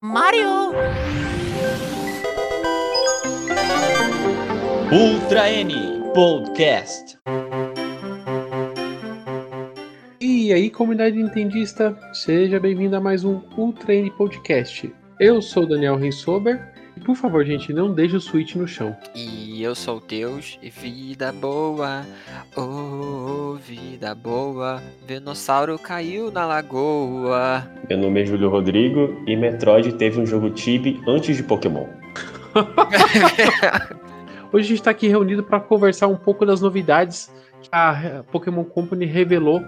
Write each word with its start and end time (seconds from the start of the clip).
Mario! 0.00 0.70
Ultra 4.92 5.50
N 5.50 5.74
Podcast. 6.14 7.18
E 10.20 10.52
aí, 10.52 10.70
comunidade 10.70 11.16
nintendista, 11.16 11.98
seja 12.12 12.60
bem-vindo 12.60 12.94
a 12.94 13.00
mais 13.00 13.24
um 13.24 13.40
Ultra 13.56 13.92
N 13.92 14.08
Podcast. 14.12 14.94
Eu 15.18 15.42
sou 15.42 15.64
o 15.64 15.66
Daniel 15.66 15.96
Rensober 15.96 16.72
e, 16.96 17.00
por 17.00 17.16
favor, 17.16 17.44
gente, 17.44 17.72
não 17.72 17.92
deixe 17.92 18.14
o 18.14 18.20
Switch 18.20 18.54
no 18.54 18.68
chão. 18.68 18.96
E 19.16 19.47
eu 19.62 19.74
sou 19.74 19.96
o 19.98 20.00
Deus 20.00 20.58
e 20.62 20.70
vida 20.70 21.32
boa, 21.32 22.06
oh, 22.56 23.54
vida 23.54 24.14
boa, 24.14 24.82
Venossauro 25.06 25.78
caiu 25.78 26.30
na 26.30 26.46
lagoa. 26.46 27.66
Meu 27.88 27.98
nome 27.98 28.22
é 28.22 28.26
Júlio 28.26 28.48
Rodrigo 28.48 29.22
e 29.26 29.36
Metroid 29.36 29.92
teve 29.94 30.20
um 30.20 30.26
jogo 30.26 30.50
Tibi 30.50 31.02
antes 31.08 31.36
de 31.36 31.42
Pokémon. 31.42 31.86
Hoje 34.52 34.64
a 34.64 34.68
gente 34.68 34.78
está 34.78 34.90
aqui 34.90 35.08
reunido 35.08 35.42
para 35.42 35.60
conversar 35.60 36.06
um 36.06 36.16
pouco 36.16 36.46
das 36.46 36.60
novidades 36.60 37.30
que 37.60 37.68
a 37.72 38.24
Pokémon 38.30 38.64
Company 38.64 39.04
revelou 39.04 39.62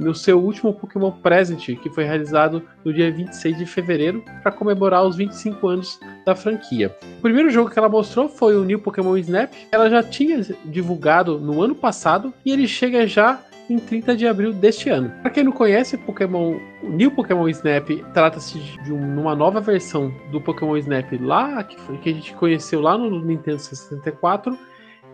no 0.00 0.14
seu 0.14 0.42
último 0.42 0.72
Pokémon 0.72 1.10
Present, 1.10 1.78
que 1.78 1.90
foi 1.90 2.04
realizado 2.04 2.62
no 2.84 2.92
dia 2.92 3.12
26 3.12 3.58
de 3.58 3.66
fevereiro 3.66 4.24
para 4.42 4.50
comemorar 4.50 5.04
os 5.04 5.16
25 5.16 5.68
anos 5.68 6.00
da 6.24 6.34
franquia. 6.34 6.96
O 7.18 7.22
primeiro 7.22 7.50
jogo 7.50 7.70
que 7.70 7.78
ela 7.78 7.88
mostrou 7.88 8.28
foi 8.28 8.56
o 8.56 8.64
New 8.64 8.78
Pokémon 8.78 9.16
Snap. 9.18 9.52
Ela 9.70 9.90
já 9.90 10.02
tinha 10.02 10.40
divulgado 10.64 11.38
no 11.38 11.62
ano 11.62 11.74
passado 11.74 12.32
e 12.44 12.50
ele 12.50 12.66
chega 12.66 13.06
já 13.06 13.40
em 13.68 13.78
30 13.78 14.16
de 14.16 14.26
abril 14.26 14.52
deste 14.52 14.88
ano. 14.88 15.12
Para 15.22 15.30
quem 15.30 15.44
não 15.44 15.52
conhece, 15.52 15.96
Pokémon, 15.96 16.58
o 16.82 16.88
New 16.88 17.10
Pokémon 17.10 17.48
Snap 17.48 17.88
trata-se 18.12 18.58
de 18.58 18.92
um, 18.92 19.20
uma 19.20 19.36
nova 19.36 19.60
versão 19.60 20.12
do 20.32 20.40
Pokémon 20.40 20.76
Snap 20.78 21.12
lá 21.20 21.62
que 21.62 22.10
a 22.10 22.12
gente 22.12 22.34
conheceu 22.34 22.80
lá 22.80 22.98
no 22.98 23.24
Nintendo 23.24 23.60
64 23.60 24.58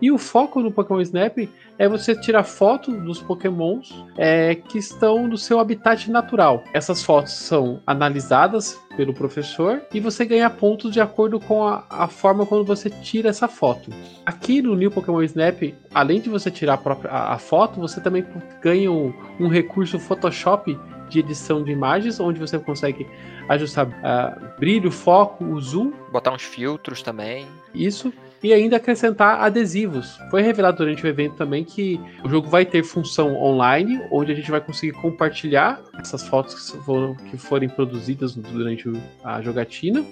e 0.01 0.11
o 0.11 0.19
foco 0.19 0.61
no 0.61 0.71
Pokémon 0.71 1.01
Snap 1.01 1.39
é 1.79 1.89
você 1.89 2.15
tirar 2.15 2.45
foto 2.45 2.93
dos 2.93 3.21
Pokémons 3.23 3.95
é, 4.17 4.55
que 4.55 4.79
estão 4.79 5.27
no 5.27 5.37
seu 5.37 5.59
habitat 5.59 6.11
natural. 6.11 6.63
Essas 6.73 7.03
fotos 7.03 7.33
são 7.33 7.81
analisadas 7.87 8.79
pelo 8.97 9.13
professor 9.13 9.83
e 9.93 10.01
você 10.01 10.25
ganha 10.25 10.49
pontos 10.49 10.93
de 10.93 11.01
acordo 11.01 11.39
com 11.39 11.67
a, 11.67 11.85
a 11.91 12.09
forma 12.09 12.47
quando 12.47 12.65
você 12.65 12.89
tira 12.89 13.29
essa 13.29 13.49
foto. 13.49 13.91
Aqui 14.25 14.63
no 14.63 14.75
New 14.75 14.91
Pokémon 14.91 15.23
Snap, 15.23 15.75
além 15.93 16.21
de 16.21 16.29
você 16.29 16.51
tirar 16.51 16.75
a, 16.75 16.79
própria, 16.79 17.11
a, 17.11 17.35
a 17.35 17.39
foto, 17.39 17.81
você 17.81 18.01
também 18.01 18.25
ganha 18.63 18.91
um, 18.91 19.13
um 19.39 19.49
recurso 19.49 19.99
Photoshop 19.99 20.79
de 21.09 21.21
edição 21.21 21.63
de 21.63 21.71
imagens, 21.71 22.19
onde 22.19 22.41
você 22.41 22.59
consegue 22.59 23.07
ajustar 23.49 23.87
uh, 23.87 24.59
brilho, 24.59 24.91
foco, 24.91 25.45
o 25.45 25.61
zoom. 25.61 25.93
Botar 26.11 26.33
uns 26.33 26.43
filtros 26.43 27.03
também. 27.03 27.47
Isso 27.75 28.13
e 28.47 28.53
ainda 28.53 28.77
acrescentar 28.77 29.43
adesivos. 29.43 30.21
Foi 30.31 30.41
revelado 30.41 30.79
durante 30.79 31.05
o 31.05 31.09
evento 31.09 31.35
também 31.35 31.65
que 31.65 32.01
o 32.25 32.29
jogo 32.29 32.49
vai 32.49 32.65
ter 32.65 32.85
função 32.85 33.35
online, 33.35 34.01
onde 34.09 34.31
a 34.31 34.35
gente 34.37 34.49
vai 34.51 34.61
conseguir 34.61 34.93
compartilhar 34.93 35.83
essas 35.99 36.23
fotos 36.29 36.71
que, 36.71 36.79
foram, 36.85 37.17
que 37.17 37.37
forem 37.37 37.69
produzidas 37.69 38.37
durante 38.37 38.89
a 39.25 39.43
jogatina. 39.43 40.05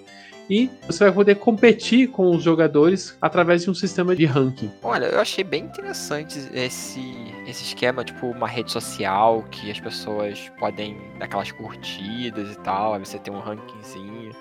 E 0.50 0.68
você 0.86 1.04
vai 1.04 1.12
poder 1.12 1.36
competir 1.36 2.08
com 2.08 2.34
os 2.34 2.42
jogadores 2.42 3.16
através 3.22 3.62
de 3.62 3.70
um 3.70 3.74
sistema 3.74 4.16
de 4.16 4.26
ranking. 4.26 4.70
Olha, 4.82 5.06
eu 5.06 5.20
achei 5.20 5.44
bem 5.44 5.64
interessante 5.64 6.38
esse, 6.52 7.00
esse 7.46 7.62
esquema, 7.62 8.04
tipo 8.04 8.26
uma 8.26 8.48
rede 8.48 8.70
social 8.70 9.44
que 9.50 9.70
as 9.70 9.78
pessoas 9.78 10.50
podem 10.58 10.98
dar 11.18 11.26
aquelas 11.26 11.50
curtidas 11.52 12.52
e 12.52 12.58
tal, 12.58 12.94
aí 12.94 13.00
você 13.00 13.18
tem 13.18 13.32
um 13.32 13.38
rankingzinho. 13.38 14.32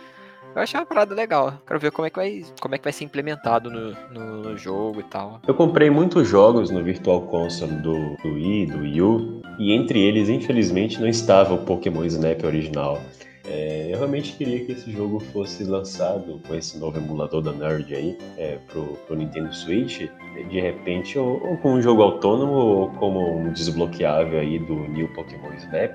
Eu 0.56 0.62
achei 0.62 0.80
uma 0.80 0.86
parada 0.86 1.16
legal. 1.16 1.54
Quero 1.66 1.80
ver 1.80 1.92
como 1.92 2.06
é 2.06 2.09
que 2.09 2.16
vai, 2.16 2.46
como 2.62 2.76
é 2.76 2.78
que 2.78 2.84
vai 2.84 2.94
ser 2.94 3.06
implementado 3.06 3.72
no, 3.72 3.92
no, 4.12 4.42
no 4.44 4.58
jogo 4.58 5.00
e 5.00 5.04
tal. 5.04 5.42
Eu 5.48 5.56
comprei 5.56 5.90
muitos 5.90 6.28
jogos 6.28 6.70
no 6.70 6.84
Virtual 6.84 7.22
Console 7.22 7.73
do, 7.78 8.16
do 8.18 8.34
Wii, 8.34 8.68
do 8.68 8.80
Wii 8.80 9.02
U, 9.02 9.41
e 9.58 9.74
entre 9.74 10.00
eles, 10.00 10.30
infelizmente, 10.30 11.00
não 11.00 11.08
estava 11.08 11.56
o 11.56 11.66
Pokémon 11.66 12.06
Snap 12.06 12.44
original. 12.44 13.02
É, 13.46 13.90
eu 13.91 13.97
realmente 13.97 14.34
queria 14.34 14.64
que 14.64 14.72
esse 14.72 14.90
jogo 14.91 15.19
fosse 15.19 15.66
lançado 15.66 16.40
com 16.47 16.56
esse 16.56 16.78
novo 16.78 16.97
emulador 16.97 17.41
da 17.41 17.52
Nerd 17.52 17.94
aí 17.94 18.18
é, 18.38 18.58
pro, 18.68 18.84
pro 19.06 19.18
Nintendo 19.18 19.53
Switch, 19.53 20.08
de 20.50 20.62
repente, 20.62 21.20
ou, 21.20 21.46
ou 21.46 21.58
com 21.58 21.74
um 21.74 21.81
jogo 21.81 22.03
autônomo 22.03 22.53
ou 22.53 22.90
como 22.91 23.38
um 23.38 23.52
desbloqueável 23.52 24.40
aí 24.40 24.59
do 24.59 24.75
New 24.75 25.09
Pokémon 25.09 25.52
Snap 25.58 25.94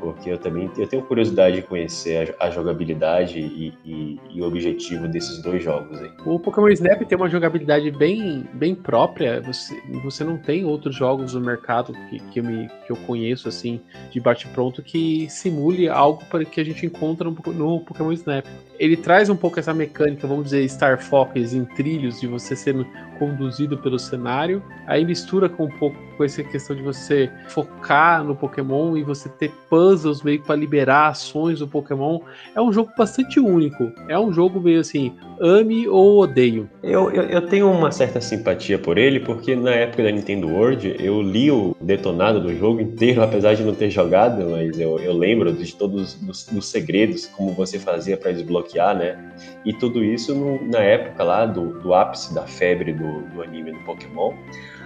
porque 0.00 0.30
eu 0.30 0.38
também 0.38 0.70
eu 0.76 0.86
tenho 0.86 1.02
curiosidade 1.02 1.56
de 1.56 1.62
conhecer 1.62 2.34
a, 2.40 2.46
a 2.46 2.50
jogabilidade 2.50 3.38
e, 3.38 3.72
e, 3.84 4.20
e, 4.30 4.40
o 4.40 4.46
objetivo 4.46 5.06
desses 5.06 5.40
dois 5.42 5.62
jogos 5.62 6.00
aí. 6.00 6.10
O 6.24 6.38
Pokémon 6.38 6.68
Snap 6.68 7.02
tem 7.02 7.16
uma 7.16 7.28
jogabilidade 7.28 7.90
bem, 7.90 8.48
bem 8.54 8.74
própria, 8.74 9.40
você, 9.40 9.80
você 10.02 10.24
não 10.24 10.38
tem 10.38 10.64
outros 10.64 10.96
jogos 10.96 11.34
no 11.34 11.40
mercado 11.40 11.92
que, 12.08 12.18
que, 12.18 12.40
eu, 12.40 12.44
me, 12.44 12.68
que 12.86 12.92
eu 12.92 12.96
conheço 13.06 13.48
assim, 13.48 13.80
de 14.10 14.18
bate-pronto, 14.18 14.82
que 14.82 15.28
simule 15.28 15.88
algo 15.88 16.24
para 16.26 16.44
que 16.44 16.60
a 16.60 16.64
gente 16.64 16.86
encontra 16.86 17.28
no, 17.28 17.36
no 17.52 17.80
Pokémon 17.80 18.12
Snap. 18.12 18.46
Ele 18.78 18.96
traz 18.96 19.28
um 19.28 19.36
pouco 19.36 19.60
essa 19.60 19.74
mecânica, 19.74 20.26
vamos 20.26 20.44
dizer, 20.44 20.66
Star 20.68 21.02
Fox 21.02 21.52
em 21.52 21.64
trilhos, 21.64 22.20
de 22.20 22.26
você 22.26 22.56
sendo 22.56 22.86
conduzido 23.18 23.76
pelo 23.76 23.98
cenário, 23.98 24.62
aí 24.86 25.04
mistura 25.04 25.48
com 25.48 25.64
um 25.64 25.78
pouco 25.78 26.09
com 26.20 26.24
essa 26.24 26.44
questão 26.44 26.76
de 26.76 26.82
você 26.82 27.30
focar 27.48 28.22
no 28.22 28.36
Pokémon 28.36 28.94
e 28.94 29.02
você 29.02 29.26
ter 29.26 29.50
puzzles 29.70 30.22
meio 30.22 30.42
para 30.42 30.54
liberar 30.54 31.08
ações 31.08 31.60
do 31.60 31.66
Pokémon. 31.66 32.20
É 32.54 32.60
um 32.60 32.70
jogo 32.70 32.92
bastante 32.94 33.40
único. 33.40 33.90
É 34.06 34.18
um 34.18 34.30
jogo 34.30 34.60
meio 34.60 34.80
assim, 34.80 35.14
ame 35.40 35.88
ou 35.88 36.18
odeio. 36.18 36.68
Eu, 36.82 37.10
eu, 37.10 37.22
eu 37.22 37.40
tenho 37.46 37.72
uma 37.72 37.90
certa 37.90 38.20
simpatia 38.20 38.78
por 38.78 38.98
ele, 38.98 39.20
porque 39.20 39.56
na 39.56 39.70
época 39.70 40.02
da 40.02 40.10
Nintendo 40.10 40.46
World 40.46 40.94
eu 40.98 41.22
li 41.22 41.50
o 41.50 41.74
detonado 41.80 42.38
do 42.38 42.54
jogo 42.54 42.82
inteiro, 42.82 43.22
apesar 43.24 43.54
de 43.54 43.64
não 43.64 43.74
ter 43.74 43.88
jogado, 43.88 44.46
mas 44.50 44.78
eu, 44.78 44.98
eu 44.98 45.14
lembro 45.14 45.50
de 45.54 45.74
todos 45.74 46.18
os 46.28 46.66
segredos, 46.66 47.24
como 47.28 47.54
você 47.54 47.78
fazia 47.78 48.18
para 48.18 48.32
desbloquear, 48.32 48.94
né? 48.94 49.16
E 49.64 49.72
tudo 49.72 50.04
isso 50.04 50.34
no, 50.34 50.62
na 50.68 50.80
época 50.80 51.24
lá 51.24 51.46
do, 51.46 51.80
do 51.80 51.94
ápice 51.94 52.34
da 52.34 52.42
febre 52.42 52.92
do, 52.92 53.22
do 53.22 53.42
anime 53.42 53.72
do 53.72 53.78
Pokémon 53.86 54.34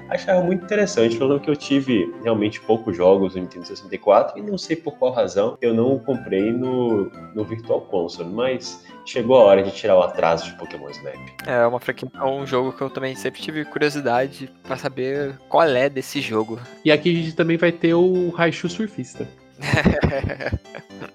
achava 0.09 0.43
muito 0.43 0.65
interessante. 0.65 1.17
Falando 1.17 1.41
que 1.41 1.51
eu 1.51 1.57
tive 1.57 2.13
realmente 2.23 2.61
poucos 2.61 2.97
jogos 2.97 3.35
no 3.35 3.43
Nintendo 3.43 3.67
64 3.67 4.39
e 4.39 4.43
não 4.43 4.59
sei 4.59 4.77
por 4.77 4.97
qual 4.97 5.13
razão 5.13 5.57
eu 5.61 5.75
não 5.75 5.99
comprei 5.99 6.53
no, 6.53 7.11
no 7.35 7.45
Virtual 7.45 7.81
Console, 7.83 8.31
mas 8.31 8.85
chegou 9.05 9.37
a 9.37 9.45
hora 9.45 9.63
de 9.63 9.71
tirar 9.71 9.97
o 9.97 10.03
atraso 10.03 10.47
de 10.47 10.57
Pokémon 10.57 10.89
Snap. 10.91 11.17
É 11.47 11.67
uma 11.67 11.81
franquia, 11.81 12.09
é 12.15 12.25
um 12.25 12.47
jogo 12.47 12.73
que 12.73 12.83
eu 12.83 12.91
também 12.91 13.15
sempre 13.15 13.41
tive 13.41 13.65
curiosidade 13.65 14.51
para 14.63 14.77
saber 14.77 15.39
qual 15.49 15.65
é 15.65 15.89
desse 15.89 16.21
jogo. 16.21 16.59
E 16.85 16.91
aqui 16.91 17.11
a 17.11 17.23
gente 17.23 17.37
também 17.37 17.57
vai 17.57 17.73
ter 17.73 17.95
o 17.95 18.31
Raichu 18.31 18.69
Surfista. 18.69 19.29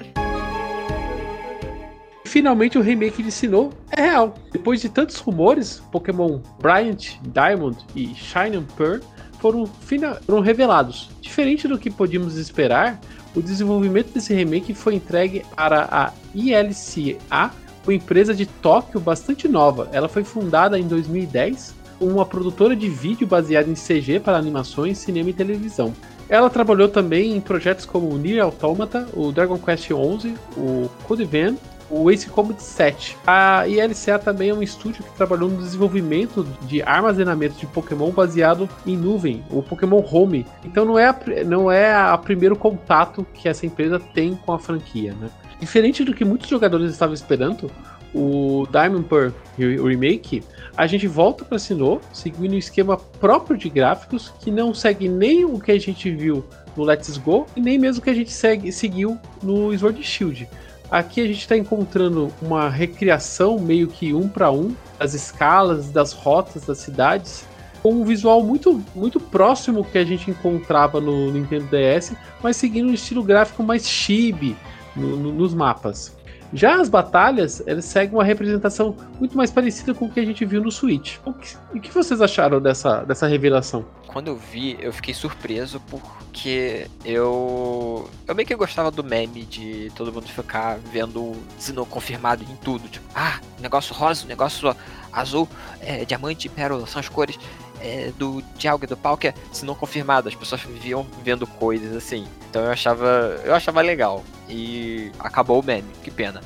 finalmente 2.30 2.78
o 2.78 2.82
remake 2.82 3.24
de 3.24 3.32
Sinnoh 3.32 3.72
é 3.92 4.02
real. 4.02 4.36
Depois 4.52 4.80
de 4.80 4.88
tantos 4.88 5.18
rumores, 5.18 5.82
Pokémon 5.92 6.40
Bryant, 6.62 7.18
Diamond 7.34 7.78
e 7.96 8.14
Shining 8.14 8.66
Pearl 8.78 9.02
foram, 9.40 9.66
foram 9.66 10.40
revelados. 10.40 11.10
Diferente 11.20 11.68
do 11.68 11.78
que 11.78 11.90
podíamos 11.90 12.38
esperar, 12.38 13.00
o 13.36 13.42
desenvolvimento 13.42 14.14
desse 14.14 14.34
remake 14.34 14.74
foi 14.74 14.96
entregue 14.96 15.44
para 15.56 15.88
a 15.92 16.14
ILCA, 16.36 17.52
uma 17.84 17.94
empresa 17.94 18.34
de 18.34 18.46
Tóquio 18.46 19.00
bastante 19.00 19.48
nova. 19.48 19.90
Ela 19.92 20.08
foi 20.08 20.24
fundada 20.24 20.78
em 20.80 20.88
2010 20.88 21.76
como 21.98 22.12
uma 22.12 22.26
produtora 22.26 22.76
de 22.76 22.88
vídeo 22.88 23.28
baseada 23.28 23.70
em 23.70 23.74
CG 23.74 24.20
para 24.20 24.38
animações, 24.38 25.00
cinema 25.00 25.32
e 25.32 25.34
televisão. 25.34 25.94
Ela 26.30 26.50
trabalhou 26.50 26.88
também 26.88 27.36
em 27.36 27.42
projetos 27.42 27.86
como 27.86 28.08
o 28.08 28.18
Nier 28.18 28.44
Automata, 28.44 29.08
o 29.14 29.32
Dragon 29.32 29.58
Quest 29.58 29.88
XI, 29.88 30.36
o 30.56 30.88
Code 31.08 31.26
Vein 31.26 31.58
o 31.90 32.10
Ace 32.12 32.30
Combat 32.30 32.62
7. 32.62 33.18
A 33.26 33.68
ILCA 33.68 34.20
também 34.20 34.50
é 34.50 34.54
um 34.54 34.62
estúdio 34.62 35.04
que 35.04 35.16
trabalhou 35.16 35.50
no 35.50 35.58
desenvolvimento 35.58 36.46
de 36.64 36.82
armazenamento 36.82 37.56
de 37.56 37.66
Pokémon 37.66 38.12
baseado 38.12 38.70
em 38.86 38.96
nuvem, 38.96 39.44
o 39.50 39.64
Pokémon 39.64 40.04
Home. 40.12 40.46
Então 40.64 40.86
não 40.86 40.98
é 41.00 41.08
a, 41.08 41.16
não 41.46 41.72
é 41.72 41.94
a 41.94 42.18
primeiro 42.18 42.56
contato 42.56 43.26
que 43.34 43.50
essa 43.50 43.66
empresa 43.66 44.00
tem 44.00 44.36
com 44.36 44.54
a 44.54 44.60
franquia, 44.60 45.14
né? 45.20 45.30
Diferente 45.60 46.04
do 46.04 46.14
que 46.14 46.24
muitos 46.24 46.50
jogadores 46.50 46.92
estavam 46.92 47.14
esperando, 47.14 47.70
o 48.14 48.66
Diamond 48.72 49.04
Pearl 49.04 49.32
Remake, 49.58 50.44
a 50.76 50.88
gente 50.88 51.08
volta 51.08 51.44
para 51.46 51.60
Sinnoh, 51.60 52.00
seguindo 52.14 52.54
um 52.54 52.58
esquema 52.58 52.98
próprio 52.98 53.58
de 53.58 53.70
gráficos 53.70 54.34
que 54.40 54.50
não 54.50 54.74
segue 54.74 55.08
nem 55.08 55.46
o 55.46 55.60
que 55.60 55.72
a 55.72 55.80
gente 55.80 56.10
viu 56.10 56.44
no 56.76 56.84
Let's 56.84 57.18
Go 57.18 57.46
e 57.56 57.62
nem 57.62 57.78
mesmo 57.78 58.02
o 58.02 58.04
que 58.04 58.10
a 58.10 58.14
gente 58.14 58.32
segue, 58.32 58.72
seguiu 58.72 59.18
no 59.44 59.78
Sword 59.78 60.02
Shield. 60.04 60.48
Aqui 60.92 61.22
a 61.22 61.28
gente 61.28 61.40
está 61.40 61.56
encontrando 61.56 62.34
uma 62.42 62.68
recriação 62.68 63.60
meio 63.60 63.88
que 63.88 64.14
um 64.14 64.28
para 64.28 64.52
um 64.52 64.76
das 64.98 65.14
escalas, 65.14 65.92
das 65.92 66.14
rotas 66.14 66.66
das 66.66 66.80
cidades, 66.80 67.46
com 67.84 67.94
um 67.94 68.04
visual 68.04 68.44
muito, 68.44 68.84
muito 68.96 69.20
próximo 69.20 69.86
que 69.86 69.98
a 69.98 70.04
gente 70.04 70.32
encontrava 70.32 71.00
no 71.00 71.32
Nintendo 71.32 71.68
DS, 71.68 72.14
mas 72.42 72.58
seguindo 72.58 72.90
um 72.90 72.94
estilo 72.94 73.24
gráfico 73.24 73.62
mais 73.62 73.88
chibi 73.88 74.58
no, 74.96 75.16
no, 75.16 75.32
nos 75.32 75.54
mapas. 75.54 76.18
Já 76.54 76.82
as 76.82 76.90
batalhas, 76.90 77.62
elas 77.68 77.86
seguem 77.86 78.16
uma 78.16 78.24
representação 78.24 78.96
muito 79.20 79.38
mais 79.38 79.52
parecida 79.52 79.94
com 79.94 80.06
o 80.06 80.10
que 80.10 80.20
a 80.20 80.26
gente 80.26 80.44
viu 80.46 80.62
no 80.62 80.72
Switch. 80.72 81.18
O 81.26 81.34
que, 81.34 81.56
o 81.76 81.80
que 81.80 81.94
vocês 81.94 82.22
acharam 82.22 82.60
dessa, 82.60 83.04
dessa 83.04 83.28
revelação? 83.28 83.86
Quando 84.08 84.30
eu 84.30 84.36
vi, 84.36 84.76
eu 84.80 84.92
fiquei 84.92 85.14
surpreso 85.14 85.80
porque 85.82 86.88
eu. 87.06 88.10
Eu 88.28 88.34
meio 88.34 88.48
que 88.48 88.56
gostava 88.56 88.90
do 88.90 89.04
meme 89.04 89.44
de 89.44 89.92
todo 89.96 90.12
mundo 90.12 90.28
ficar 90.28 90.80
vendo 90.92 91.36
Sinnoh 91.60 91.86
confirmado 91.86 92.44
em 92.44 92.56
tudo. 92.58 92.88
Tipo, 92.88 93.06
ah, 93.14 93.40
negócio 93.60 93.94
rosa, 93.94 94.26
negócio 94.26 94.76
azul, 95.14 95.48
é, 95.82 96.06
diamante, 96.06 96.50
pérola, 96.50 96.88
são 96.88 97.00
as 97.00 97.08
cores 97.08 97.38
é, 97.82 98.12
do 98.18 98.44
Dialga 98.58 98.88
do 98.88 98.98
que 99.18 99.28
é 99.28 99.34
se 99.52 99.66
não 99.66 99.76
confirmado, 99.76 100.28
as 100.28 100.36
pessoas 100.36 100.62
viviam 100.62 101.06
vendo 101.24 101.46
coisas 101.48 101.96
assim. 101.96 102.28
Então 102.50 102.64
eu 102.64 102.72
achava, 102.72 103.40
eu 103.44 103.54
achava 103.54 103.82
legal. 103.82 104.24
E 104.48 105.12
acabou 105.20 105.60
o 105.60 105.66
meme, 105.66 105.90
que 106.04 106.12
pena. 106.12 106.42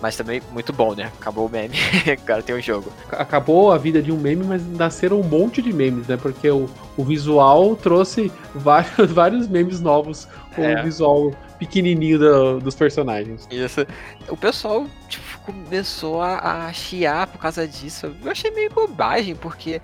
Mas 0.00 0.16
também 0.16 0.42
muito 0.50 0.72
bom, 0.72 0.94
né? 0.94 1.12
Acabou 1.20 1.46
o 1.46 1.48
meme, 1.48 1.76
agora 2.24 2.42
tem 2.42 2.56
um 2.56 2.60
jogo. 2.60 2.92
Acabou 3.12 3.70
a 3.70 3.78
vida 3.78 4.02
de 4.02 4.10
um 4.10 4.16
meme, 4.16 4.44
mas 4.44 4.66
nasceram 4.66 5.20
um 5.20 5.22
monte 5.22 5.62
de 5.62 5.72
memes, 5.72 6.08
né? 6.08 6.16
Porque 6.16 6.50
o, 6.50 6.68
o 6.96 7.04
visual 7.04 7.76
trouxe 7.76 8.32
vários, 8.52 8.92
vários 9.12 9.48
memes 9.48 9.80
novos 9.80 10.26
com 10.56 10.64
é. 10.64 10.80
o 10.80 10.84
visual 10.84 11.32
pequenininho 11.56 12.18
do, 12.18 12.58
dos 12.58 12.74
personagens. 12.74 13.46
Isso. 13.48 13.86
O 14.28 14.36
pessoal 14.36 14.86
tipo, 15.08 15.38
começou 15.46 16.20
a, 16.20 16.66
a 16.66 16.72
chiar 16.72 17.28
por 17.28 17.38
causa 17.38 17.68
disso. 17.68 18.12
Eu 18.24 18.32
achei 18.32 18.50
meio 18.50 18.70
bobagem, 18.70 19.36
porque 19.36 19.80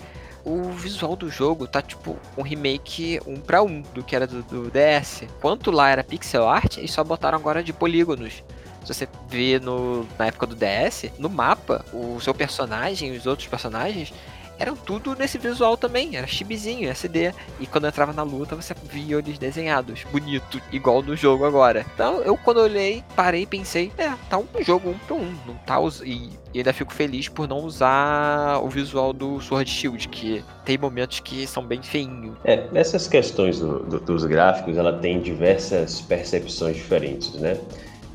o 0.49 0.73
visual 0.73 1.15
do 1.15 1.31
jogo 1.31 1.67
tá 1.67 1.83
tipo 1.83 2.17
um 2.37 2.43
remake 2.43 3.21
um 3.27 3.37
para 3.37 3.62
um 3.62 3.83
do 3.93 4.03
que 4.03 4.17
era 4.17 4.27
do, 4.27 4.43
do, 4.43 4.71
DS. 4.71 5.25
Quanto 5.41 5.71
lá 5.71 5.91
era 5.91 6.03
pixel 6.03 6.49
art, 6.49 6.79
eles 6.79 6.91
só 6.91 7.05
botaram 7.05 7.37
agora 7.37 7.62
de 7.62 7.73
polígonos. 7.73 8.43
Se 8.85 8.95
você 8.95 9.09
vê 9.29 9.59
no, 9.59 10.06
na 10.19 10.27
época 10.27 10.47
do 10.47 10.56
DS, 10.56 11.11
no 11.19 11.29
mapa, 11.29 11.85
o 11.93 12.19
seu 12.21 12.33
personagem, 12.33 13.15
os 13.15 13.27
outros 13.27 13.47
personagens, 13.47 14.15
eram 14.58 14.76
tudo 14.76 15.14
nesse 15.14 15.38
visual 15.38 15.76
também, 15.76 16.16
era 16.16 16.26
chibizinho, 16.26 16.88
SD. 16.88 17.32
E 17.60 17.66
quando 17.66 17.87
entrava 17.87 18.12
na 18.12 18.22
luta, 18.22 18.56
você 18.56 18.75
via 18.90 19.19
eles 19.19 19.38
desenhados, 19.38 20.05
bonito, 20.10 20.60
igual 20.72 21.02
no 21.02 21.16
jogo 21.16 21.44
agora. 21.44 21.84
Então, 21.94 22.20
eu 22.22 22.37
quando 22.37 22.58
olhei, 22.58 23.05
parei 23.14 23.43
e 23.43 23.46
pensei, 23.46 23.93
é, 23.96 24.12
tá 24.28 24.38
um 24.38 24.46
jogo 24.60 24.90
um 24.90 24.99
pra 24.99 25.14
um, 25.14 25.34
não 25.46 25.55
tá 25.66 25.78
us... 25.78 26.00
e, 26.05 26.31
e 26.52 26.58
ainda 26.58 26.72
fico 26.72 26.93
feliz 26.93 27.28
por 27.28 27.46
não 27.46 27.58
usar 27.58 28.58
o 28.62 28.69
visual 28.69 29.12
do 29.12 29.40
Sword 29.40 29.70
Shield, 29.70 30.08
que 30.08 30.44
tem 30.64 30.78
momentos 30.78 31.20
que 31.20 31.46
são 31.46 31.64
bem 31.64 31.82
feinhos. 31.82 32.37
É, 32.44 32.69
nessas 32.72 33.06
questões 33.06 33.58
do, 33.58 33.81
do, 33.81 34.00
dos 34.00 34.25
gráficos, 34.25 34.76
ela 34.76 34.93
tem 34.93 35.20
diversas 35.20 36.00
percepções 36.00 36.76
diferentes, 36.76 37.32
né? 37.34 37.58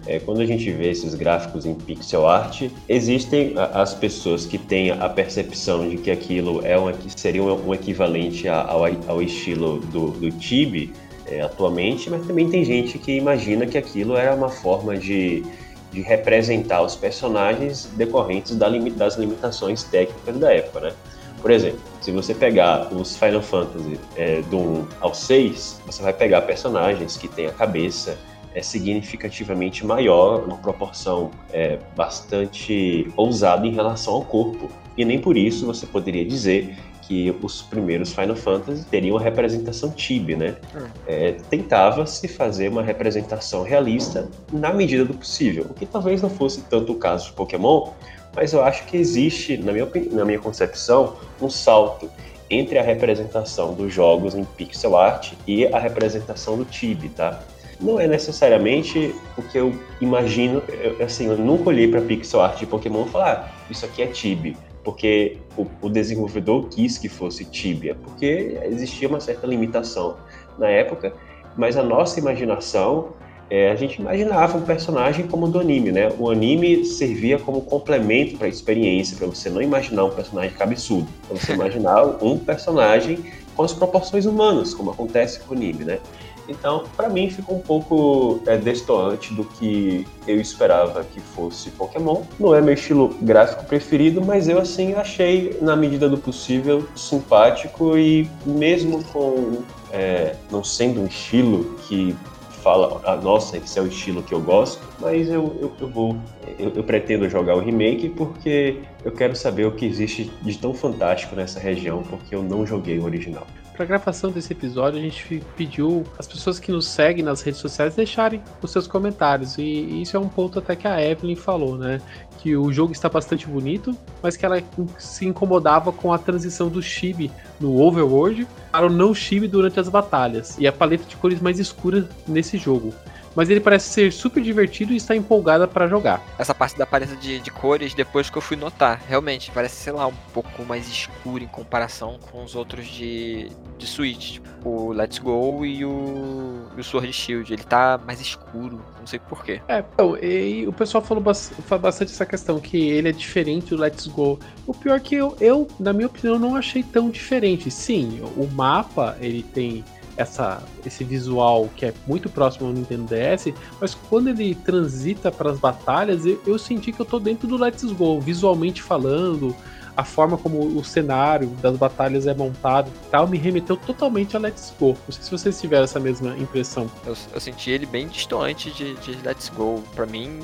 É, 0.05 0.19
quando 0.19 0.41
a 0.41 0.45
gente 0.45 0.69
vê 0.71 0.89
esses 0.89 1.15
gráficos 1.15 1.65
em 1.65 1.73
pixel 1.73 2.27
art, 2.27 2.63
existem 2.89 3.53
as 3.57 3.93
pessoas 3.93 4.45
que 4.45 4.57
têm 4.57 4.91
a 4.91 5.07
percepção 5.07 5.89
de 5.89 5.97
que 5.97 6.11
aquilo 6.11 6.65
é 6.65 6.77
um, 6.77 6.91
seria 7.15 7.41
um 7.43 7.73
equivalente 7.73 8.47
ao, 8.47 8.83
ao 9.07 9.21
estilo 9.21 9.79
do, 9.79 10.11
do 10.11 10.29
Tibi 10.31 10.93
é, 11.25 11.41
atualmente, 11.41 12.09
mas 12.09 12.25
também 12.27 12.49
tem 12.49 12.65
gente 12.65 12.97
que 12.99 13.13
imagina 13.13 13.65
que 13.65 13.77
aquilo 13.77 14.17
era 14.17 14.35
uma 14.35 14.49
forma 14.49 14.97
de, 14.97 15.43
de 15.91 16.01
representar 16.01 16.81
os 16.81 16.95
personagens 16.95 17.89
decorrentes 17.95 18.55
das 18.55 19.15
limitações 19.15 19.83
técnicas 19.83 20.37
da 20.37 20.53
época, 20.53 20.79
né? 20.81 20.93
Por 21.41 21.51
exemplo, 21.51 21.79
se 21.99 22.09
você 22.11 22.33
pegar 22.33 22.87
os 22.93 23.17
Final 23.17 23.41
Fantasy 23.41 23.99
é, 24.15 24.41
do 24.43 24.57
1 24.57 24.87
ao 25.01 25.13
6, 25.13 25.81
você 25.85 26.01
vai 26.01 26.13
pegar 26.13 26.41
personagens 26.43 27.17
que 27.17 27.27
têm 27.27 27.47
a 27.47 27.51
cabeça 27.51 28.17
é 28.53 28.61
significativamente 28.61 29.85
maior, 29.85 30.43
uma 30.45 30.57
proporção 30.57 31.31
é, 31.51 31.79
bastante 31.95 33.11
ousada 33.15 33.65
em 33.65 33.71
relação 33.71 34.13
ao 34.13 34.23
corpo. 34.23 34.69
E 34.97 35.03
nem 35.03 35.19
por 35.19 35.35
isso 35.35 35.65
você 35.65 35.85
poderia 35.85 36.23
dizer 36.23 36.75
que 37.01 37.35
os 37.41 37.61
primeiros 37.61 38.13
Final 38.13 38.35
Fantasy 38.35 38.85
teriam 38.85 39.17
a 39.17 39.21
representação 39.21 39.91
tibi, 39.91 40.35
né? 40.35 40.55
Hum. 40.75 40.87
É, 41.05 41.31
Tentava-se 41.49 42.27
fazer 42.27 42.69
uma 42.69 42.81
representação 42.81 43.63
realista 43.63 44.29
na 44.51 44.71
medida 44.71 45.03
do 45.03 45.13
possível, 45.13 45.65
o 45.69 45.73
que 45.73 45.85
talvez 45.85 46.21
não 46.21 46.29
fosse 46.29 46.61
tanto 46.61 46.93
o 46.93 46.95
caso 46.95 47.27
de 47.27 47.33
Pokémon, 47.33 47.89
mas 48.35 48.53
eu 48.53 48.63
acho 48.63 48.85
que 48.85 48.97
existe, 48.97 49.57
na 49.57 49.71
minha, 49.71 49.87
na 50.11 50.25
minha 50.25 50.39
concepção, 50.39 51.15
um 51.41 51.49
salto 51.49 52.09
entre 52.49 52.77
a 52.77 52.83
representação 52.83 53.73
dos 53.73 53.93
jogos 53.93 54.35
em 54.35 54.43
pixel 54.43 54.95
art 54.95 55.33
e 55.47 55.65
a 55.67 55.79
representação 55.79 56.57
do 56.57 56.65
Tibi, 56.65 57.09
tá? 57.09 57.41
Não 57.79 57.99
é 57.99 58.07
necessariamente 58.07 59.13
o 59.37 59.41
que 59.41 59.57
eu 59.57 59.73
imagino. 59.99 60.61
Eu, 60.67 61.03
assim, 61.05 61.27
eu 61.27 61.37
nunca 61.37 61.69
olhei 61.69 61.87
para 61.87 62.01
pixel 62.01 62.41
art 62.41 62.59
de 62.59 62.65
Pokémon 62.65 63.05
e 63.05 63.09
falar, 63.09 63.31
ah, 63.31 63.63
isso 63.69 63.85
aqui 63.85 64.01
é 64.01 64.07
Tibia, 64.07 64.55
porque 64.83 65.37
o, 65.57 65.65
o, 65.81 65.89
desenvolvedor 65.89 66.67
quis 66.69 66.97
que 66.97 67.09
fosse 67.09 67.45
Tibia, 67.45 67.95
porque 67.95 68.59
existia 68.65 69.07
uma 69.07 69.19
certa 69.19 69.47
limitação 69.47 70.17
na 70.57 70.69
época, 70.69 71.13
mas 71.57 71.77
a 71.77 71.83
nossa 71.83 72.19
imaginação, 72.19 73.09
é, 73.49 73.69
a 73.69 73.75
gente 73.75 74.01
imaginava 74.01 74.57
um 74.57 74.61
personagem 74.61 75.27
como 75.27 75.47
do 75.47 75.59
anime, 75.59 75.91
né? 75.91 76.11
O 76.17 76.29
anime 76.29 76.85
servia 76.85 77.37
como 77.37 77.61
complemento 77.61 78.37
para 78.37 78.47
a 78.47 78.49
experiência, 78.49 79.17
para 79.17 79.27
você 79.27 79.49
não 79.49 79.61
imaginar 79.61 80.05
um 80.05 80.09
personagem 80.09 80.51
cabeçudo, 80.57 81.07
para 81.27 81.37
você 81.37 81.53
imaginar 81.53 82.03
um 82.23 82.37
personagem 82.37 83.19
com 83.55 83.63
as 83.63 83.73
proporções 83.73 84.25
humanas, 84.25 84.73
como 84.73 84.91
acontece 84.91 85.39
com 85.41 85.53
o 85.53 85.57
anime, 85.57 85.83
né? 85.83 85.99
Então, 86.47 86.83
para 86.95 87.09
mim, 87.09 87.29
ficou 87.29 87.57
um 87.57 87.61
pouco 87.61 88.41
é, 88.45 88.57
destoante 88.57 89.33
do 89.33 89.45
que 89.45 90.05
eu 90.27 90.39
esperava 90.39 91.03
que 91.03 91.19
fosse 91.19 91.69
Pokémon. 91.71 92.23
Não 92.39 92.53
é 92.53 92.61
meu 92.61 92.73
estilo 92.73 93.15
gráfico 93.21 93.65
preferido, 93.65 94.21
mas 94.21 94.47
eu, 94.47 94.59
assim, 94.59 94.93
achei, 94.93 95.57
na 95.61 95.75
medida 95.75 96.09
do 96.09 96.17
possível, 96.17 96.87
simpático 96.95 97.97
e 97.97 98.29
mesmo 98.45 99.03
com 99.05 99.63
é, 99.91 100.35
não 100.51 100.63
sendo 100.63 101.01
um 101.01 101.05
estilo 101.05 101.75
que 101.87 102.15
fala, 102.63 103.01
ah, 103.03 103.17
nossa, 103.17 103.57
esse 103.57 103.77
é 103.77 103.81
o 103.81 103.87
estilo 103.87 104.23
que 104.23 104.33
eu 104.33 104.39
gosto, 104.39 104.81
mas 104.99 105.27
eu, 105.27 105.55
eu, 105.59 105.71
eu 105.79 105.87
vou, 105.89 106.15
eu, 106.57 106.71
eu, 106.73 106.83
pretendo 106.83 107.29
jogar 107.29 107.55
o 107.55 107.59
remake 107.59 108.07
porque 108.07 108.79
eu 109.03 109.11
quero 109.11 109.35
saber 109.35 109.67
o 109.67 109.71
que 109.73 109.85
existe 109.85 110.31
de 110.41 110.57
tão 110.57 110.73
fantástico 110.73 111.35
nessa 111.35 111.59
região, 111.59 112.01
porque 112.03 112.33
eu 112.33 112.41
não 112.41 112.65
joguei 112.65 112.97
o 112.99 113.03
original. 113.03 113.45
Para 113.75 113.85
gravação 113.85 114.29
desse 114.29 114.53
episódio, 114.53 114.99
a 114.99 115.01
gente 115.01 115.43
pediu 115.57 116.03
as 116.19 116.27
pessoas 116.27 116.59
que 116.59 116.71
nos 116.71 116.85
seguem 116.87 117.23
nas 117.23 117.41
redes 117.41 117.59
sociais 117.59 117.95
deixarem 117.95 118.39
os 118.61 118.69
seus 118.69 118.85
comentários. 118.85 119.57
E 119.57 120.01
isso 120.01 120.15
é 120.15 120.19
um 120.19 120.29
ponto 120.29 120.59
até 120.59 120.75
que 120.75 120.87
a 120.87 121.03
Evelyn 121.03 121.35
falou, 121.35 121.75
né? 121.75 121.99
Que 122.39 122.55
o 122.55 122.71
jogo 122.71 122.91
está 122.91 123.09
bastante 123.09 123.47
bonito, 123.47 123.97
mas 124.21 124.37
que 124.37 124.45
ela 124.45 124.61
se 124.99 125.25
incomodava 125.25 125.91
com 125.91 126.13
a 126.13 126.19
transição 126.19 126.69
do 126.69 126.83
chibi 126.83 127.31
no 127.59 127.81
Overworld 127.81 128.47
para 128.71 128.85
o 128.85 128.89
não 128.89 129.13
chibi 129.13 129.47
durante 129.47 129.79
as 129.79 129.89
batalhas 129.89 130.55
e 130.59 130.67
a 130.67 130.71
paleta 130.71 131.05
de 131.05 131.15
cores 131.15 131.41
mais 131.41 131.57
escura 131.57 132.07
nesse 132.27 132.57
jogo 132.57 132.93
mas 133.35 133.49
ele 133.49 133.59
parece 133.59 133.89
ser 133.89 134.11
super 134.11 134.41
divertido 134.41 134.93
e 134.93 134.97
está 134.97 135.15
empolgada 135.15 135.67
para 135.67 135.87
jogar. 135.87 136.21
Essa 136.37 136.53
parte 136.53 136.77
da 136.77 136.85
paleta 136.85 137.15
de, 137.15 137.39
de, 137.39 137.51
cores, 137.51 137.93
depois 137.93 138.29
que 138.29 138.37
eu 138.37 138.41
fui 138.41 138.57
notar, 138.57 139.01
realmente, 139.07 139.51
parece, 139.51 139.75
sei 139.75 139.93
lá, 139.93 140.07
um 140.07 140.13
pouco 140.33 140.63
mais 140.63 140.87
escuro 140.87 141.43
em 141.43 141.47
comparação 141.47 142.19
com 142.31 142.43
os 142.43 142.55
outros 142.55 142.87
de, 142.87 143.49
de 143.77 143.87
Switch. 143.87 144.33
Tipo, 144.33 144.69
o 144.69 144.91
Let's 144.91 145.19
Go 145.19 145.65
e 145.65 145.85
o, 145.85 146.65
e 146.75 146.79
o 146.79 146.83
Sword 146.83 147.11
Shield. 147.11 147.53
Ele 147.53 147.63
tá 147.63 147.99
mais 148.05 148.19
escuro, 148.21 148.81
não 148.99 149.07
sei 149.07 149.19
porquê. 149.19 149.61
É, 149.67 149.83
então, 149.93 150.17
e 150.17 150.67
o 150.67 150.73
pessoal 150.73 151.03
falou, 151.03 151.23
bastante 151.23 152.11
essa 152.11 152.25
questão, 152.25 152.59
que 152.59 152.77
ele 152.77 153.09
é 153.09 153.11
diferente 153.11 153.69
do 153.75 153.77
Let's 153.77 154.07
Go. 154.07 154.39
O 154.65 154.73
pior 154.73 154.95
é 154.95 154.99
que 154.99 155.15
eu, 155.15 155.35
eu, 155.39 155.67
na 155.79 155.93
minha 155.93 156.07
opinião, 156.07 156.39
não 156.39 156.55
achei 156.55 156.83
tão 156.83 157.09
diferente. 157.09 157.69
Sim, 157.69 158.21
o 158.37 158.47
mapa, 158.47 159.17
ele 159.19 159.43
tem 159.43 159.83
essa, 160.17 160.63
esse 160.85 161.03
visual 161.03 161.69
que 161.75 161.85
é 161.85 161.93
muito 162.07 162.29
próximo 162.29 162.67
ao 162.67 162.73
Nintendo 162.73 163.05
DS, 163.05 163.53
mas 163.79 163.95
quando 163.95 164.29
ele 164.29 164.55
transita 164.55 165.31
para 165.31 165.51
as 165.51 165.59
batalhas, 165.59 166.25
eu, 166.25 166.41
eu, 166.45 166.57
senti 166.59 166.91
que 166.91 166.99
eu 166.99 167.05
tô 167.05 167.19
dentro 167.19 167.47
do 167.47 167.57
Let's 167.57 167.91
Go, 167.91 168.19
visualmente 168.19 168.81
falando, 168.81 169.55
a 169.95 170.03
forma 170.03 170.37
como 170.37 170.59
o 170.59 170.83
cenário 170.83 171.47
das 171.61 171.77
batalhas 171.77 172.25
é 172.25 172.33
montado 172.33 172.89
e 172.89 173.09
tal, 173.09 173.27
me 173.27 173.37
remeteu 173.37 173.77
totalmente 173.77 174.35
a 174.35 174.39
Let's 174.39 174.73
Go. 174.79 174.97
Não 175.07 175.13
sei 175.13 175.23
se 175.23 175.31
vocês 175.31 175.61
tiveram 175.61 175.83
essa 175.83 175.99
mesma 175.99 176.35
impressão. 176.37 176.89
Eu, 177.05 177.15
eu 177.33 177.39
senti 177.39 177.69
ele 177.69 177.85
bem 177.85 178.07
distante 178.07 178.71
de, 178.71 178.95
de 178.95 179.11
Let's 179.23 179.49
Go. 179.49 179.83
Para 179.93 180.05
mim, 180.05 180.39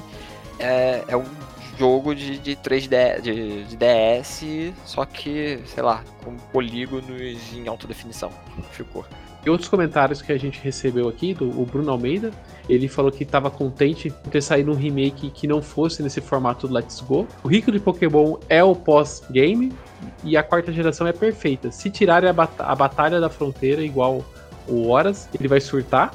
é, 0.59 1.03
é 1.07 1.17
um 1.17 1.25
jogo 1.79 2.13
de, 2.13 2.37
de 2.37 2.55
3D 2.57 3.21
de, 3.21 3.63
de, 3.63 3.77
DS, 3.77 4.73
só 4.85 5.05
que, 5.05 5.61
sei 5.65 5.81
lá, 5.81 6.03
com 6.23 6.35
polígonos 6.51 7.53
em 7.53 7.67
alta 7.67 7.87
definição. 7.87 8.31
Ficou. 8.71 9.05
E 9.45 9.49
outros 9.49 9.69
comentários 9.69 10.21
que 10.21 10.31
a 10.31 10.37
gente 10.37 10.59
recebeu 10.61 11.07
aqui, 11.07 11.33
do 11.33 11.49
o 11.49 11.65
Bruno 11.65 11.91
Almeida, 11.91 12.31
ele 12.67 12.87
falou 12.87 13.11
que 13.11 13.23
estava 13.23 13.49
contente 13.49 14.09
por 14.09 14.29
ter 14.29 14.41
saído 14.41 14.71
um 14.71 14.75
remake 14.75 15.29
que 15.29 15.47
não 15.47 15.61
fosse 15.61 16.03
nesse 16.03 16.19
formato 16.19 16.67
do 16.67 16.73
Let's 16.73 16.99
Go. 17.01 17.25
O 17.43 17.47
rico 17.47 17.71
de 17.71 17.79
Pokémon 17.79 18.37
é 18.49 18.63
o 18.63 18.75
pós-game 18.75 19.71
e 20.23 20.35
a 20.35 20.43
quarta 20.43 20.71
geração 20.73 21.07
é 21.07 21.13
perfeita. 21.13 21.71
Se 21.71 21.89
tirarem 21.89 22.29
a, 22.29 22.33
bat 22.33 22.51
a 22.59 22.75
Batalha 22.75 23.19
da 23.19 23.29
Fronteira 23.29 23.81
igual 23.81 24.25
o 24.67 24.89
Horas, 24.89 25.29
ele 25.33 25.47
vai 25.47 25.61
surtar. 25.61 26.13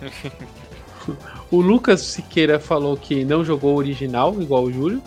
O 1.50 1.60
Lucas 1.60 2.02
Siqueira 2.02 2.60
falou 2.60 2.96
que 2.96 3.24
não 3.24 3.44
jogou 3.44 3.74
o 3.74 3.78
original, 3.78 4.40
igual 4.40 4.62
o 4.62 4.72
Júlio. 4.72 5.02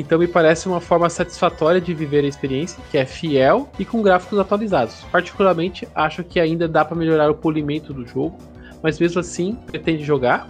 Então 0.00 0.18
me 0.18 0.28
parece 0.28 0.68
uma 0.68 0.80
forma 0.80 1.08
satisfatória 1.08 1.80
de 1.80 1.94
viver 1.94 2.24
a 2.24 2.28
experiência, 2.28 2.82
que 2.90 2.98
é 2.98 3.06
fiel 3.06 3.68
e 3.78 3.84
com 3.84 4.02
gráficos 4.02 4.38
atualizados. 4.38 5.04
Particularmente, 5.10 5.88
acho 5.94 6.22
que 6.22 6.38
ainda 6.38 6.68
dá 6.68 6.84
para 6.84 6.96
melhorar 6.96 7.30
o 7.30 7.34
polimento 7.34 7.92
do 7.92 8.06
jogo, 8.06 8.38
mas 8.82 8.98
mesmo 8.98 9.20
assim, 9.20 9.54
pretende 9.66 10.04
jogar? 10.04 10.48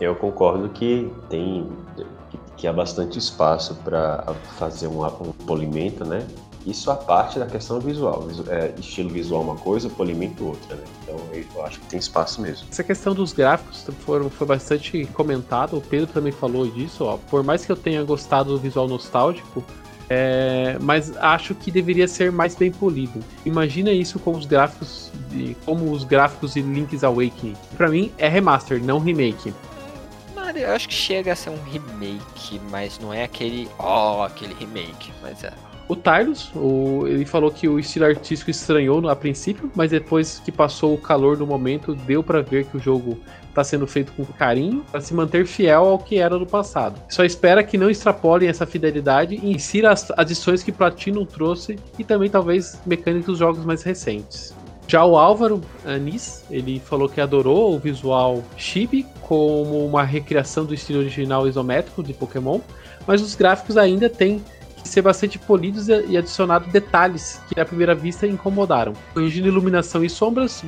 Eu 0.00 0.14
concordo 0.14 0.68
que 0.68 1.10
tem 1.28 1.68
que 2.56 2.66
há 2.66 2.72
bastante 2.72 3.18
espaço 3.18 3.74
para 3.82 4.24
fazer 4.56 4.86
um, 4.86 5.04
um 5.04 5.32
polimento, 5.46 6.04
né? 6.04 6.24
Isso 6.66 6.90
a 6.90 6.96
parte 6.96 7.38
da 7.38 7.46
questão 7.46 7.80
visual. 7.80 8.26
É, 8.48 8.72
estilo 8.78 9.10
visual 9.10 9.42
uma 9.42 9.56
coisa, 9.56 9.88
polimento 9.88 10.46
outra, 10.46 10.76
né? 10.76 10.84
Então 11.02 11.20
eu 11.32 11.64
acho 11.64 11.80
que 11.80 11.86
tem 11.86 11.98
espaço 11.98 12.40
mesmo. 12.40 12.66
Essa 12.70 12.84
questão 12.84 13.14
dos 13.14 13.32
gráficos 13.32 13.84
foram, 14.00 14.30
foi 14.30 14.46
bastante 14.46 15.06
comentada. 15.06 15.76
O 15.76 15.80
Pedro 15.80 16.06
também 16.06 16.32
falou 16.32 16.66
disso. 16.66 17.04
Ó. 17.04 17.18
Por 17.28 17.42
mais 17.42 17.64
que 17.64 17.72
eu 17.72 17.76
tenha 17.76 18.02
gostado 18.04 18.52
do 18.52 18.58
visual 18.58 18.86
nostálgico, 18.86 19.64
é, 20.08 20.76
mas 20.80 21.16
acho 21.16 21.54
que 21.54 21.70
deveria 21.70 22.06
ser 22.06 22.30
mais 22.30 22.54
bem 22.54 22.70
polido. 22.70 23.20
Imagina 23.44 23.90
isso 23.90 24.18
com 24.18 24.32
os 24.32 24.46
gráficos, 24.46 25.10
de, 25.30 25.56
como 25.64 25.90
os 25.90 26.04
gráficos 26.04 26.54
de 26.54 26.62
Link's 26.62 27.02
Awakening. 27.02 27.56
Para 27.76 27.88
mim 27.88 28.12
é 28.18 28.28
remaster, 28.28 28.82
não 28.82 28.98
remake. 28.98 29.52
Eu 30.54 30.72
acho 30.72 30.86
que 30.86 30.94
chega 30.94 31.32
a 31.32 31.36
ser 31.36 31.48
um 31.48 31.62
remake, 31.62 32.60
mas 32.70 32.98
não 32.98 33.12
é 33.12 33.24
aquele, 33.24 33.70
ó, 33.78 34.18
oh, 34.18 34.22
aquele 34.22 34.52
remake, 34.52 35.10
mas 35.22 35.42
é. 35.42 35.52
O 35.92 35.96
Tylus, 35.96 36.50
o, 36.56 37.06
ele 37.06 37.26
falou 37.26 37.50
que 37.50 37.68
o 37.68 37.78
estilo 37.78 38.06
artístico 38.06 38.50
estranhou 38.50 39.06
a 39.10 39.14
princípio, 39.14 39.70
mas 39.74 39.90
depois 39.90 40.38
que 40.38 40.50
passou 40.50 40.94
o 40.94 40.98
calor 40.98 41.36
do 41.36 41.46
momento, 41.46 41.94
deu 41.94 42.22
para 42.22 42.40
ver 42.40 42.64
que 42.64 42.78
o 42.78 42.80
jogo 42.80 43.18
está 43.46 43.62
sendo 43.62 43.86
feito 43.86 44.10
com 44.14 44.24
carinho 44.24 44.82
para 44.90 45.02
se 45.02 45.12
manter 45.12 45.46
fiel 45.46 45.84
ao 45.84 45.98
que 45.98 46.16
era 46.16 46.38
no 46.38 46.46
passado. 46.46 46.98
Só 47.10 47.24
espera 47.24 47.62
que 47.62 47.76
não 47.76 47.90
extrapolem 47.90 48.48
essa 48.48 48.64
fidelidade 48.64 49.34
e 49.34 49.54
insira 49.54 49.92
as 49.92 50.10
adições 50.12 50.62
que 50.62 50.72
Platinum 50.72 51.26
trouxe 51.26 51.78
e 51.98 52.04
também 52.04 52.30
talvez 52.30 52.80
mecânicas 52.86 53.26
dos 53.26 53.38
jogos 53.38 53.62
mais 53.62 53.82
recentes. 53.82 54.54
Já 54.88 55.04
o 55.04 55.18
Álvaro 55.18 55.60
Anis, 55.84 56.42
ele 56.50 56.80
falou 56.80 57.06
que 57.06 57.20
adorou 57.20 57.74
o 57.74 57.78
visual 57.78 58.42
chibi 58.56 59.06
como 59.20 59.84
uma 59.84 60.04
recriação 60.04 60.64
do 60.64 60.72
estilo 60.72 61.00
original 61.00 61.46
isométrico 61.46 62.02
de 62.02 62.14
Pokémon, 62.14 62.60
mas 63.06 63.20
os 63.20 63.34
gráficos 63.34 63.76
ainda 63.76 64.08
têm 64.08 64.42
ser 64.84 65.02
bastante 65.02 65.38
polidos 65.38 65.88
e 65.88 66.16
adicionado 66.16 66.68
detalhes 66.70 67.40
que 67.48 67.60
à 67.60 67.64
primeira 67.64 67.94
vista 67.94 68.26
incomodaram. 68.26 68.92
Corrigindo 69.14 69.48
iluminação 69.48 70.04
e 70.04 70.10
sombras, 70.10 70.62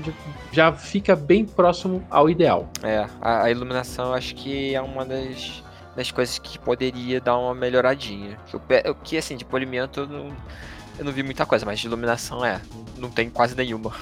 já 0.52 0.72
fica 0.72 1.14
bem 1.14 1.44
próximo 1.44 2.02
ao 2.10 2.30
ideal. 2.30 2.68
É, 2.82 3.06
a, 3.20 3.44
a 3.44 3.50
iluminação 3.50 4.12
acho 4.12 4.34
que 4.34 4.74
é 4.74 4.80
uma 4.80 5.04
das, 5.04 5.62
das 5.96 6.10
coisas 6.10 6.38
que 6.38 6.58
poderia 6.58 7.20
dar 7.20 7.36
uma 7.36 7.54
melhoradinha. 7.54 8.38
O 8.88 8.94
que 8.94 9.16
assim, 9.16 9.36
de 9.36 9.44
polimento 9.44 10.00
eu 10.00 10.06
não, 10.06 10.32
eu 10.98 11.04
não 11.04 11.12
vi 11.12 11.22
muita 11.22 11.44
coisa, 11.44 11.66
mas 11.66 11.80
de 11.80 11.86
iluminação 11.86 12.44
é, 12.44 12.60
não 12.98 13.10
tem 13.10 13.28
quase 13.28 13.56
nenhuma. 13.56 13.92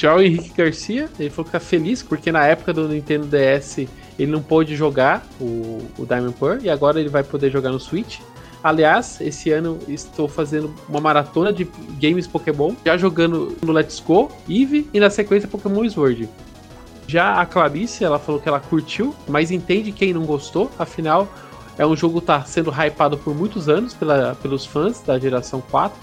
O 0.00 0.20
Henrique 0.20 0.52
Garcia, 0.56 1.08
ele 1.18 1.28
falou 1.28 1.46
que 1.46 1.50
tá 1.50 1.58
feliz 1.58 2.04
porque 2.04 2.30
na 2.30 2.46
época 2.46 2.72
do 2.72 2.88
Nintendo 2.88 3.26
DS 3.26 3.78
ele 4.16 4.30
não 4.30 4.40
pôde 4.40 4.76
jogar 4.76 5.26
o, 5.40 5.84
o 5.98 6.06
Diamond 6.06 6.34
Pearl 6.38 6.60
e 6.62 6.70
agora 6.70 7.00
ele 7.00 7.08
vai 7.08 7.24
poder 7.24 7.50
jogar 7.50 7.70
no 7.70 7.80
Switch. 7.80 8.20
Aliás, 8.62 9.20
esse 9.20 9.50
ano 9.50 9.78
estou 9.86 10.26
fazendo 10.28 10.74
uma 10.88 11.00
maratona 11.00 11.52
de 11.52 11.68
games 12.00 12.26
Pokémon, 12.26 12.74
já 12.84 12.96
jogando 12.96 13.56
no 13.64 13.72
Let's 13.72 14.00
Go, 14.00 14.30
Eve 14.48 14.88
e 14.92 14.98
na 14.98 15.10
sequência 15.10 15.48
Pokémon 15.48 15.88
Sword. 15.88 16.28
Já 17.06 17.40
a 17.40 17.46
Clarice, 17.46 18.04
ela 18.04 18.18
falou 18.18 18.40
que 18.40 18.48
ela 18.48 18.60
curtiu, 18.60 19.14
mas 19.28 19.50
entende 19.50 19.92
quem 19.92 20.12
não 20.12 20.26
gostou, 20.26 20.70
afinal 20.78 21.28
é 21.78 21.86
um 21.86 21.96
jogo 21.96 22.14
que 22.14 22.24
está 22.24 22.42
sendo 22.42 22.70
hypado 22.72 23.16
por 23.16 23.34
muitos 23.34 23.68
anos 23.68 23.94
pela, 23.94 24.34
pelos 24.42 24.66
fãs 24.66 25.00
da 25.00 25.18
geração 25.18 25.62
4 25.70 25.96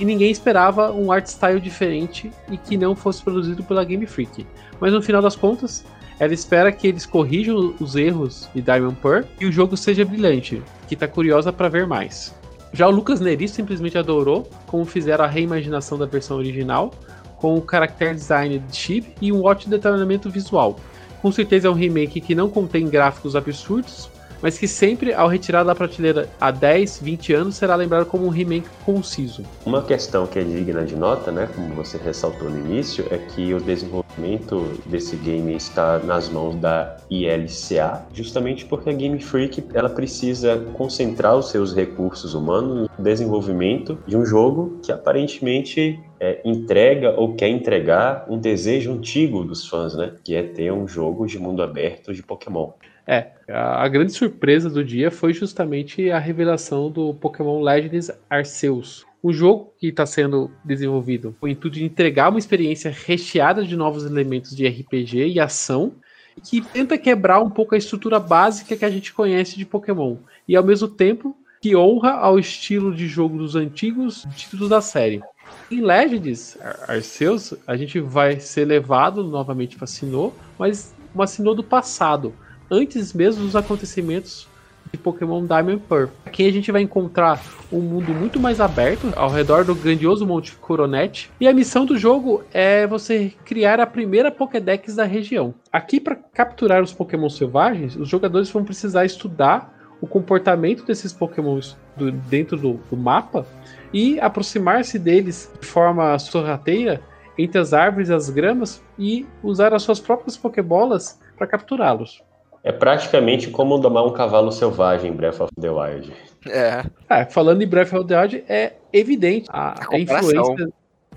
e 0.00 0.04
ninguém 0.04 0.30
esperava 0.30 0.90
um 0.90 1.12
art 1.12 1.26
style 1.26 1.60
diferente 1.60 2.32
e 2.50 2.56
que 2.56 2.76
não 2.76 2.96
fosse 2.96 3.22
produzido 3.22 3.62
pela 3.62 3.84
Game 3.84 4.06
Freak. 4.06 4.46
Mas 4.80 4.92
no 4.92 5.02
final 5.02 5.22
das 5.22 5.36
contas, 5.36 5.84
ela 6.18 6.32
espera 6.32 6.70
que 6.70 6.86
eles 6.86 7.06
corrijam 7.06 7.74
os 7.80 7.96
erros 7.96 8.48
de 8.54 8.62
Diamond 8.62 8.96
Pearl 9.02 9.24
e 9.40 9.46
o 9.46 9.52
jogo 9.52 9.76
seja 9.76 10.04
brilhante, 10.04 10.62
que 10.88 10.96
tá 10.96 11.08
curiosa 11.08 11.52
para 11.52 11.68
ver 11.68 11.86
mais. 11.86 12.34
Já 12.72 12.88
o 12.88 12.90
Lucas 12.90 13.20
Neri 13.20 13.46
simplesmente 13.48 13.98
adorou 13.98 14.48
como 14.66 14.84
fizeram 14.84 15.24
a 15.24 15.28
reimaginação 15.28 15.96
da 15.96 16.06
versão 16.06 16.36
original, 16.36 16.92
com 17.36 17.56
o 17.56 17.64
character 17.68 18.14
design 18.14 18.58
de 18.58 18.76
chip 18.76 19.14
e 19.20 19.32
um 19.32 19.44
ótimo 19.44 19.70
detalhamento 19.70 20.30
visual. 20.30 20.78
Com 21.20 21.30
certeza 21.30 21.68
é 21.68 21.70
um 21.70 21.74
remake 21.74 22.20
que 22.20 22.34
não 22.34 22.50
contém 22.50 22.88
gráficos 22.88 23.36
absurdos, 23.36 24.10
mas 24.44 24.58
que 24.58 24.68
sempre, 24.68 25.14
ao 25.14 25.26
retirar 25.26 25.64
da 25.64 25.74
prateleira 25.74 26.28
há 26.38 26.50
10, 26.50 27.00
20 27.00 27.32
anos, 27.32 27.56
será 27.56 27.74
lembrado 27.74 28.04
como 28.04 28.26
um 28.26 28.28
remake 28.28 28.68
conciso. 28.84 29.42
Uma 29.64 29.82
questão 29.82 30.26
que 30.26 30.38
é 30.38 30.44
digna 30.44 30.84
de 30.84 30.94
nota, 30.94 31.32
né, 31.32 31.48
como 31.54 31.74
você 31.74 31.96
ressaltou 31.96 32.50
no 32.50 32.58
início, 32.58 33.06
é 33.10 33.16
que 33.16 33.54
o 33.54 33.58
desenvolvimento 33.58 34.78
desse 34.84 35.16
game 35.16 35.56
está 35.56 35.98
nas 35.98 36.28
mãos 36.28 36.56
da 36.56 36.94
ILCA, 37.08 38.04
justamente 38.12 38.66
porque 38.66 38.90
a 38.90 38.92
Game 38.92 39.18
Freak 39.18 39.64
ela 39.72 39.88
precisa 39.88 40.58
concentrar 40.74 41.34
os 41.36 41.48
seus 41.48 41.74
recursos 41.74 42.34
humanos 42.34 42.86
no 42.98 43.02
desenvolvimento 43.02 43.98
de 44.06 44.14
um 44.14 44.26
jogo 44.26 44.78
que 44.82 44.92
aparentemente 44.92 45.98
é, 46.20 46.42
entrega 46.44 47.18
ou 47.18 47.34
quer 47.34 47.48
entregar 47.48 48.26
um 48.28 48.38
desejo 48.38 48.92
antigo 48.92 49.42
dos 49.42 49.66
fãs, 49.66 49.94
né? 49.94 50.12
Que 50.22 50.34
é 50.34 50.42
ter 50.42 50.70
um 50.70 50.86
jogo 50.86 51.26
de 51.26 51.38
mundo 51.38 51.62
aberto 51.62 52.12
de 52.12 52.22
Pokémon. 52.22 52.72
É, 53.06 53.32
a, 53.48 53.86
grande 53.88 54.12
surpresa 54.12 54.70
do 54.70 54.82
dia 54.82 55.10
foi 55.10 55.32
justamente 55.34 56.10
a 56.10 56.18
revelação 56.18 56.90
do 56.90 57.12
Pokémon 57.14 57.60
Legends 57.60 58.10
Arceus. 58.30 59.04
O 59.22 59.32
jogo 59.32 59.74
que 59.78 59.88
está 59.88 60.06
sendo 60.06 60.50
desenvolvido 60.64 61.36
com 61.38 61.46
o 61.46 61.48
intuito 61.48 61.78
de 61.78 61.84
entregar 61.84 62.30
uma 62.30 62.38
experiência 62.38 62.90
recheada 62.90 63.64
de 63.64 63.76
novos 63.76 64.04
elementos 64.04 64.54
de 64.54 64.66
RPG 64.66 65.28
e 65.28 65.40
ação, 65.40 65.94
que 66.42 66.60
tenta 66.60 66.98
quebrar 66.98 67.40
um 67.40 67.50
pouco 67.50 67.74
a 67.74 67.78
estrutura 67.78 68.18
básica 68.18 68.76
que 68.76 68.84
a 68.84 68.90
gente 68.90 69.12
conhece 69.12 69.56
de 69.56 69.64
Pokémon, 69.64 70.16
e 70.48 70.56
ao 70.56 70.64
mesmo 70.64 70.88
tempo 70.88 71.36
que 71.60 71.76
honra 71.76 72.12
ao 72.12 72.38
estilo 72.38 72.94
de 72.94 73.06
jogo 73.06 73.38
dos 73.38 73.54
antigos 73.54 74.26
títulos 74.36 74.68
da 74.68 74.82
série. 74.82 75.22
Em 75.70 75.80
Legends 75.80 76.58
Arceus, 76.86 77.54
a 77.66 77.76
gente 77.76 78.00
vai 78.00 78.40
ser 78.40 78.66
levado 78.66 79.24
novamente 79.24 79.76
para 79.76 79.86
Sinnoh, 79.86 80.34
mas 80.58 80.94
uma 81.14 81.26
Sinnoh 81.26 81.54
do 81.54 81.64
passado, 81.64 82.34
antes 82.70 83.12
mesmo 83.12 83.44
dos 83.44 83.56
acontecimentos 83.56 84.48
de 84.90 84.98
Pokémon 84.98 85.44
Diamond 85.44 85.82
Pearl. 85.88 86.08
Aqui 86.24 86.46
a 86.46 86.52
gente 86.52 86.70
vai 86.70 86.82
encontrar 86.82 87.42
um 87.72 87.80
mundo 87.80 88.12
muito 88.12 88.38
mais 88.38 88.60
aberto 88.60 89.12
ao 89.16 89.28
redor 89.28 89.64
do 89.64 89.74
grandioso 89.74 90.26
Monte 90.26 90.54
Coronet 90.56 91.30
e 91.40 91.48
a 91.48 91.52
missão 91.52 91.84
do 91.84 91.96
jogo 91.96 92.44
é 92.52 92.86
você 92.86 93.32
criar 93.44 93.80
a 93.80 93.86
primeira 93.86 94.30
Pokédex 94.30 94.94
da 94.94 95.04
região. 95.04 95.54
Aqui 95.72 96.00
para 96.00 96.14
capturar 96.14 96.82
os 96.82 96.92
Pokémon 96.92 97.28
selvagens, 97.28 97.96
os 97.96 98.08
jogadores 98.08 98.50
vão 98.50 98.64
precisar 98.64 99.04
estudar 99.04 99.74
o 100.00 100.06
comportamento 100.06 100.84
desses 100.84 101.12
Pokémons 101.12 101.76
do, 101.96 102.12
dentro 102.12 102.56
do, 102.56 102.74
do 102.90 102.96
mapa 102.96 103.46
e 103.92 104.20
aproximar-se 104.20 104.98
deles 104.98 105.50
de 105.60 105.66
forma 105.66 106.18
sorrateira 106.18 107.00
entre 107.36 107.58
as 107.58 107.72
árvores 107.72 108.10
e 108.10 108.14
as 108.14 108.30
gramas 108.30 108.82
e 108.98 109.26
usar 109.42 109.74
as 109.74 109.82
suas 109.82 109.98
próprias 109.98 110.36
Pokébolas 110.36 111.18
para 111.36 111.46
capturá-los. 111.46 112.22
É 112.64 112.72
praticamente 112.72 113.50
como 113.50 113.76
domar 113.76 114.06
um 114.06 114.12
cavalo 114.12 114.50
selvagem 114.50 115.12
em 115.12 115.14
Breath 115.14 115.38
of 115.38 115.52
the 115.60 115.70
Wild. 115.70 116.10
É. 116.48 116.82
é 117.10 117.24
falando 117.26 117.60
em 117.60 117.66
Breath 117.66 117.92
of 117.92 118.06
the 118.06 118.18
Wild, 118.18 118.44
é 118.48 118.72
evidente 118.90 119.46
a, 119.52 119.74
a 119.92 119.98
influência 119.98 120.72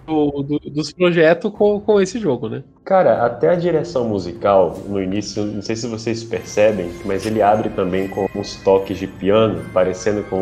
do, 0.05 0.43
do, 0.43 0.59
dos 0.59 0.91
projetos 0.91 1.49
com, 1.51 1.79
com 1.79 2.01
esse 2.01 2.19
jogo, 2.19 2.49
né? 2.49 2.63
Cara, 2.87 3.25
até 3.25 3.49
a 3.49 3.55
direção 3.55 4.07
musical, 4.07 4.77
no 4.87 5.03
início, 5.03 5.43
não 5.43 5.61
sei 5.61 5.75
se 5.75 5.85
vocês 5.87 6.23
percebem, 6.23 6.89
mas 7.03 7.25
ele 7.25 7.41
abre 7.41 7.69
também 7.69 8.07
com 8.07 8.29
uns 8.33 8.55
toques 8.63 8.97
de 8.97 9.05
piano, 9.05 9.61
parecendo 9.73 10.23
com 10.23 10.37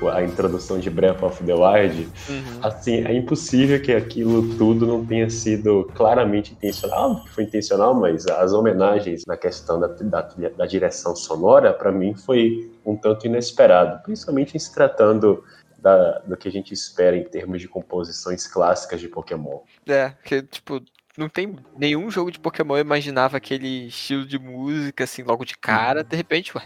o, 0.00 0.08
a 0.08 0.24
introdução 0.24 0.78
de 0.78 0.88
Breath 0.88 1.22
of 1.22 1.44
the 1.44 1.52
Wild. 1.52 2.08
Uhum. 2.26 2.42
Assim, 2.62 3.04
é 3.04 3.12
impossível 3.12 3.82
que 3.82 3.92
aquilo 3.92 4.56
tudo 4.56 4.86
não 4.86 5.04
tenha 5.04 5.28
sido 5.28 5.90
claramente 5.94 6.54
intencional, 6.54 7.22
foi 7.34 7.44
intencional, 7.44 7.92
mas 7.92 8.26
as 8.26 8.54
homenagens 8.54 9.26
na 9.26 9.36
questão 9.36 9.78
da, 9.78 9.88
da, 9.88 10.22
da 10.56 10.64
direção 10.64 11.14
sonora, 11.14 11.74
para 11.74 11.92
mim, 11.92 12.14
foi 12.14 12.72
um 12.82 12.96
tanto 12.96 13.26
inesperado, 13.26 14.02
principalmente 14.02 14.56
em 14.56 14.58
se 14.58 14.72
tratando 14.72 15.44
da, 15.78 16.20
do 16.20 16.34
que 16.34 16.48
a 16.48 16.50
gente 16.50 16.72
espera 16.72 17.14
em 17.14 17.24
termos 17.24 17.60
de 17.60 17.68
composições 17.68 18.46
clássicas 18.46 19.00
de 19.00 19.08
Pokémon. 19.08 19.58
É, 19.86 20.14
que 20.24 20.40
tipo, 20.40 20.80
não 21.16 21.28
tem 21.28 21.56
nenhum 21.76 22.10
jogo 22.10 22.30
de 22.30 22.38
Pokémon 22.38 22.76
eu 22.76 22.82
imaginava 22.82 23.36
aquele 23.36 23.86
estilo 23.88 24.24
de 24.24 24.38
música 24.38 25.04
assim 25.04 25.22
logo 25.22 25.44
de 25.44 25.56
cara, 25.56 26.02
de 26.02 26.16
repente, 26.16 26.56
ué. 26.56 26.62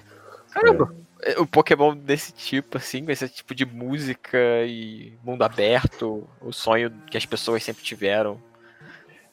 Caramba, 0.52 0.94
é. 1.22 1.38
o 1.40 1.46
Pokémon 1.46 1.96
desse 1.96 2.32
tipo, 2.32 2.76
assim, 2.76 3.04
com 3.04 3.10
esse 3.10 3.28
tipo 3.28 3.54
de 3.54 3.64
música 3.64 4.38
e 4.66 5.12
mundo 5.24 5.42
aberto, 5.42 6.28
o 6.40 6.52
sonho 6.52 6.90
que 7.10 7.16
as 7.16 7.26
pessoas 7.26 7.62
sempre 7.62 7.82
tiveram. 7.82 8.40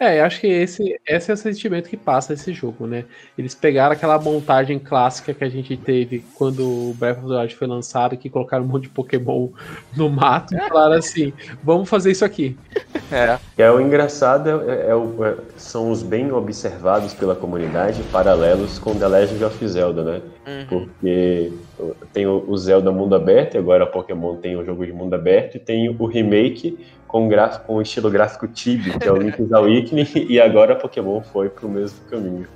É, 0.02 0.20
eu 0.20 0.26
acho 0.26 0.40
que 0.42 0.48
esse, 0.48 1.00
esse 1.08 1.30
é 1.30 1.34
o 1.36 1.38
sentimento 1.38 1.88
que 1.88 1.96
passa 1.96 2.34
esse 2.34 2.52
jogo, 2.54 2.88
né? 2.88 3.06
Eles 3.38 3.54
pegaram 3.54 3.94
aquela 3.94 4.18
montagem 4.18 4.80
clássica 4.80 5.32
que 5.32 5.44
a 5.44 5.50
gente 5.50 5.78
teve 5.78 6.26
quando 6.34 6.66
o 6.68 6.96
Breath 6.98 7.20
of 7.20 7.28
the 7.28 7.36
Wild 7.40 7.56
foi 7.56 7.68
lançado, 7.68 8.18
que 8.18 8.28
colocaram 8.28 8.64
um 8.64 8.68
monte 8.68 8.84
de 8.84 8.90
Pokémon 8.90 9.50
no 9.96 10.10
mato 10.10 10.56
e 10.56 10.70
falaram 10.70 10.96
assim: 10.96 11.32
vamos 11.64 11.88
fazer 11.88 12.10
isso 12.10 12.26
aqui. 12.26 12.58
É. 13.12 13.38
É 13.58 13.70
o 13.72 13.80
engraçado 13.80 14.50
é, 14.50 14.90
é 14.90 14.96
o- 14.96 15.24
é- 15.24 15.36
são 15.56 15.92
os 15.92 16.02
bem 16.02 16.32
observados 16.32 17.14
pela 17.14 17.36
comunidade 17.36 18.02
paralelos 18.12 18.80
com 18.80 18.96
The 18.96 19.08
Legend 19.08 19.44
of 19.44 19.68
Zelda, 19.68 20.04
né? 20.04 20.22
Uhum. 20.48 20.66
Porque 20.68 21.54
tem 22.14 22.28
o 22.28 22.58
Zelda 22.58 22.92
mundo 22.92 23.16
aberto, 23.16 23.56
e 23.56 23.58
agora 23.58 23.84
a 23.84 23.88
Pokémon 23.88 24.36
tem 24.38 24.56
o 24.56 24.66
jogo 24.66 24.86
de 24.86 24.94
mundo 24.94 25.14
aberto, 25.14 25.56
e 25.56 25.60
tem 25.60 25.90
o 25.90 26.06
remake 26.06 26.78
com, 27.12 27.28
gráfico, 27.28 27.66
com 27.66 27.76
o 27.76 27.82
estilo 27.82 28.10
gráfico 28.10 28.48
Tibio, 28.48 28.98
que 28.98 29.06
é 29.06 29.12
o 29.12 29.18
Link's 29.18 29.52
Awakening, 29.52 30.28
e 30.30 30.40
agora 30.40 30.74
a 30.74 30.76
Pokémon 30.78 31.22
foi 31.22 31.50
pro 31.50 31.68
mesmo 31.68 32.00
caminho. 32.10 32.48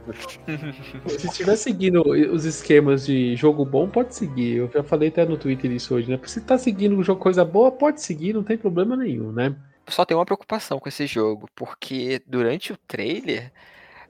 Se 1.07 1.27
estiver 1.27 1.57
seguindo 1.57 2.01
os 2.31 2.45
esquemas 2.45 3.05
de 3.05 3.35
jogo 3.35 3.65
bom, 3.65 3.89
pode 3.89 4.15
seguir. 4.15 4.57
Eu 4.57 4.71
já 4.73 4.81
falei 4.81 5.09
até 5.09 5.25
no 5.25 5.35
Twitter 5.35 5.69
isso 5.71 5.93
hoje, 5.93 6.09
né? 6.09 6.17
Se 6.23 6.39
tá 6.39 6.57
seguindo 6.57 6.95
um 6.95 7.03
jogo 7.03 7.19
coisa 7.19 7.43
boa, 7.43 7.69
pode 7.69 8.01
seguir, 8.01 8.33
não 8.33 8.43
tem 8.43 8.57
problema 8.57 8.95
nenhum, 8.95 9.31
né? 9.31 9.53
Só 9.89 10.05
tem 10.05 10.15
uma 10.15 10.25
preocupação 10.25 10.79
com 10.79 10.87
esse 10.87 11.05
jogo, 11.05 11.49
porque 11.53 12.21
durante 12.25 12.71
o 12.71 12.77
trailer 12.87 13.51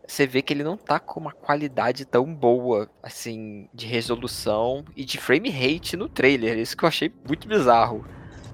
você 0.07 0.27
vê 0.27 0.41
que 0.41 0.53
ele 0.53 0.63
não 0.63 0.77
tá 0.77 0.99
com 0.99 1.19
uma 1.19 1.31
qualidade 1.31 2.05
tão 2.05 2.33
boa, 2.33 2.89
assim, 3.01 3.67
de 3.73 3.85
resolução 3.85 4.85
e 4.95 5.03
de 5.03 5.17
frame 5.17 5.49
rate 5.49 5.97
no 5.97 6.07
trailer. 6.07 6.57
Isso 6.57 6.75
que 6.75 6.83
eu 6.83 6.89
achei 6.89 7.11
muito 7.27 7.47
bizarro. 7.47 8.05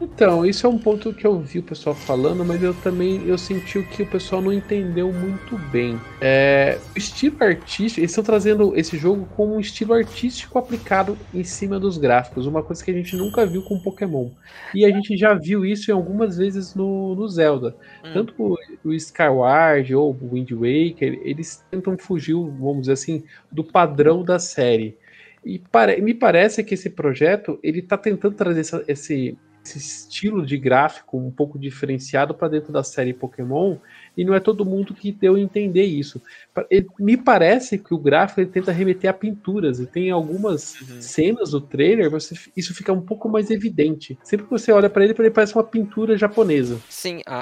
Então, 0.03 0.43
isso 0.43 0.65
é 0.65 0.70
um 0.70 0.79
ponto 0.79 1.13
que 1.13 1.27
eu 1.27 1.39
vi 1.39 1.60
o 1.60 1.63
pessoal 1.63 1.96
falando, 1.96 2.43
mas 2.43 2.63
eu 2.63 2.74
também 2.74 3.24
eu 3.27 3.38
senti 3.38 3.84
que 3.84 4.01
o 4.01 4.08
pessoal 4.08 4.41
não 4.41 4.51
entendeu 4.51 5.13
muito 5.13 5.60
bem. 5.60 6.08
É, 6.20 6.81
o 6.96 6.98
estilo 6.98 7.38
artístico, 7.39 8.00
eles 8.01 8.10
estão 8.10 8.24
trazendo 8.24 8.75
esse 8.75 8.98
jogo 8.98 9.27
como 9.27 9.53
um 9.55 9.60
estilo 9.60 9.93
artístico 9.93 10.58
aplicado 10.58 11.24
em 11.31 11.43
cima 11.43 11.79
dos 11.79 12.00
gráficos, 12.00 12.48
uma 12.48 12.63
coisa 12.63 12.84
que 12.84 12.89
a 12.89 12.93
gente 12.96 13.15
nunca 13.15 13.46
viu 13.46 13.62
com 13.62 13.79
Pokémon. 13.79 14.31
E 14.74 14.86
a 14.86 14.89
gente 14.89 15.15
já 15.15 15.36
viu 15.36 15.63
isso 15.63 15.91
em 15.91 15.93
algumas 15.93 16.36
vezes 16.36 16.74
no, 16.74 17.13
no 17.13 17.27
Zelda. 17.29 17.77
Hum. 18.03 18.12
Tanto 18.12 18.34
o, 18.39 18.58
o 18.84 18.93
Skyward 18.93 19.93
ou 19.93 20.17
o 20.20 20.29
Wind 20.34 20.50
Waker, 20.51 21.20
eles 21.24 21.63
tentam 21.70 21.96
fugir, 21.96 22.34
vamos 22.34 22.81
dizer 22.81 22.93
assim, 22.93 23.24
do 23.51 23.63
padrão 23.63 24.24
da 24.24 24.39
série. 24.39 24.98
E 25.43 25.60
pare- 25.60 26.01
me 26.01 26.13
parece 26.13 26.63
que 26.63 26.74
esse 26.74 26.89
projeto 26.89 27.60
ele 27.63 27.79
está 27.79 27.98
tentando 27.98 28.36
trazer 28.36 28.62
essa- 28.62 28.84
esse, 28.88 29.38
esse 29.63 29.77
estilo 29.77 30.45
de 30.45 30.57
gráfico 30.57 31.17
um 31.17 31.29
pouco 31.29 31.59
diferenciado 31.59 32.33
para 32.33 32.47
dentro 32.47 32.73
da 32.73 32.83
série 32.83 33.13
Pokémon 33.13 33.77
e 34.17 34.25
não 34.25 34.33
é 34.33 34.39
todo 34.39 34.65
mundo 34.65 34.93
que 34.93 35.11
deu 35.11 35.35
a 35.35 35.39
entender 35.39 35.83
isso. 35.83 36.21
Ele- 36.69 36.87
me 36.99 37.15
parece 37.15 37.77
que 37.77 37.93
o 37.93 37.97
gráfico 37.97 38.43
tenta 38.51 38.71
remeter 38.71 39.09
a 39.09 39.13
pinturas 39.13 39.79
e 39.79 39.85
tem 39.85 40.09
algumas 40.09 40.79
Uhum. 40.81 41.01
cenas 41.01 41.51
do 41.51 41.61
trailer 41.61 42.09
você, 42.09 42.35
isso 42.57 42.73
fica 42.73 42.91
um 42.91 43.01
pouco 43.01 43.29
mais 43.29 43.49
evidente. 43.51 44.17
Sempre 44.23 44.45
que 44.45 44.51
você 44.51 44.71
olha 44.71 44.89
para 44.89 45.03
ele, 45.03 45.13
ele 45.17 45.29
parece 45.29 45.53
uma 45.55 45.63
pintura 45.63 46.17
japonesa. 46.17 46.79
Sim, 46.89 47.21
a, 47.25 47.35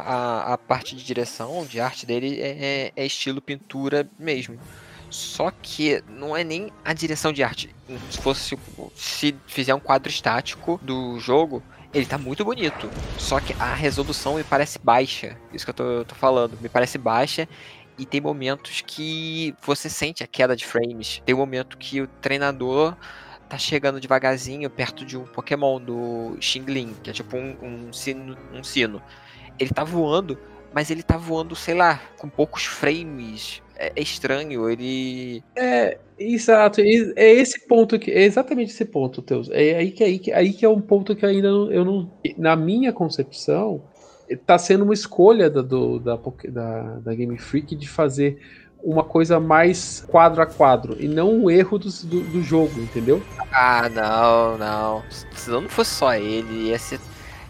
a, 0.49 0.53
a 0.53 0.57
parte 0.57 0.95
de 0.95 1.03
direção, 1.05 1.65
de 1.65 1.79
arte 1.79 2.05
dele 2.05 2.39
é, 2.39 2.49
é- 2.88 2.91
é 2.95 3.05
estilo 3.05 3.41
pintura 3.41 4.09
mesmo. 4.19 4.57
Só 5.09 5.49
que 5.49 6.03
não 6.07 6.38
é 6.38 6.43
nem 6.43 6.69
a 6.85 6.93
direção 6.93 7.33
de 7.33 7.41
arte. 7.41 7.69
Se 8.11 8.19
fosse 8.19 8.55
se 8.93 9.35
fizer 9.47 9.73
um 9.73 9.79
quadro 9.79 10.07
estático 10.07 10.79
do 10.83 11.19
jogo, 11.19 11.63
ele 11.93 12.05
tá 12.05 12.17
muito 12.17 12.46
bonito. 12.46 12.89
Só 13.17 13.39
que 13.39 13.53
a 13.60 13.74
resolução 13.74 14.36
me 14.36 14.43
parece 14.43 14.79
baixa. 14.79 15.38
Isso 15.53 15.65
que 15.65 15.72
eu 15.72 15.74
tô, 15.74 16.05
tô 16.05 16.15
falando. 16.15 16.58
Me 16.62 16.69
parece 16.69 16.98
baixa. 16.98 17.48
E 17.98 18.05
tem 18.05 18.22
momentos 18.22 18.81
que 18.81 19.53
você 19.62 19.89
sente 19.89 20.24
a 20.24 20.27
queda 20.27 20.55
de 20.55 20.65
frames. 20.65 21.22
Tem 21.25 21.36
um 21.36 21.39
momento 21.39 21.77
que 21.77 22.01
o 22.01 22.08
treinador 22.08 22.96
tá 23.50 23.58
chegando 23.58 24.00
devagarzinho 24.00 24.69
perto 24.69 25.03
de 25.03 25.17
um 25.17 25.25
Pokémon 25.25 25.81
do 25.81 26.38
Xingling, 26.39 26.96
que 27.03 27.10
é 27.10 27.13
tipo 27.13 27.36
um, 27.36 27.58
um 27.62 27.91
sino, 27.91 28.38
um 28.53 28.63
sino. 28.63 29.01
Ele 29.58 29.72
tá 29.72 29.84
voando, 29.84 30.38
mas 30.73 30.89
ele 30.91 31.03
tá 31.03 31.17
voando, 31.17 31.55
sei 31.55 31.73
lá, 31.73 32.01
com 32.17 32.29
poucos 32.29 32.65
frames. 32.65 33.62
É, 33.77 33.93
é 33.95 34.01
estranho, 34.01 34.69
ele. 34.69 35.43
É, 35.55 35.97
exato. 36.17 36.82
É 36.82 37.32
esse 37.32 37.65
ponto 37.67 37.97
que. 37.97 38.12
É 38.12 38.23
exatamente 38.23 38.71
esse 38.71 38.86
ponto, 38.86 39.21
Teus. 39.21 39.49
É 39.51 39.77
aí 39.77 39.91
que, 39.91 40.03
aí 40.03 40.19
que, 40.19 40.32
aí 40.32 40.53
que 40.53 40.65
é 40.65 40.69
um 40.69 40.82
ponto 40.82 41.15
que 41.15 41.25
ainda 41.25 41.49
não, 41.49 41.71
eu 41.71 41.86
não. 41.86 42.12
Na 42.38 42.55
minha 42.55 42.91
concepção, 42.91 43.82
tá 44.45 44.58
sendo 44.58 44.84
uma 44.84 44.93
escolha 44.93 45.49
da, 45.49 45.62
do, 45.62 45.99
da, 45.99 46.19
da, 46.49 46.82
da 46.99 47.15
Game 47.15 47.38
Freak 47.38 47.75
de 47.75 47.88
fazer 47.88 48.39
uma 48.84 49.03
coisa 49.03 49.39
mais 49.39 50.05
quadro 50.08 50.41
a 50.41 50.45
quadro 50.45 50.95
e 50.99 51.08
não 51.08 51.34
um 51.34 51.49
erro 51.49 51.77
do, 51.77 51.89
do, 51.89 52.21
do 52.21 52.41
jogo, 52.41 52.79
entendeu? 52.79 53.21
Ah, 53.51 53.89
não, 53.89 54.58
não. 54.58 55.03
Se 55.36 55.49
não 55.49 55.67
fosse 55.67 55.91
só 55.91 56.13
ele, 56.15 56.69
ia 56.69 56.79
ser. 56.79 56.99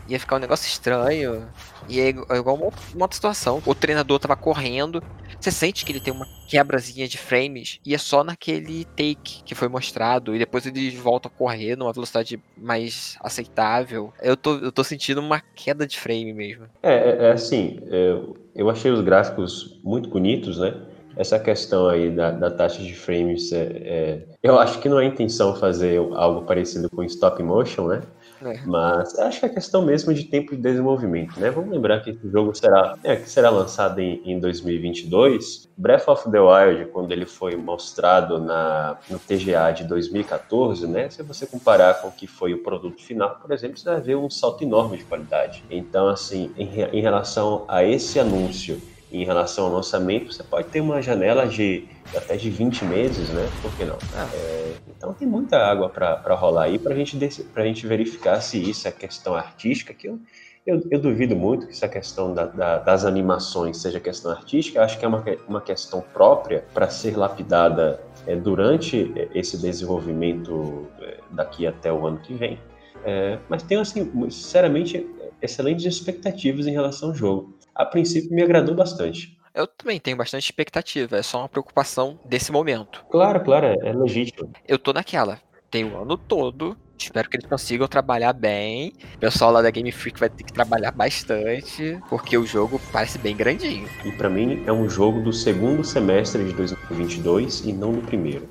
Ia 0.10 0.20
ficar 0.20 0.36
um 0.38 0.40
negócio 0.40 0.68
estranho. 0.68 1.52
E 1.88 2.00
é 2.00 2.08
igu- 2.10 2.26
é 2.30 2.38
igual 2.38 2.56
uma, 2.56 2.66
outra 2.66 3.16
situação. 3.16 3.62
O 3.66 3.76
treinador 3.76 4.20
tava 4.20 4.36
correndo. 4.36 5.04
Você 5.40 5.52
sente 5.52 5.86
que 5.86 5.92
ele 5.92 6.02
tem 6.02 6.14
uma 6.14 6.28
quebrazinha 6.48 7.08
de 7.08 7.18
frames. 7.18 7.80
E 7.86 7.94
é 7.94 7.98
só 7.98 8.24
naquele 8.24 8.86
take 8.96 9.44
que 9.46 9.56
foi 9.56 9.68
mostrado. 9.68 10.36
E 10.36 10.40
depois 10.40 10.66
ele 10.66 10.92
volta 10.98 11.28
a 11.28 11.32
correr 11.32 11.76
numa 11.76 11.94
velocidade 11.94 12.42
mais 12.58 13.16
aceitável. 13.22 14.14
Eu 14.22 14.36
tô, 14.36 14.58
eu 14.58 14.72
tô 14.72 14.84
sentindo 14.84 15.20
uma 15.22 15.42
queda 15.56 15.86
de 15.88 16.00
frame 16.00 16.34
mesmo. 16.34 16.68
É, 16.82 16.94
é, 16.94 17.26
é 17.28 17.32
assim, 17.32 17.78
é, 17.88 18.14
eu 18.56 18.70
achei 18.70 18.92
os 18.92 19.02
gráficos 19.02 19.80
muito 19.84 20.10
bonitos, 20.10 20.58
né? 20.60 20.74
Essa 21.16 21.38
questão 21.40 21.88
aí 21.90 22.10
da, 22.16 22.32
da 22.32 22.50
taxa 22.50 22.82
de 22.82 22.94
frames, 22.96 23.52
é, 23.52 23.64
é, 23.84 24.28
eu 24.42 24.58
acho 24.58 24.80
que 24.80 24.88
não 24.88 25.00
é 25.00 25.06
intenção 25.06 25.56
fazer 25.56 25.98
algo 26.14 26.46
parecido 26.46 26.90
com 26.90 27.04
stop 27.04 27.42
motion, 27.44 27.88
né? 27.88 28.02
É. 28.42 28.60
Mas 28.66 29.18
acho 29.20 29.40
que 29.40 29.46
é 29.46 29.50
questão 29.50 29.82
mesmo 29.82 30.14
de 30.14 30.24
tempo 30.24 30.56
de 30.56 30.62
desenvolvimento, 30.62 31.40
né? 31.40 31.50
Vamos 31.50 31.72
lembrar 31.72 32.00
que 32.02 32.12
esse 32.12 32.30
jogo 32.30 32.54
será, 32.56 32.98
é, 33.04 33.16
que 33.16 33.30
será 33.30 33.50
lançado 33.50 34.00
em, 34.00 34.22
em 34.24 34.40
2022. 34.40 35.70
Breath 35.78 36.08
of 36.08 36.30
the 36.32 36.40
Wild, 36.40 36.86
quando 36.92 37.12
ele 37.12 37.26
foi 37.26 37.56
mostrado 37.56 38.40
na, 38.40 38.98
no 39.10 39.20
TGA 39.20 39.72
de 39.72 39.84
2014, 39.86 40.88
né? 40.88 41.10
Se 41.10 41.24
você 41.24 41.46
comparar 41.46 42.02
com 42.02 42.08
o 42.08 42.12
que 42.12 42.28
foi 42.28 42.54
o 42.54 42.64
produto 42.64 43.02
final, 43.02 43.38
por 43.42 43.52
exemplo, 43.52 43.78
você 43.78 43.90
vai 43.90 44.02
ver 44.02 44.16
um 44.16 44.30
salto 44.30 44.64
enorme 44.64 44.98
de 44.98 45.04
qualidade. 45.06 45.64
Então, 45.70 46.08
assim, 46.08 46.52
em, 46.58 46.82
em 46.82 47.02
relação 47.02 47.66
a 47.68 47.84
esse 47.84 48.20
anúncio, 48.20 48.82
em 49.12 49.26
relação 49.26 49.66
ao 49.66 49.74
lançamento, 49.74 50.32
você 50.32 50.44
pode 50.44 50.70
ter 50.70 50.82
uma 50.82 51.02
janela 51.02 51.48
de 51.48 51.90
até 52.16 52.36
de 52.38 52.50
20 52.50 52.84
meses, 52.86 53.32
né? 53.32 53.52
Por 53.62 53.76
que 53.76 53.86
não? 53.86 54.02
É, 54.34 54.78
então 54.88 55.14
tem 55.14 55.28
muita 55.28 55.58
água 55.58 55.90
para 55.90 56.34
rolar 56.36 56.64
aí 56.64 56.80
para 56.80 56.96
gente 56.96 57.18
pra 57.54 57.66
gente 57.66 57.86
verificar 57.88 58.42
se 58.42 58.58
isso 58.70 58.88
é 58.88 58.92
questão 58.92 59.36
artística, 59.36 59.94
que 59.94 60.08
eu, 60.08 60.20
eu, 60.66 60.82
eu 60.92 61.00
duvido 61.00 61.36
muito 61.36 61.66
que 61.68 61.74
essa 61.74 61.88
questão 61.88 62.34
da- 62.34 62.46
da- 62.46 62.78
das 62.80 63.06
animações 63.06 63.82
seja 63.82 64.00
questão 64.00 64.32
artística, 64.32 64.80
eu 64.80 64.84
acho 64.84 64.98
que 65.00 65.06
é 65.06 65.08
uma, 65.08 65.24
uma 65.48 65.62
questão 65.62 66.02
própria 66.02 66.66
para 66.74 66.90
ser 66.90 67.16
lapidada 67.18 68.00
é, 68.26 68.36
durante 68.36 69.14
esse 69.34 69.58
desenvolvimento 69.62 70.92
é, 71.02 71.24
daqui 71.32 71.66
até 71.66 71.92
o 71.92 72.06
ano 72.06 72.20
que 72.20 72.34
vem. 72.34 72.60
É, 73.04 73.40
mas 73.50 73.64
tenho, 73.64 73.82
assim, 73.82 74.12
sinceramente, 74.30 75.06
excelentes 75.42 75.86
expectativas 75.86 76.68
em 76.68 76.72
relação 76.72 77.10
ao 77.10 77.16
jogo. 77.16 77.58
A 77.80 77.86
princípio 77.86 78.36
me 78.36 78.44
agradou 78.44 78.76
bastante. 78.76 79.38
Eu 79.56 79.66
também 79.66 80.00
tenho 80.02 80.18
bastante 80.18 80.44
expectativa. 80.44 81.16
É 81.18 81.24
só 81.24 81.40
uma 81.40 81.48
preocupação 81.48 82.20
desse 82.26 82.52
momento. 82.52 83.06
Claro, 83.10 83.40
claro, 83.42 83.68
é, 83.68 83.78
é 83.90 83.94
legítimo. 83.94 84.52
eu 84.68 84.78
tô 84.78 84.92
naquela. 84.92 85.40
Tem 85.72 85.86
o 85.86 85.98
ano 86.02 86.18
todo. 86.18 86.76
Espero 86.98 87.30
que 87.30 87.38
eles 87.38 87.48
consigam 87.48 87.88
trabalhar 87.88 88.34
bem. 88.34 88.92
O 89.16 89.20
pessoal 89.20 89.52
lá 89.52 89.62
da 89.62 89.72
Game 89.72 89.90
Freak 89.94 90.20
vai 90.20 90.30
ter 90.30 90.44
que 90.44 90.52
trabalhar 90.52 90.92
bastante. 90.92 91.98
Porque 92.10 92.38
o 92.38 92.46
jogo 92.46 92.82
parece 92.92 93.18
bem 93.18 93.34
grandinho. 93.34 93.88
E 94.04 94.12
para 94.12 94.30
mim 94.30 94.62
é 94.68 94.74
um 94.74 94.90
jogo 94.90 95.22
do 95.22 95.32
segundo 95.32 95.82
semestre 95.86 96.44
de 96.44 96.52
2022 96.52 97.62
e 97.62 97.72
não 97.72 97.94
do 97.94 98.02
primeiro. 98.02 98.50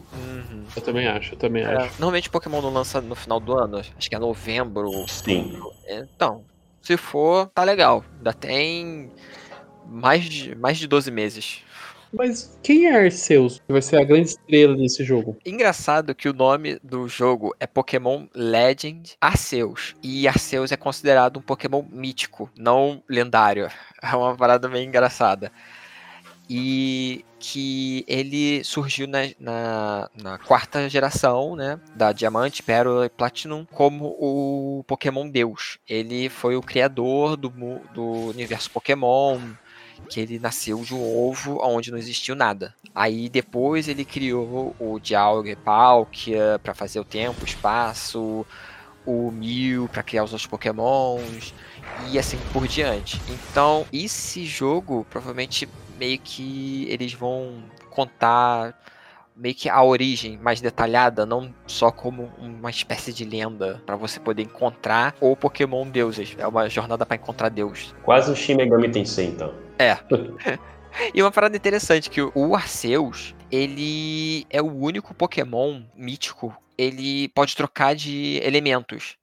Eu 0.75 0.81
também 0.83 1.07
acho, 1.07 1.35
eu 1.35 1.39
também 1.39 1.63
É, 1.65 1.75
acho. 1.77 1.93
Normalmente 2.01 2.31
Pokémon 2.31 2.63
não 2.63 2.73
lança 2.73 3.01
no 3.03 3.15
final 3.15 3.39
do 3.39 3.53
ano. 3.59 3.79
Acho 3.79 4.09
que 4.09 4.15
é 4.15 4.19
novembro. 4.19 4.91
Sim. 5.07 5.61
Então, 5.87 6.45
se 6.89 6.97
for, 6.97 7.49
tá 7.49 7.65
legal. 7.65 8.03
Ainda 8.17 8.33
tem 8.33 9.13
mais 9.87 10.25
de, 10.25 10.55
mais 10.55 10.79
de 10.79 10.87
12 10.87 11.11
meses. 11.11 11.63
Mas 12.11 12.59
quem 12.63 12.87
é 12.87 13.05
Arceus? 13.05 13.61
Que 13.67 13.73
vai 13.73 13.83
ser 13.83 13.99
a 13.99 14.05
grande 14.05 14.29
estrela 14.29 14.75
desse 14.75 15.05
jogo. 15.05 15.37
Engraçado 15.45 16.15
que 16.15 16.31
o 16.31 16.33
nome 16.33 16.79
do 16.83 17.07
jogo 17.07 17.55
é 17.61 17.67
Pokémon 17.67 18.27
Legend 18.35 19.17
Arceus. 19.21 19.95
E 20.03 20.27
Arceus 20.27 20.73
é 20.73 20.79
considerado 20.79 21.37
um 21.37 21.43
Pokémon 21.43 21.85
mítico, 21.91 22.51
não 22.57 23.03
lendário. 23.09 23.69
É 24.01 24.15
uma 24.15 24.37
parada 24.37 24.69
meio 24.69 24.87
engraçada. 24.87 25.51
E 26.49 27.25
que 27.39 28.05
ele 28.09 28.63
surgiu 28.65 29.07
na, 29.07 29.21
na, 29.39 30.11
na 30.15 30.39
quarta 30.39 30.89
geração, 30.89 31.55
né? 31.55 31.79
Da 31.95 32.13
Diamante, 32.13 32.63
Pérola 32.63 33.07
e 33.07 33.11
Platinum, 33.11 33.65
como 33.65 34.17
o 34.19 34.85
Pokémon 34.87 35.29
Deus. 35.29 35.79
Ele 35.89 36.29
foi 36.29 36.57
o 36.57 36.63
criador 36.63 37.37
do, 37.37 37.49
do 37.95 38.05
universo 38.31 38.71
Pokémon 38.71 39.39
que 40.09 40.21
ele 40.21 40.39
nasceu 40.39 40.83
de 40.83 40.95
um 40.95 41.29
ovo 41.29 41.59
onde 41.63 41.91
não 41.91 41.99
existiu 41.99 42.35
nada. 42.35 42.75
Aí 42.95 43.29
depois 43.29 43.89
ele 43.89 44.05
criou 44.05 44.75
o 44.79 44.99
Dialga 44.99 45.51
e 45.51 45.57
Palkia 45.57 46.61
para 46.63 46.75
fazer 46.75 47.01
o 47.01 47.05
tempo, 47.05 47.43
o 47.43 47.45
espaço, 47.45 48.47
o 49.05 49.31
Mew 49.31 49.89
para 49.89 50.03
criar 50.03 50.25
os 50.25 50.33
outros 50.33 50.47
Pokémons 50.47 51.55
e 52.11 52.19
assim 52.19 52.39
por 52.53 52.67
diante. 52.69 53.21
Então, 53.29 53.87
esse 53.93 54.45
jogo 54.45 55.07
provavelmente 55.11 55.69
meio 55.99 56.19
que 56.19 56.87
eles 56.89 57.13
vão 57.13 57.63
contar 57.91 58.75
meio 59.39 59.55
que 59.55 59.69
a 59.69 59.83
origem 59.83 60.37
mais 60.37 60.61
detalhada, 60.61 61.25
não 61.25 61.55
só 61.67 61.93
como 61.93 62.31
uma 62.39 62.71
espécie 62.71 63.13
de 63.13 63.25
lenda 63.25 63.81
para 63.87 63.95
você 63.95 64.19
poder 64.19 64.43
encontrar 64.43 65.15
o 65.21 65.37
Pokémon 65.37 65.89
deuses. 65.89 66.35
É 66.37 66.47
uma 66.47 66.69
jornada 66.69 67.07
para 67.07 67.17
encontrar 67.17 67.49
Deus. 67.49 67.95
Quase 68.03 68.31
o 68.33 68.37
Shin 68.37 68.57
Megami 68.57 68.91
Tensei, 68.91 69.27
então. 69.27 69.55
É. 69.79 69.97
e 71.15 71.23
uma 71.23 71.31
parada 71.31 71.57
interessante 71.57 72.11
que 72.11 72.21
o 72.21 72.57
Arceus, 72.57 73.35
ele 73.51 74.45
é 74.51 74.61
o 74.61 74.75
único 74.75 75.15
Pokémon 75.15 75.83
mítico, 75.95 76.53
ele 76.77 77.29
pode 77.29 77.55
trocar 77.55 77.95
de 77.95 78.41
elementos. 78.43 79.17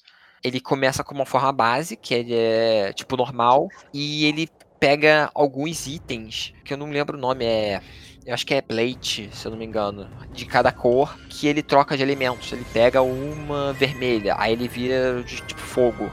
Ele 0.43 0.61
começa 0.61 1.03
com 1.03 1.15
uma 1.15 1.25
forma 1.25 1.51
base, 1.51 1.95
que 1.97 2.13
ele 2.13 2.33
é 2.33 2.93
tipo 2.93 3.17
normal, 3.17 3.67
e 3.91 4.25
ele 4.25 4.47
pega 4.79 5.29
alguns 5.33 5.88
itens, 5.88 6.53
que 6.63 6.73
eu 6.73 6.77
não 6.77 6.89
lembro 6.89 7.17
o 7.17 7.21
nome, 7.21 7.45
é 7.45 7.81
eu 8.25 8.33
acho 8.33 8.45
que 8.45 8.55
é 8.55 8.61
plate, 8.61 9.29
se 9.31 9.45
eu 9.45 9.51
não 9.51 9.57
me 9.57 9.65
engano, 9.65 10.09
de 10.33 10.47
cada 10.47 10.71
cor, 10.71 11.15
que 11.29 11.45
ele 11.45 11.61
troca 11.61 11.95
de 11.95 12.01
elementos. 12.01 12.51
Ele 12.51 12.65
pega 12.73 12.99
uma 13.03 13.71
vermelha, 13.73 14.35
aí 14.39 14.53
ele 14.53 14.67
vira 14.67 15.21
de 15.21 15.43
tipo 15.43 15.61
fogo. 15.61 16.09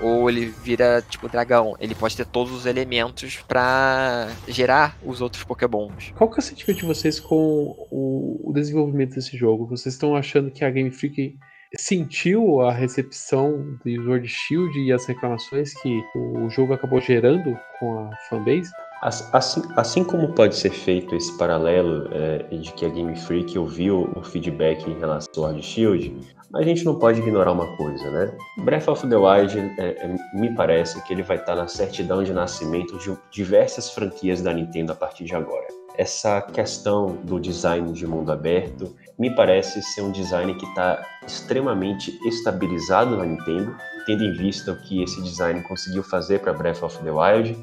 Ou 0.00 0.28
ele 0.28 0.46
vira 0.46 1.00
tipo 1.08 1.28
dragão. 1.28 1.76
Ele 1.78 1.94
pode 1.94 2.16
ter 2.16 2.26
todos 2.26 2.52
os 2.52 2.66
elementos 2.66 3.36
para 3.46 4.28
gerar 4.48 4.98
os 5.04 5.20
outros 5.20 5.44
pokémons. 5.44 6.12
Qual 6.16 6.28
que 6.28 6.40
é 6.40 6.40
o 6.40 6.42
sentimento 6.42 6.80
de 6.80 6.86
vocês 6.86 7.20
com 7.20 7.86
o, 7.92 8.50
desenvolvimento 8.52 9.14
desse 9.14 9.36
jogo? 9.36 9.64
Vocês 9.64 9.94
estão 9.94 10.16
achando 10.16 10.50
que 10.50 10.64
a 10.64 10.70
Game 10.70 10.90
Freak 10.90 11.38
sentiu 11.76 12.60
a 12.60 12.72
recepção 12.72 13.78
do 13.84 14.04
Sword 14.04 14.28
Shield 14.28 14.78
e 14.78 14.92
as 14.92 15.06
reclamações 15.06 15.72
que 15.80 16.02
o 16.14 16.48
jogo 16.50 16.74
acabou 16.74 17.00
gerando 17.00 17.58
com 17.78 17.98
a 17.98 18.16
fanbase? 18.28 18.70
Assim, 19.02 19.62
assim 19.76 20.04
como 20.04 20.32
pode 20.32 20.54
ser 20.54 20.70
feito 20.70 21.16
esse 21.16 21.36
paralelo 21.36 22.08
é, 22.12 22.56
de 22.56 22.72
que 22.72 22.86
a 22.86 22.88
Game 22.88 23.16
Freak 23.16 23.58
ouviu 23.58 24.08
o 24.14 24.22
feedback 24.22 24.88
em 24.88 24.96
relação 24.96 25.44
ao 25.44 25.50
Sword 25.50 25.62
Shield, 25.62 26.16
a 26.54 26.62
gente 26.62 26.84
não 26.84 26.98
pode 26.98 27.18
ignorar 27.20 27.50
uma 27.50 27.76
coisa, 27.76 28.10
né? 28.10 28.36
Breath 28.58 28.86
of 28.86 29.08
the 29.08 29.16
Wild, 29.16 29.58
é, 29.78 30.16
me 30.34 30.54
parece 30.54 31.02
que 31.04 31.12
ele 31.12 31.22
vai 31.22 31.38
estar 31.38 31.56
na 31.56 31.66
certidão 31.66 32.22
de 32.22 32.32
nascimento 32.32 32.96
de 32.98 33.16
diversas 33.30 33.90
franquias 33.90 34.40
da 34.40 34.52
Nintendo 34.52 34.92
a 34.92 34.94
partir 34.94 35.24
de 35.24 35.34
agora. 35.34 35.66
Essa 35.96 36.40
questão 36.40 37.16
do 37.24 37.40
design 37.40 37.92
de 37.92 38.06
mundo 38.06 38.30
aberto 38.30 38.94
me 39.22 39.30
parece 39.36 39.80
ser 39.80 40.00
um 40.00 40.10
design 40.10 40.52
que 40.56 40.66
está 40.66 41.06
extremamente 41.24 42.18
estabilizado 42.26 43.16
na 43.16 43.24
Nintendo, 43.24 43.76
tendo 44.04 44.24
em 44.24 44.32
vista 44.32 44.72
o 44.72 44.76
que 44.76 45.00
esse 45.00 45.22
design 45.22 45.62
conseguiu 45.62 46.02
fazer 46.02 46.40
para 46.40 46.52
Breath 46.52 46.82
of 46.82 46.98
the 47.04 47.10
Wild 47.12 47.56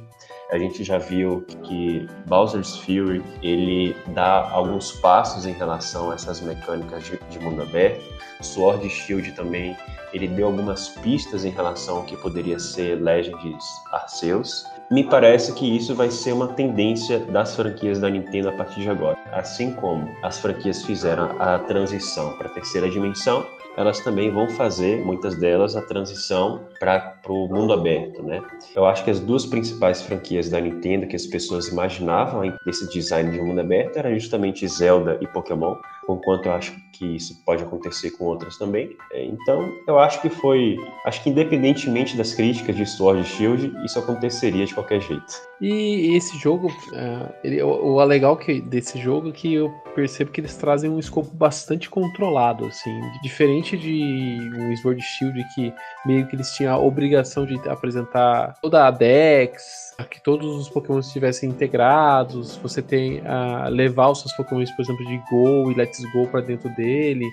a 0.50 0.58
gente 0.58 0.84
já 0.84 0.98
viu 0.98 1.45
que 1.63 2.08
Bowser's 2.26 2.76
Fury 2.78 3.24
ele 3.43 3.95
dá 4.08 4.50
alguns 4.50 4.91
passos 4.93 5.45
em 5.45 5.54
relação 5.54 6.10
a 6.10 6.15
essas 6.15 6.41
mecânicas 6.41 7.06
de, 7.06 7.19
de 7.30 7.39
mundo 7.39 7.62
aberto. 7.62 8.02
Sword 8.41 8.89
Shield 8.89 9.32
também 9.34 9.78
ele 10.12 10.28
deu 10.28 10.48
algumas 10.48 10.89
pistas 10.89 11.45
em 11.45 11.52
relação 11.52 11.98
ao 11.98 12.04
que 12.04 12.17
poderia 12.17 12.58
ser 12.58 12.95
Legends 12.95 13.63
Arceus. 13.91 14.65
Me 14.91 15.04
parece 15.04 15.54
que 15.54 15.78
isso 15.78 15.93
vai 15.93 16.10
ser 16.10 16.34
uma 16.34 16.47
tendência 16.47 17.19
das 17.19 17.56
franquias 17.56 17.99
da 17.99 18.10
Nintendo 18.10 18.49
a 18.49 18.54
partir 18.54 18.82
de 18.82 18.89
agora. 18.89 19.19
Assim 19.32 19.71
como 19.73 20.10
as 20.23 20.39
franquias 20.39 20.84
fizeram 20.84 21.39
a 21.39 21.60
transição 21.60 22.36
para 22.39 22.47
a 22.47 22.52
terceira 22.52 22.89
dimensão, 22.89 23.45
elas 23.78 23.99
também 23.99 24.32
vão 24.32 24.49
fazer, 24.49 25.06
muitas 25.06 25.36
delas, 25.36 25.75
a 25.75 25.82
transição 25.84 26.65
para 26.80 27.15
o 27.28 27.47
mundo 27.47 27.71
aberto, 27.71 28.23
né? 28.23 28.41
Eu 28.75 28.84
acho 28.86 29.04
que 29.04 29.12
as 29.12 29.19
duas 29.19 29.45
principais 29.45 30.02
franquias 30.02 30.49
da 30.49 30.60
Nintendo 30.60 31.06
que 31.06 31.15
as 31.15 31.28
pessoas 31.28 31.67
imaginavam 31.67 32.41
esse 32.65 32.89
design 32.89 33.30
de 33.32 33.39
mundo 33.39 33.62
aberto 33.62 33.95
eram 33.97 34.12
justamente 34.15 34.67
Zelda 34.67 35.19
e 35.21 35.28
Pokémon, 35.28 35.75
enquanto 36.15 36.48
eu 36.48 36.54
acho 36.54 36.76
que 36.93 37.15
isso 37.15 37.41
pode 37.45 37.63
acontecer 37.63 38.12
com 38.12 38.26
outras 38.26 38.58
também. 38.58 38.95
É, 39.13 39.26
então, 39.26 39.72
eu 39.88 39.98
acho 40.00 40.22
que 40.22 40.30
foi, 40.30 40.78
acho 41.06 41.24
que 41.24 41.30
independentemente 41.30 42.17
das 42.17 42.34
críticas 42.34 42.76
de 42.76 42.86
Sword 42.86 43.24
Shield, 43.26 43.74
isso 43.86 43.98
aconteceria 43.98 44.65
de 44.65 44.74
qualquer 44.74 45.02
jeito. 45.02 45.50
E 45.62 46.15
esse 46.15 46.38
jogo, 46.38 46.67
uh, 46.67 47.34
ele, 47.43 47.62
o, 47.62 47.69
o 47.69 48.04
legal 48.04 48.36
que, 48.38 48.62
desse 48.62 49.00
jogo 49.00 49.30
é 49.30 49.32
que 49.32 49.54
eu 49.54 49.69
percebo 49.95 50.32
que 50.32 50.41
eles 50.41 50.56
trazem 50.56 50.89
um 50.89 51.00
escopo 51.00 51.30
bastante 51.34 51.89
controlado, 51.89 52.65
assim, 52.65 53.02
diferente 53.22 53.78
de 53.78 54.38
um 54.56 54.76
Sword 54.78 55.02
Shield 55.02 55.43
que 55.54 55.74
meio 56.06 56.26
que 56.28 56.36
eles 56.36 56.52
tinham 56.52 56.74
a 56.74 56.78
obrigação 56.78 57.45
de 57.45 57.56
apresentar 57.67 58.56
toda 58.62 58.88
a 58.88 58.91
Dex, 58.91 59.95
que 60.10 60.22
todos 60.22 60.56
os 60.56 60.69
Pokémon 60.69 61.00
estivessem 61.00 61.50
integrados, 61.50 62.56
você 62.58 62.82
tem 62.82 63.22
a 63.26 63.67
levar 63.67 64.10
os 64.10 64.22
seus 64.22 64.34
Pokémon, 64.34 64.63
por 64.76 64.82
exemplo, 64.82 65.06
de 65.06 65.17
Go 65.30 65.72
e 65.72 65.76
Let's 65.76 65.98
Go 66.12 66.27
para 66.27 66.41
dentro 66.41 66.69
dele 66.75 67.25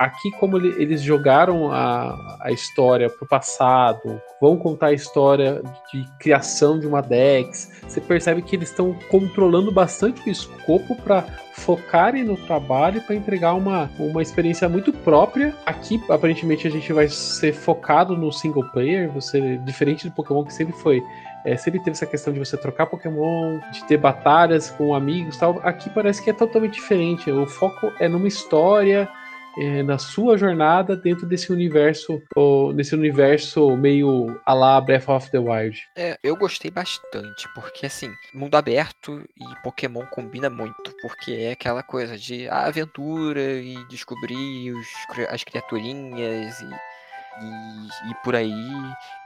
aqui, 0.00 0.30
como 0.30 0.56
eles 0.56 1.02
jogaram 1.02 1.70
a, 1.70 2.38
a 2.40 2.50
história 2.50 3.10
pro 3.10 3.28
passado, 3.28 4.18
vão 4.40 4.56
contar 4.56 4.86
a 4.86 4.92
história 4.94 5.62
de 5.92 6.08
criação 6.18 6.80
de 6.80 6.86
uma 6.86 7.02
Dex, 7.02 7.70
você 7.86 8.00
percebe 8.00 8.40
que 8.40 8.56
eles 8.56 8.70
estão 8.70 8.94
controlando 9.10 9.70
bastante 9.70 10.26
o 10.26 10.32
escopo 10.32 10.96
para 11.02 11.26
focarem 11.52 12.24
no 12.24 12.38
trabalho 12.38 13.02
para 13.02 13.14
entregar 13.14 13.52
uma, 13.52 13.90
uma 13.98 14.22
experiência 14.22 14.66
muito 14.70 14.90
própria. 14.90 15.54
Aqui, 15.66 16.02
aparentemente, 16.08 16.66
a 16.66 16.70
gente 16.70 16.90
vai 16.94 17.06
ser 17.06 17.52
focado 17.52 18.16
no 18.16 18.32
single 18.32 18.64
player, 18.70 19.10
você 19.12 19.58
diferente 19.58 20.08
do 20.08 20.14
Pokémon 20.14 20.44
que 20.44 20.54
sempre 20.54 20.72
foi 20.78 21.02
é, 21.44 21.56
sempre 21.56 21.80
teve 21.80 21.92
essa 21.92 22.06
questão 22.06 22.32
de 22.32 22.38
você 22.38 22.56
trocar 22.56 22.86
Pokémon, 22.86 23.58
de 23.72 23.84
ter 23.86 23.96
batalhas 23.96 24.70
com 24.70 24.94
amigos 24.94 25.36
tal. 25.36 25.60
Aqui 25.62 25.88
parece 25.90 26.22
que 26.22 26.30
é 26.30 26.32
totalmente 26.32 26.74
diferente. 26.74 27.30
O 27.30 27.46
foco 27.46 27.92
é 27.98 28.08
numa 28.08 28.28
história, 28.28 29.08
é, 29.58 29.82
na 29.82 29.98
sua 29.98 30.36
jornada 30.36 30.96
dentro 30.96 31.26
desse 31.26 31.52
universo, 31.52 32.22
ou, 32.36 32.72
nesse 32.72 32.94
universo 32.94 33.76
meio 33.76 34.40
a 34.44 34.54
la 34.54 34.80
Breath 34.80 35.08
of 35.08 35.30
the 35.30 35.38
Wild. 35.38 35.80
É, 35.96 36.18
eu 36.22 36.36
gostei 36.36 36.70
bastante, 36.70 37.48
porque 37.54 37.86
assim, 37.86 38.12
mundo 38.34 38.54
aberto 38.54 39.24
e 39.36 39.62
Pokémon 39.62 40.04
combina 40.06 40.50
muito, 40.50 40.94
porque 41.00 41.32
é 41.32 41.52
aquela 41.52 41.82
coisa 41.82 42.16
de 42.16 42.48
aventura 42.48 43.40
e 43.40 43.76
descobrir 43.88 44.72
os, 44.72 44.86
as 45.28 45.42
criaturinhas 45.42 46.60
e 46.60 46.89
e, 47.40 48.10
e, 48.10 48.14
por 48.22 48.34
aí, 48.34 48.72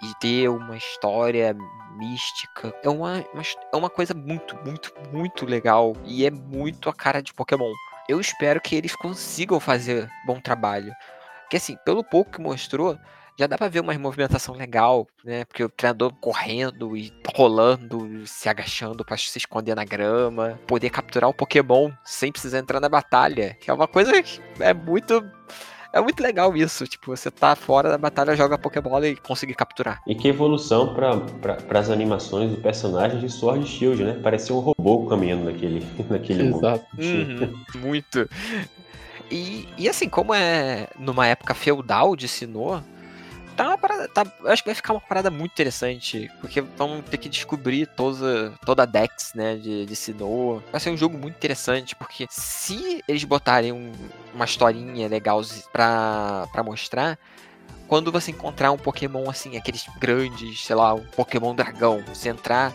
e 0.02 0.14
ter 0.20 0.48
uma 0.48 0.76
história 0.76 1.56
mística. 1.96 2.74
É 2.82 2.88
uma, 2.88 3.24
uma, 3.32 3.42
é 3.72 3.76
uma 3.76 3.90
coisa 3.90 4.14
muito, 4.14 4.56
muito, 4.64 4.92
muito 5.12 5.46
legal. 5.46 5.94
E 6.04 6.26
é 6.26 6.30
muito 6.30 6.88
a 6.88 6.94
cara 6.94 7.22
de 7.22 7.32
Pokémon 7.32 7.72
eu 8.08 8.20
espero 8.20 8.60
que 8.60 8.76
eles 8.76 8.94
consigam 8.94 9.58
fazer 9.58 10.10
bom 10.26 10.40
trabalho. 10.40 10.92
Porque 11.42 11.56
assim, 11.56 11.76
pelo 11.84 12.04
pouco 12.04 12.32
que 12.32 12.40
mostrou, 12.40 12.98
já 13.38 13.46
dá 13.46 13.56
pra 13.56 13.68
ver 13.68 13.80
uma 13.80 13.96
movimentação 13.98 14.54
legal, 14.54 15.06
né? 15.24 15.44
Porque 15.44 15.64
o 15.64 15.68
treinador 15.68 16.12
correndo 16.20 16.96
e 16.96 17.12
rolando, 17.34 18.26
se 18.26 18.48
agachando 18.48 19.04
para 19.04 19.16
se 19.16 19.38
esconder 19.38 19.74
na 19.74 19.84
grama, 19.84 20.58
poder 20.66 20.90
capturar 20.90 21.28
o 21.28 21.34
Pokémon 21.34 21.90
sem 22.04 22.30
precisar 22.30 22.58
entrar 22.58 22.80
na 22.80 22.88
batalha, 22.88 23.56
que 23.60 23.70
é 23.70 23.74
uma 23.74 23.88
coisa 23.88 24.22
que 24.22 24.40
é 24.60 24.72
muito 24.72 25.24
é 25.94 26.00
muito 26.00 26.20
legal 26.20 26.56
isso. 26.56 26.86
Tipo, 26.86 27.16
você 27.16 27.30
tá 27.30 27.54
fora 27.54 27.88
da 27.88 27.96
batalha, 27.96 28.36
joga 28.36 28.58
Pokébola 28.58 29.06
e 29.08 29.16
conseguir 29.16 29.54
capturar. 29.54 30.02
E 30.06 30.14
que 30.14 30.28
evolução 30.28 30.92
para 30.92 31.78
as 31.78 31.88
animações 31.88 32.50
do 32.50 32.56
personagem 32.56 33.20
de 33.20 33.30
Sword 33.30 33.66
Shield, 33.66 34.02
né? 34.02 34.18
Parecia 34.22 34.54
um 34.54 34.58
robô 34.58 35.06
caminhando 35.06 35.44
naquele, 35.44 35.86
naquele 36.10 36.48
Exato. 36.48 36.84
mundo. 36.96 37.42
Uhum, 37.44 37.80
muito. 37.80 38.28
E, 39.30 39.68
e 39.78 39.88
assim, 39.88 40.08
como 40.08 40.34
é 40.34 40.88
numa 40.98 41.26
época 41.26 41.54
feudal 41.54 42.16
de 42.16 42.26
Sinnoh, 42.26 42.82
tá 43.56 43.68
uma 43.68 43.78
parada. 43.78 44.08
Tá, 44.08 44.26
eu 44.40 44.50
acho 44.50 44.62
que 44.62 44.68
vai 44.68 44.74
ficar 44.74 44.92
uma 44.92 45.00
parada 45.00 45.30
muito 45.30 45.52
interessante. 45.52 46.30
Porque 46.40 46.60
vão 46.60 47.02
ter 47.02 47.18
que 47.18 47.28
descobrir 47.28 47.86
toda, 47.86 48.52
toda 48.64 48.82
a 48.82 48.86
Dex, 48.86 49.32
né? 49.34 49.56
De, 49.56 49.86
de 49.86 49.96
Sinnoh. 49.96 50.62
Vai 50.70 50.80
ser 50.80 50.90
um 50.90 50.96
jogo 50.96 51.16
muito 51.16 51.34
interessante. 51.36 51.94
Porque 51.94 52.26
se 52.30 53.02
eles 53.08 53.24
botarem 53.24 53.72
um, 53.72 53.92
uma 54.34 54.44
historinha 54.44 55.08
legal 55.08 55.40
pra, 55.72 56.46
pra 56.52 56.62
mostrar. 56.62 57.18
Quando 57.86 58.10
você 58.10 58.30
encontrar 58.30 58.72
um 58.72 58.78
Pokémon 58.78 59.28
assim, 59.28 59.56
aqueles 59.56 59.86
grandes, 59.98 60.64
sei 60.64 60.74
lá, 60.74 60.94
um 60.94 61.04
Pokémon 61.04 61.54
dragão, 61.54 62.02
você 62.08 62.30
entrar 62.30 62.72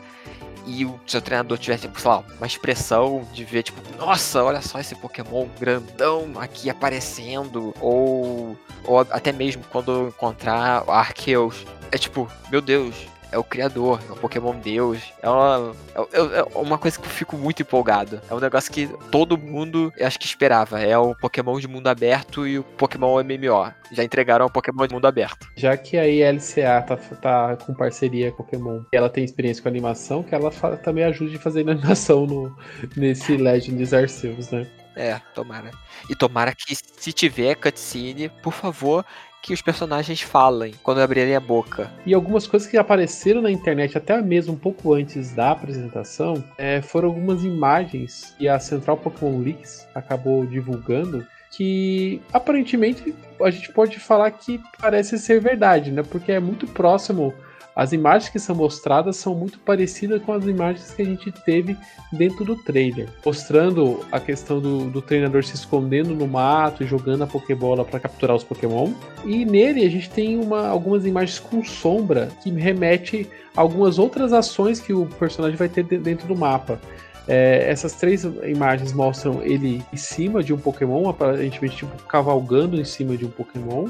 e 0.65 0.85
o 0.85 0.99
seu 1.07 1.21
treinador 1.21 1.57
tivesse, 1.57 1.83
tipo, 1.83 1.99
sei 1.99 2.11
lá, 2.11 2.23
uma 2.37 2.45
expressão 2.45 3.27
de 3.33 3.43
ver, 3.43 3.63
tipo, 3.63 3.81
nossa, 3.97 4.43
olha 4.43 4.61
só 4.61 4.79
esse 4.79 4.93
Pokémon 4.95 5.47
grandão 5.59 6.33
aqui 6.37 6.69
aparecendo, 6.69 7.73
ou, 7.81 8.55
ou 8.85 8.99
até 8.99 9.31
mesmo 9.31 9.63
quando 9.71 10.09
encontrar 10.09 10.83
Arceus, 10.87 11.65
é 11.91 11.97
tipo, 11.97 12.29
meu 12.51 12.61
Deus, 12.61 12.95
é 13.31 13.37
o 13.37 13.43
criador, 13.43 13.99
é 14.07 14.11
o 14.11 14.15
Pokémon 14.15 14.55
Deus. 14.59 15.13
É 15.21 15.29
uma, 15.29 15.75
é, 15.95 16.39
é 16.39 16.43
uma 16.57 16.77
coisa 16.77 16.99
que 16.99 17.05
eu 17.05 17.09
fico 17.09 17.37
muito 17.37 17.61
empolgado. 17.61 18.21
É 18.29 18.33
um 18.33 18.39
negócio 18.39 18.71
que 18.71 18.87
todo 19.11 19.37
mundo, 19.37 19.93
acho 20.01 20.19
que 20.19 20.25
esperava. 20.25 20.79
É 20.79 20.97
o 20.97 21.15
Pokémon 21.15 21.59
de 21.59 21.67
mundo 21.67 21.87
aberto 21.87 22.47
e 22.47 22.59
o 22.59 22.63
Pokémon 22.63 23.23
MMO. 23.23 23.71
Já 23.91 24.03
entregaram 24.03 24.45
o 24.45 24.49
Pokémon 24.49 24.87
de 24.87 24.93
mundo 24.93 25.05
aberto. 25.05 25.47
Já 25.55 25.75
que 25.77 25.97
a 25.97 26.07
ILCA 26.07 26.81
tá, 26.87 26.97
tá 26.97 27.57
com 27.57 27.73
parceria 27.73 28.31
com 28.31 28.43
Pokémon 28.43 28.81
e 28.93 28.97
ela 28.97 29.09
tem 29.09 29.23
experiência 29.23 29.61
com 29.61 29.69
animação, 29.69 30.23
que 30.23 30.33
ela 30.33 30.51
também 30.83 31.03
ajude 31.03 31.35
a 31.35 31.39
fazer 31.39 31.61
animação 31.69 32.25
no, 32.25 32.55
nesse 32.95 33.37
Legends 33.37 33.93
Arceus, 33.93 34.49
né? 34.51 34.67
É, 34.95 35.21
tomara. 35.33 35.71
E 36.09 36.15
tomara 36.15 36.53
que 36.53 36.75
se 36.75 37.13
tiver 37.13 37.55
cutscene, 37.55 38.27
por 38.27 38.51
favor, 38.51 39.05
que 39.41 39.54
os 39.54 39.62
personagens 39.62 40.21
falem 40.21 40.73
quando 40.84 41.02
abrirem 41.02 41.36
a 41.36 41.39
boca. 41.39 41.91
E 42.06 42.13
algumas 42.13 42.45
coisas 42.45 42.67
que 42.67 42.78
apareceram 42.78 43.41
na 43.41 43.52
internet 43.52 43.97
até 43.97 44.21
mesmo 44.21 44.54
um 44.54 44.58
pouco 44.58 44.93
antes 44.93 45.32
da 45.34 45.52
apresentação 45.52 46.43
é, 46.58 46.82
foram 46.82 47.10
algumas 47.10 47.43
imagens 47.43 48.36
que 48.38 48.47
a 48.47 48.60
Central 48.60 48.97
Pokémon 48.97 49.39
Leaks 49.39 49.88
acabou 49.95 50.45
divulgando 50.45 51.25
que 51.52 52.21
aparentemente 52.32 53.13
a 53.41 53.49
gente 53.49 53.71
pode 53.71 53.99
falar 53.99 54.30
que 54.32 54.62
parece 54.80 55.17
ser 55.17 55.41
verdade, 55.41 55.91
né? 55.91 56.04
Porque 56.04 56.32
é 56.32 56.39
muito 56.39 56.67
próximo 56.67 57.34
as 57.79 57.93
imagens 57.93 58.29
que 58.29 58.39
são 58.39 58.53
mostradas 58.53 59.15
são 59.15 59.33
muito 59.33 59.57
parecidas 59.59 60.21
com 60.21 60.33
as 60.33 60.43
imagens 60.45 60.91
que 60.91 61.01
a 61.01 61.05
gente 61.05 61.31
teve 61.31 61.77
dentro 62.11 62.43
do 62.43 62.53
trailer, 62.57 63.07
mostrando 63.25 64.05
a 64.11 64.19
questão 64.19 64.59
do, 64.59 64.89
do 64.89 65.01
treinador 65.01 65.45
se 65.45 65.55
escondendo 65.55 66.13
no 66.13 66.27
mato 66.27 66.83
e 66.83 66.85
jogando 66.85 67.23
a 67.23 67.27
Pokébola 67.27 67.85
para 67.85 67.97
capturar 67.97 68.35
os 68.35 68.43
Pokémon. 68.43 68.91
E 69.25 69.45
nele 69.45 69.85
a 69.85 69.89
gente 69.89 70.09
tem 70.09 70.37
uma, 70.37 70.67
algumas 70.67 71.05
imagens 71.05 71.39
com 71.39 71.63
sombra 71.63 72.27
que 72.43 72.51
remete 72.51 73.29
a 73.55 73.61
algumas 73.61 73.97
outras 73.97 74.33
ações 74.33 74.81
que 74.81 74.91
o 74.91 75.05
personagem 75.05 75.55
vai 75.55 75.69
ter 75.69 75.83
dentro 75.83 76.27
do 76.27 76.35
mapa. 76.35 76.81
É, 77.29 77.63
essas 77.69 77.93
três 77.93 78.25
imagens 78.25 78.91
mostram 78.91 79.41
ele 79.41 79.81
em 79.93 79.97
cima 79.97 80.43
de 80.43 80.53
um 80.53 80.57
Pokémon, 80.57 81.07
aparentemente 81.07 81.77
tipo 81.77 82.03
cavalgando 82.03 82.77
em 82.77 82.83
cima 82.83 83.15
de 83.15 83.25
um 83.25 83.29
Pokémon 83.29 83.87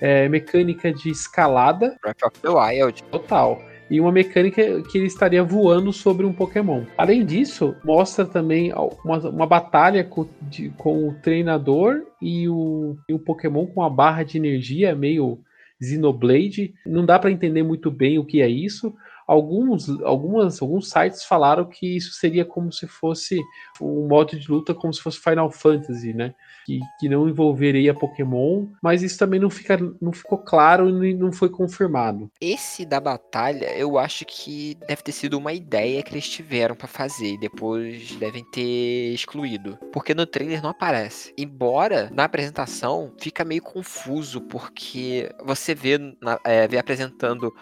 é, 0.00 0.28
mecânica 0.28 0.92
de 0.92 1.10
escalada. 1.10 1.96
Breath 2.00 2.22
of 2.24 2.40
the 2.40 2.48
Wild. 2.48 3.02
Total. 3.04 3.60
E 3.90 4.00
uma 4.00 4.12
mecânica 4.12 4.82
que 4.82 4.98
ele 4.98 5.06
estaria 5.06 5.42
voando 5.42 5.92
sobre 5.92 6.24
um 6.24 6.32
Pokémon. 6.32 6.84
Além 6.96 7.24
disso, 7.24 7.74
mostra 7.84 8.24
também 8.24 8.72
uma, 9.04 9.18
uma 9.28 9.46
batalha 9.46 10.04
com, 10.04 10.28
de, 10.42 10.70
com, 10.70 11.08
o 11.08 11.14
treinador 11.14 12.04
e 12.22 12.48
o, 12.48 12.96
e 13.08 13.12
o 13.12 13.18
Pokémon 13.18 13.66
com 13.66 13.82
a 13.82 13.90
barra 13.90 14.22
de 14.22 14.38
energia 14.38 14.94
meio 14.94 15.40
Xenoblade. 15.82 16.72
Não 16.86 17.04
dá 17.04 17.18
para 17.18 17.32
entender 17.32 17.64
muito 17.64 17.90
bem 17.90 18.18
o 18.18 18.24
que 18.24 18.40
é 18.40 18.48
isso. 18.48 18.94
Alguns, 19.26 19.88
algumas, 20.02 20.60
alguns 20.60 20.88
sites 20.88 21.24
falaram 21.24 21.64
que 21.64 21.96
isso 21.96 22.12
seria 22.12 22.44
como 22.44 22.72
se 22.72 22.86
fosse 22.86 23.40
um 23.80 24.06
modo 24.06 24.38
de 24.38 24.50
luta 24.50 24.74
como 24.74 24.92
se 24.92 25.00
fosse 25.00 25.20
Final 25.20 25.50
Fantasy, 25.50 26.12
né? 26.12 26.34
Que, 26.66 26.78
que 26.98 27.08
não 27.08 27.28
envolveria 27.28 27.94
Pokémon, 27.94 28.66
mas 28.82 29.02
isso 29.02 29.18
também 29.18 29.40
não, 29.40 29.50
fica, 29.50 29.78
não 30.00 30.12
ficou 30.12 30.38
claro 30.38 31.04
e 31.04 31.14
não 31.14 31.32
foi 31.32 31.48
confirmado. 31.48 32.30
Esse 32.40 32.84
da 32.84 33.00
batalha, 33.00 33.74
eu 33.76 33.98
acho 33.98 34.24
que 34.26 34.76
deve 34.86 35.02
ter 35.02 35.12
sido 35.12 35.38
uma 35.38 35.52
ideia 35.52 36.02
que 36.02 36.12
eles 36.12 36.28
tiveram 36.28 36.74
para 36.74 36.86
fazer 36.86 37.34
e 37.34 37.40
depois 37.40 38.14
devem 38.16 38.44
ter 38.52 39.12
excluído. 39.12 39.78
Porque 39.92 40.14
no 40.14 40.26
trailer 40.26 40.62
não 40.62 40.70
aparece. 40.70 41.32
Embora 41.36 42.10
na 42.12 42.24
apresentação 42.24 43.12
fica 43.18 43.44
meio 43.44 43.62
confuso, 43.62 44.40
porque 44.42 45.30
você 45.44 45.74
vê, 45.74 45.98
é, 46.44 46.68
vê 46.68 46.78
apresentando 46.78 47.52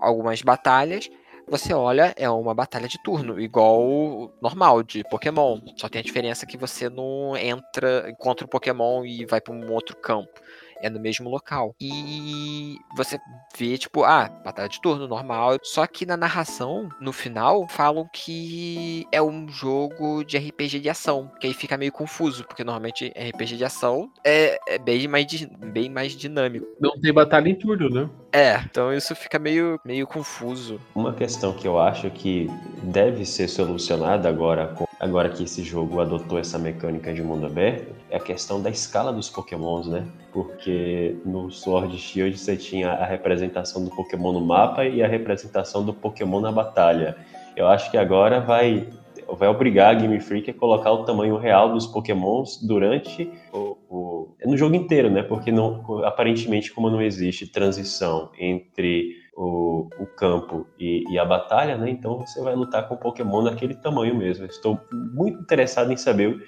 algumas 0.00 0.42
batalhas, 0.42 1.08
você 1.48 1.72
olha, 1.72 2.14
é 2.16 2.28
uma 2.28 2.54
batalha 2.54 2.88
de 2.88 3.02
turno, 3.02 3.40
igual 3.40 4.32
normal 4.40 4.82
de 4.82 5.04
Pokémon. 5.04 5.60
Só 5.76 5.88
tem 5.88 6.00
a 6.00 6.04
diferença 6.04 6.46
que 6.46 6.56
você 6.56 6.88
não 6.88 7.36
entra, 7.36 8.10
encontra 8.10 8.44
o 8.44 8.48
Pokémon 8.48 9.04
e 9.04 9.24
vai 9.24 9.40
para 9.40 9.54
um 9.54 9.72
outro 9.72 9.96
campo 9.96 10.40
é 10.84 10.90
no 10.90 11.00
mesmo 11.00 11.30
local. 11.30 11.74
E 11.80 12.76
você 12.94 13.18
vê, 13.56 13.78
tipo, 13.78 14.04
ah, 14.04 14.28
batalha 14.44 14.68
de 14.68 14.80
turno 14.80 15.08
normal. 15.08 15.56
Só 15.62 15.86
que 15.86 16.04
na 16.04 16.16
narração, 16.16 16.90
no 17.00 17.12
final, 17.12 17.66
falam 17.68 18.06
que 18.12 19.06
é 19.10 19.22
um 19.22 19.48
jogo 19.48 20.22
de 20.24 20.36
RPG 20.36 20.80
de 20.80 20.90
ação. 20.90 21.30
Que 21.40 21.46
aí 21.46 21.54
fica 21.54 21.78
meio 21.78 21.90
confuso, 21.90 22.44
porque 22.44 22.62
normalmente 22.62 23.08
RPG 23.16 23.56
de 23.56 23.64
ação 23.64 24.10
é, 24.22 24.58
é 24.68 24.78
bem, 24.78 25.08
mais, 25.08 25.26
bem 25.72 25.88
mais 25.88 26.12
dinâmico. 26.12 26.66
Não 26.78 27.00
tem 27.00 27.12
batalha 27.12 27.48
em 27.48 27.54
turno, 27.54 27.88
né? 27.88 28.10
É, 28.30 28.60
então 28.64 28.92
isso 28.92 29.14
fica 29.14 29.38
meio, 29.38 29.80
meio 29.84 30.06
confuso. 30.06 30.80
Uma 30.94 31.14
questão 31.14 31.52
que 31.52 31.66
eu 31.66 31.78
acho 31.78 32.10
que 32.10 32.50
deve 32.82 33.24
ser 33.24 33.48
solucionada 33.48 34.28
agora, 34.28 34.74
agora 35.04 35.28
que 35.28 35.44
esse 35.44 35.62
jogo 35.62 36.00
adotou 36.00 36.38
essa 36.38 36.58
mecânica 36.58 37.12
de 37.12 37.22
mundo 37.22 37.44
aberto, 37.44 37.94
é 38.08 38.16
a 38.16 38.20
questão 38.20 38.62
da 38.62 38.70
escala 38.70 39.12
dos 39.12 39.28
pokémons, 39.28 39.86
né? 39.86 40.06
Porque 40.32 41.14
no 41.26 41.50
Sword 41.50 41.98
Shield 41.98 42.38
você 42.38 42.56
tinha 42.56 42.88
a 42.88 43.04
representação 43.04 43.84
do 43.84 43.90
Pokémon 43.90 44.32
no 44.32 44.40
mapa 44.40 44.86
e 44.86 45.02
a 45.02 45.06
representação 45.06 45.84
do 45.84 45.92
Pokémon 45.92 46.40
na 46.40 46.50
batalha. 46.50 47.18
Eu 47.54 47.68
acho 47.68 47.90
que 47.90 47.98
agora 47.98 48.40
vai, 48.40 48.88
vai 49.28 49.46
obrigar 49.46 49.94
a 49.94 49.98
Game 49.98 50.18
Freak 50.20 50.50
a 50.50 50.54
colocar 50.54 50.90
o 50.90 51.04
tamanho 51.04 51.36
real 51.36 51.70
dos 51.70 51.86
Pokémons 51.86 52.58
durante 52.66 53.30
o, 53.52 53.76
o 53.90 54.36
no 54.46 54.56
jogo 54.56 54.74
inteiro, 54.74 55.10
né? 55.10 55.22
Porque 55.22 55.52
não, 55.52 56.02
aparentemente, 56.02 56.72
como 56.72 56.88
não 56.88 57.02
existe 57.02 57.46
transição 57.46 58.30
entre 58.38 59.23
o, 59.36 59.88
o 59.98 60.06
campo 60.06 60.66
e, 60.78 61.04
e, 61.10 61.18
a 61.18 61.24
batalha, 61.24 61.76
né? 61.76 61.90
Então 61.90 62.18
você 62.18 62.40
vai 62.40 62.54
lutar 62.54 62.88
com 62.88 62.94
o 62.94 62.98
Pokémon 62.98 63.42
naquele 63.42 63.74
tamanho 63.74 64.16
mesmo. 64.16 64.46
Estou 64.46 64.80
muito 64.92 65.40
interessado 65.40 65.92
em 65.92 65.96
saber 65.96 66.44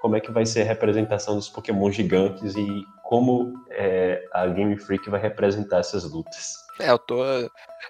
como 0.00 0.16
é 0.16 0.20
que 0.20 0.32
vai 0.32 0.46
ser 0.46 0.62
a 0.62 0.64
representação 0.64 1.36
dos 1.36 1.48
Pokémon 1.48 1.90
gigantes 1.90 2.56
e 2.56 2.84
como 3.02 3.52
é, 3.70 4.24
a 4.32 4.46
Game 4.46 4.76
Freak 4.76 5.10
vai 5.10 5.20
representar 5.20 5.78
essas 5.78 6.04
lutas. 6.10 6.54
É, 6.78 6.90
eu 6.90 6.98
tô. 6.98 7.22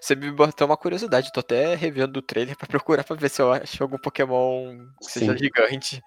Você 0.01 0.17
me 0.17 0.33
botou 0.33 0.67
uma 0.67 0.77
curiosidade, 0.77 1.33
tô 1.33 1.41
até 1.41 1.75
revendo 1.77 2.19
o 2.19 2.23
trailer 2.23 2.57
pra 2.57 2.67
procurar 2.67 3.05
pra 3.05 3.15
ver 3.15 3.29
se 3.29 3.41
eu 3.41 3.53
acho 3.53 3.83
algum 3.83 3.99
Pokémon 3.99 4.79
que 5.01 5.13
seja 5.13 5.33
Sim. 5.33 5.39
gigante. 5.39 6.03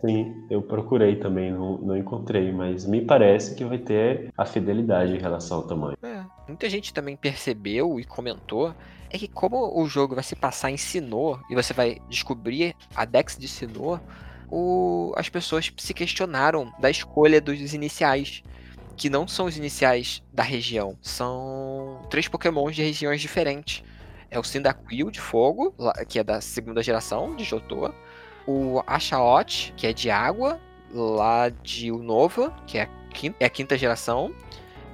Sim, 0.00 0.46
eu 0.48 0.62
procurei 0.62 1.16
também, 1.16 1.50
não, 1.50 1.78
não 1.78 1.96
encontrei, 1.96 2.52
mas 2.52 2.86
me 2.86 3.04
parece 3.04 3.54
que 3.56 3.64
vai 3.64 3.78
ter 3.78 4.32
a 4.36 4.44
fidelidade 4.44 5.12
em 5.12 5.18
relação 5.18 5.58
ao 5.58 5.66
tamanho. 5.66 5.96
É, 6.02 6.24
muita 6.46 6.68
gente 6.70 6.94
também 6.94 7.16
percebeu 7.16 7.98
e 7.98 8.04
comentou 8.04 8.74
é 9.10 9.18
que 9.18 9.26
como 9.26 9.76
o 9.76 9.88
jogo 9.88 10.14
vai 10.14 10.22
se 10.22 10.36
passar 10.36 10.70
em 10.70 10.76
Sinnoh 10.76 11.40
e 11.50 11.54
você 11.54 11.74
vai 11.74 12.00
descobrir 12.08 12.76
a 12.94 13.04
Dex 13.04 13.36
de 13.36 13.48
Sinnoh, 13.48 14.00
o, 14.50 15.12
as 15.16 15.28
pessoas 15.28 15.72
se 15.76 15.94
questionaram 15.94 16.72
da 16.78 16.90
escolha 16.90 17.40
dos 17.40 17.72
iniciais, 17.72 18.42
que 18.96 19.08
não 19.08 19.26
são 19.26 19.46
os 19.46 19.56
iniciais 19.56 20.22
da 20.32 20.42
região, 20.42 20.96
são 21.00 22.06
três 22.10 22.28
pokémons 22.28 22.74
de 22.74 22.82
regiões 22.82 23.20
diferentes. 23.20 23.82
É 24.30 24.38
o 24.38 24.44
Cyndaquil 24.44 25.10
de 25.10 25.20
fogo, 25.20 25.74
que 26.08 26.18
é 26.18 26.24
da 26.24 26.40
segunda 26.40 26.82
geração 26.82 27.34
de 27.34 27.44
Johto, 27.44 27.92
o 28.46 28.82
Ashaot, 28.86 29.72
que 29.76 29.86
é 29.86 29.92
de 29.92 30.10
água, 30.10 30.60
lá 30.92 31.48
de 31.48 31.90
Unova, 31.90 32.50
que 32.66 32.78
é 32.78 32.82
a 32.82 32.86
quinta, 33.08 33.36
é 33.40 33.44
a 33.44 33.50
quinta 33.50 33.76
geração, 33.76 34.34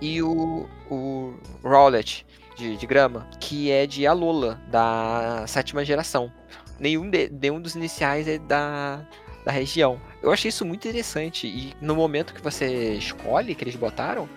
e 0.00 0.22
o, 0.22 0.68
o 0.90 1.34
Rowlet, 1.62 2.24
de, 2.56 2.76
de 2.76 2.86
grama, 2.86 3.28
que 3.38 3.70
é 3.70 3.86
de 3.86 4.06
Alola, 4.06 4.60
da 4.68 5.44
sétima 5.46 5.84
geração. 5.84 6.32
Nenhum, 6.78 7.08
de, 7.08 7.28
nenhum 7.30 7.60
dos 7.60 7.74
iniciais 7.74 8.26
é 8.26 8.38
da, 8.38 9.06
da 9.46 9.52
região. 9.52 10.00
Eu 10.20 10.32
achei 10.32 10.48
isso 10.48 10.66
muito 10.66 10.88
interessante 10.88 11.46
e 11.46 11.72
no 11.80 11.94
momento 11.94 12.34
que 12.34 12.42
você 12.42 12.94
escolhe, 12.94 13.54
que 13.54 13.62
eles 13.62 13.76
botaram, 13.76 14.28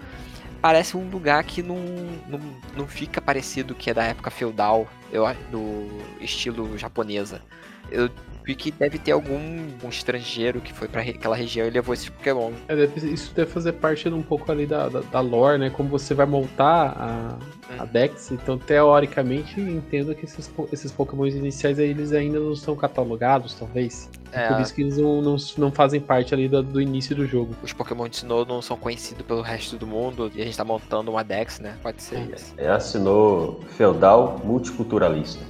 parece 0.62 0.95
um 0.95 1.10
lugar 1.10 1.43
que 1.43 1.63
não, 1.63 1.80
não, 2.28 2.39
não 2.78 2.88
fica 2.88 3.19
parecido 3.19 3.74
que 3.74 3.89
é 3.89 3.93
da 3.93 4.04
época 4.04 4.30
feudal, 4.30 4.88
eu 5.12 5.26
do 5.52 5.89
estilo 6.22 6.78
japonesa. 6.78 7.41
Eu 7.89 8.08
vi 8.43 8.56
que 8.56 8.71
deve 8.71 8.97
ter 8.97 9.12
algum 9.12 9.38
um 9.84 9.89
estrangeiro 9.89 10.60
que 10.62 10.73
foi 10.73 10.88
para 10.88 11.02
aquela 11.02 11.36
região 11.36 11.67
e 11.67 11.69
levou 11.69 11.93
esse 11.93 12.10
Pokémon. 12.12 12.52
É, 12.67 12.75
deve, 12.75 13.13
isso 13.13 13.34
deve 13.34 13.49
fazer 13.52 13.73
parte 13.73 14.08
um 14.10 14.21
pouco 14.21 14.52
ali 14.52 14.65
da, 14.65 14.89
da, 14.89 15.02
da, 15.02 15.19
lore, 15.19 15.58
né? 15.58 15.69
Como 15.69 15.89
você 15.89 16.13
vai 16.13 16.25
montar 16.25 16.95
a, 16.97 17.38
a 17.80 17.84
hum. 17.84 17.88
Dex. 17.91 18.32
Então, 18.32 18.58
teoricamente, 18.58 19.60
entendo 19.60 20.15
que 20.15 20.25
esses, 20.25 20.52
esses 20.71 20.91
Pokémons 20.91 21.34
iniciais 21.36 21.80
aí, 21.80 21.89
eles 21.89 22.12
ainda 22.12 22.39
não 22.39 22.56
são 22.56 22.75
catalogados, 22.75 23.54
talvez. 23.54 24.10
É. 24.32 24.47
Por 24.47 24.62
isso 24.62 24.73
que 24.73 24.82
eles 24.82 24.97
não, 24.97 25.21
não, 25.21 25.36
não 25.58 25.71
fazem 25.71 25.99
parte 25.99 26.34
ali 26.34 26.47
do, 26.47 26.62
do, 26.62 26.82
início 26.82 27.15
do 27.15 27.25
jogo. 27.25 27.56
Os 27.63 27.73
Pokémon 27.73 28.08
de 28.08 28.17
Sinnoh 28.17 28.45
não 28.45 28.62
são 28.62 28.78
conhecidos 28.78 29.25
pelo 29.25 29.41
resto 29.41 29.75
do 29.78 29.88
mundo 29.88 30.32
e 30.36 30.41
a 30.41 30.45
gente 30.45 30.58
tá 30.58 30.63
montando 30.63 31.12
uma 31.12 31.23
Dex, 31.23 31.60
né? 31.60 31.78
Pode 31.82 32.02
ser 32.02 32.17
é. 32.17 32.36
isso. 32.36 32.54
É 32.58 32.69
a 32.69 32.80
Sinnoh 32.80 33.60
feudal 33.75 34.39
multiculturalista. 34.43 35.43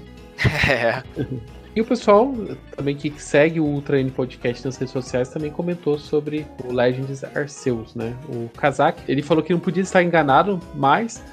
é. 0.70 1.04
E 1.76 1.82
o 1.82 1.86
pessoal 1.86 2.34
também 2.76 2.96
que 2.96 3.12
segue 3.22 3.60
o 3.60 3.66
Ultra 3.66 4.00
N 4.00 4.10
Podcast 4.10 4.66
nas 4.66 4.78
redes 4.78 4.92
sociais 4.92 5.30
também 5.30 5.52
comentou 5.52 6.00
sobre 6.00 6.46
o 6.66 6.74
Legends 6.74 7.24
Arceus, 7.24 7.94
né? 7.96 8.16
O 8.28 8.50
Kazak, 8.58 9.02
ele 9.08 9.22
falou 9.22 9.44
que 9.44 9.54
não 9.54 9.60
podia 9.60 9.84
estar 9.84 10.02
enganado, 10.02 10.60
mas 10.74 11.24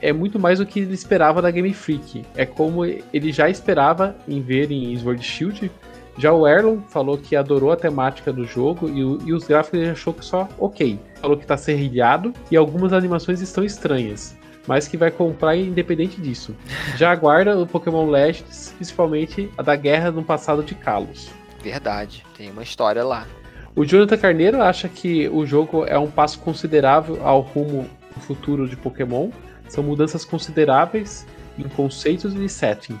é 0.00 0.12
muito 0.12 0.38
mais 0.38 0.58
do 0.58 0.66
que 0.66 0.80
ele 0.80 0.94
esperava 0.94 1.42
da 1.42 1.50
Game 1.50 1.72
Freak. 1.74 2.24
É 2.34 2.46
como 2.46 2.84
ele 2.84 3.32
já 3.32 3.48
esperava 3.48 4.16
em 4.26 4.40
ver 4.40 4.70
em 4.70 4.96
Sword 4.96 5.22
Shield. 5.22 5.70
Já 6.16 6.32
o 6.32 6.46
Erlon 6.46 6.78
falou 6.88 7.18
que 7.18 7.34
adorou 7.34 7.72
a 7.72 7.76
temática 7.76 8.32
do 8.32 8.44
jogo 8.44 8.88
e, 8.88 9.00
e 9.28 9.32
os 9.32 9.44
gráficos 9.44 9.80
ele 9.80 9.90
achou 9.90 10.14
que 10.14 10.24
só 10.24 10.48
ok. 10.58 10.98
Falou 11.20 11.36
que 11.36 11.44
tá 11.44 11.56
serrilhado 11.56 12.32
e 12.50 12.56
algumas 12.56 12.92
animações 12.92 13.40
estão 13.40 13.64
estranhas 13.64 14.36
mas 14.66 14.88
que 14.88 14.96
vai 14.96 15.10
comprar 15.10 15.56
independente 15.56 16.20
disso. 16.20 16.54
Já 16.96 17.10
aguarda 17.10 17.58
o 17.58 17.66
Pokémon 17.66 18.08
Legends, 18.08 18.72
principalmente 18.76 19.50
a 19.56 19.62
da 19.62 19.76
guerra 19.76 20.10
no 20.10 20.22
passado 20.22 20.62
de 20.62 20.74
Kalos. 20.74 21.30
Verdade, 21.62 22.24
tem 22.36 22.50
uma 22.50 22.62
história 22.62 23.04
lá. 23.04 23.26
O 23.76 23.84
Jonathan 23.84 24.16
Carneiro 24.18 24.62
acha 24.62 24.88
que 24.88 25.28
o 25.28 25.44
jogo 25.44 25.84
é 25.84 25.98
um 25.98 26.10
passo 26.10 26.38
considerável 26.38 27.26
ao 27.26 27.40
rumo 27.40 27.88
futuro 28.20 28.68
de 28.68 28.76
Pokémon. 28.76 29.30
São 29.68 29.82
mudanças 29.82 30.24
consideráveis 30.24 31.26
em 31.58 31.68
conceitos 31.68 32.34
e 32.34 32.48
setting. 32.48 32.98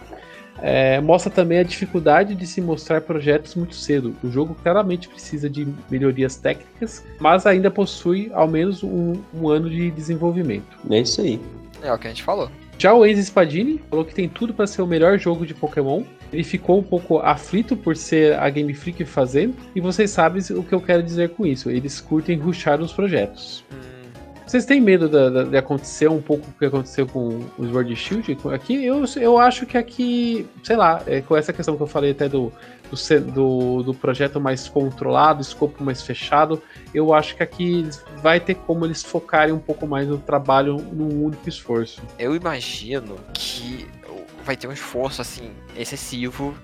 É, 0.62 1.00
mostra 1.00 1.30
também 1.30 1.58
a 1.58 1.62
dificuldade 1.62 2.34
de 2.34 2.46
se 2.46 2.60
mostrar 2.60 3.00
projetos 3.00 3.54
muito 3.54 3.74
cedo. 3.74 4.14
O 4.22 4.30
jogo 4.30 4.54
claramente 4.62 5.08
precisa 5.08 5.48
de 5.48 5.66
melhorias 5.90 6.36
técnicas, 6.36 7.04
mas 7.20 7.46
ainda 7.46 7.70
possui 7.70 8.30
ao 8.32 8.48
menos 8.48 8.82
um, 8.82 9.14
um 9.34 9.48
ano 9.48 9.68
de 9.68 9.90
desenvolvimento. 9.90 10.78
É 10.90 11.00
isso 11.00 11.20
aí. 11.20 11.40
É 11.82 11.92
o 11.92 11.98
que 11.98 12.06
a 12.06 12.10
gente 12.10 12.22
falou. 12.22 12.50
Já 12.78 12.92
o 12.92 13.06
Enzo 13.06 13.22
Spadini 13.22 13.80
falou 13.88 14.04
que 14.04 14.14
tem 14.14 14.28
tudo 14.28 14.52
para 14.52 14.66
ser 14.66 14.82
o 14.82 14.86
melhor 14.86 15.18
jogo 15.18 15.46
de 15.46 15.54
Pokémon. 15.54 16.02
Ele 16.32 16.42
ficou 16.42 16.78
um 16.78 16.82
pouco 16.82 17.18
aflito 17.18 17.76
por 17.76 17.96
ser 17.96 18.34
a 18.38 18.50
Game 18.50 18.74
Freak 18.74 19.04
fazendo, 19.04 19.54
e 19.76 19.80
vocês 19.80 20.10
sabem 20.10 20.42
o 20.50 20.62
que 20.62 20.74
eu 20.74 20.80
quero 20.80 21.02
dizer 21.02 21.30
com 21.30 21.46
isso. 21.46 21.70
Eles 21.70 22.00
curtem 22.00 22.36
ruxar 22.36 22.80
os 22.80 22.92
projetos. 22.92 23.64
Hum. 23.72 23.93
Vocês 24.54 24.66
têm 24.66 24.80
medo 24.80 25.08
de, 25.08 25.50
de, 25.50 25.56
acontecer 25.56 26.08
um 26.08 26.22
pouco 26.22 26.48
o 26.48 26.52
que 26.52 26.64
aconteceu 26.64 27.08
com 27.08 27.44
o 27.58 27.68
Sword 27.68 27.96
Shield? 27.96 28.38
Aqui, 28.54 28.84
eu, 28.84 29.04
eu 29.16 29.36
acho 29.36 29.66
que 29.66 29.76
aqui, 29.76 30.48
sei 30.62 30.76
lá, 30.76 31.02
é, 31.08 31.20
com 31.20 31.36
essa 31.36 31.52
questão 31.52 31.76
que 31.76 31.82
eu 31.82 31.88
falei 31.88 32.12
até 32.12 32.28
do, 32.28 32.52
do, 32.88 33.20
do, 33.32 33.82
do, 33.82 33.94
projeto 33.94 34.40
mais 34.40 34.68
controlado, 34.68 35.42
escopo 35.42 35.82
mais 35.82 36.02
fechado, 36.02 36.62
eu 36.94 37.12
acho 37.12 37.34
que 37.34 37.42
aqui 37.42 37.90
vai 38.22 38.38
ter 38.38 38.54
como 38.54 38.84
eles 38.84 39.02
focarem 39.02 39.52
um 39.52 39.58
pouco 39.58 39.88
mais 39.88 40.06
no 40.06 40.18
trabalho 40.18 40.76
num 40.92 41.24
único 41.24 41.48
esforço. 41.48 42.00
Eu 42.16 42.36
imagino 42.36 43.16
que 43.32 43.88
vai 44.44 44.56
ter 44.56 44.68
um 44.68 44.72
esforço, 44.72 45.20
assim, 45.20 45.50
excessivo 45.76 46.54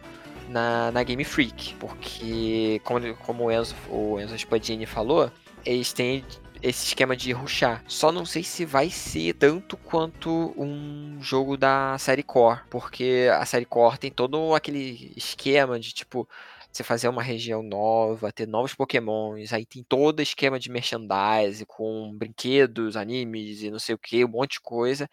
na, 0.48 0.92
na 0.92 1.02
Game 1.02 1.24
Freak, 1.24 1.74
porque, 1.74 2.80
como, 2.84 3.14
como 3.26 3.46
o 3.46 3.50
Enzo, 3.50 3.74
o 3.88 4.20
Enzo 4.20 4.38
Spadini 4.38 4.86
falou, 4.86 5.28
eles 5.66 5.92
têm 5.92 6.24
esse 6.62 6.86
esquema 6.88 7.16
de 7.16 7.32
ruxar. 7.32 7.82
Só 7.86 8.12
não 8.12 8.24
sei 8.24 8.42
se 8.42 8.64
vai 8.64 8.90
ser 8.90 9.34
tanto 9.34 9.76
quanto 9.76 10.54
um 10.56 11.18
jogo 11.20 11.56
da 11.56 11.96
série 11.98 12.22
Core, 12.22 12.60
porque 12.70 13.28
a 13.32 13.44
série 13.46 13.64
Core 13.64 13.98
tem 13.98 14.10
todo 14.10 14.54
aquele 14.54 15.12
esquema 15.16 15.78
de 15.78 15.92
tipo 15.92 16.28
você 16.72 16.84
fazer 16.84 17.08
uma 17.08 17.22
região 17.22 17.62
nova, 17.62 18.32
ter 18.32 18.46
novos 18.46 18.74
pokémons, 18.74 19.52
aí 19.52 19.66
tem 19.66 19.82
todo 19.82 20.22
esquema 20.22 20.58
de 20.58 20.70
merchandise 20.70 21.66
com 21.66 22.12
brinquedos, 22.16 22.96
animes 22.96 23.62
e 23.62 23.70
não 23.70 23.78
sei 23.78 23.94
o 23.94 23.98
que, 23.98 24.24
um 24.24 24.28
monte 24.28 24.52
de 24.52 24.60
coisa. 24.60 25.08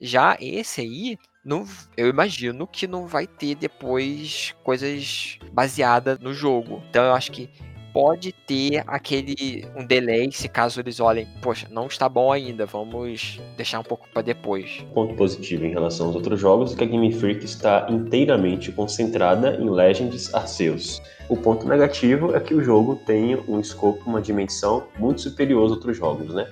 Já 0.00 0.36
esse 0.40 0.80
aí, 0.82 1.18
não, 1.44 1.66
eu 1.96 2.08
imagino 2.08 2.66
que 2.66 2.86
não 2.86 3.06
vai 3.06 3.26
ter 3.26 3.54
depois 3.54 4.54
coisas 4.62 5.38
baseadas 5.52 6.18
no 6.18 6.34
jogo. 6.34 6.82
Então 6.90 7.04
eu 7.04 7.14
acho 7.14 7.32
que 7.32 7.50
pode 7.92 8.32
ter 8.32 8.82
aquele 8.86 9.66
um 9.76 9.84
delay 9.84 10.30
se 10.32 10.48
caso 10.48 10.80
eles 10.80 11.00
olhem, 11.00 11.26
poxa, 11.42 11.66
não 11.70 11.86
está 11.86 12.08
bom 12.08 12.32
ainda, 12.32 12.66
vamos 12.66 13.40
deixar 13.56 13.80
um 13.80 13.84
pouco 13.84 14.08
para 14.12 14.22
depois. 14.22 14.84
Ponto 14.94 15.14
positivo 15.14 15.64
em 15.64 15.70
relação 15.70 16.06
aos 16.06 16.16
outros 16.16 16.40
jogos 16.40 16.72
é 16.72 16.76
que 16.76 16.84
a 16.84 16.86
Game 16.86 17.12
Freak 17.12 17.44
está 17.44 17.86
inteiramente 17.88 18.72
concentrada 18.72 19.56
em 19.56 19.68
Legends 19.68 20.32
Arceus. 20.34 21.00
O 21.28 21.36
ponto 21.36 21.66
negativo 21.68 22.34
é 22.34 22.40
que 22.40 22.54
o 22.54 22.62
jogo 22.62 22.96
tem 23.06 23.36
um 23.48 23.60
escopo, 23.60 24.02
uma 24.08 24.20
dimensão 24.20 24.86
muito 24.98 25.20
superior 25.20 25.62
aos 25.62 25.70
outros 25.72 25.96
jogos, 25.96 26.34
né? 26.34 26.48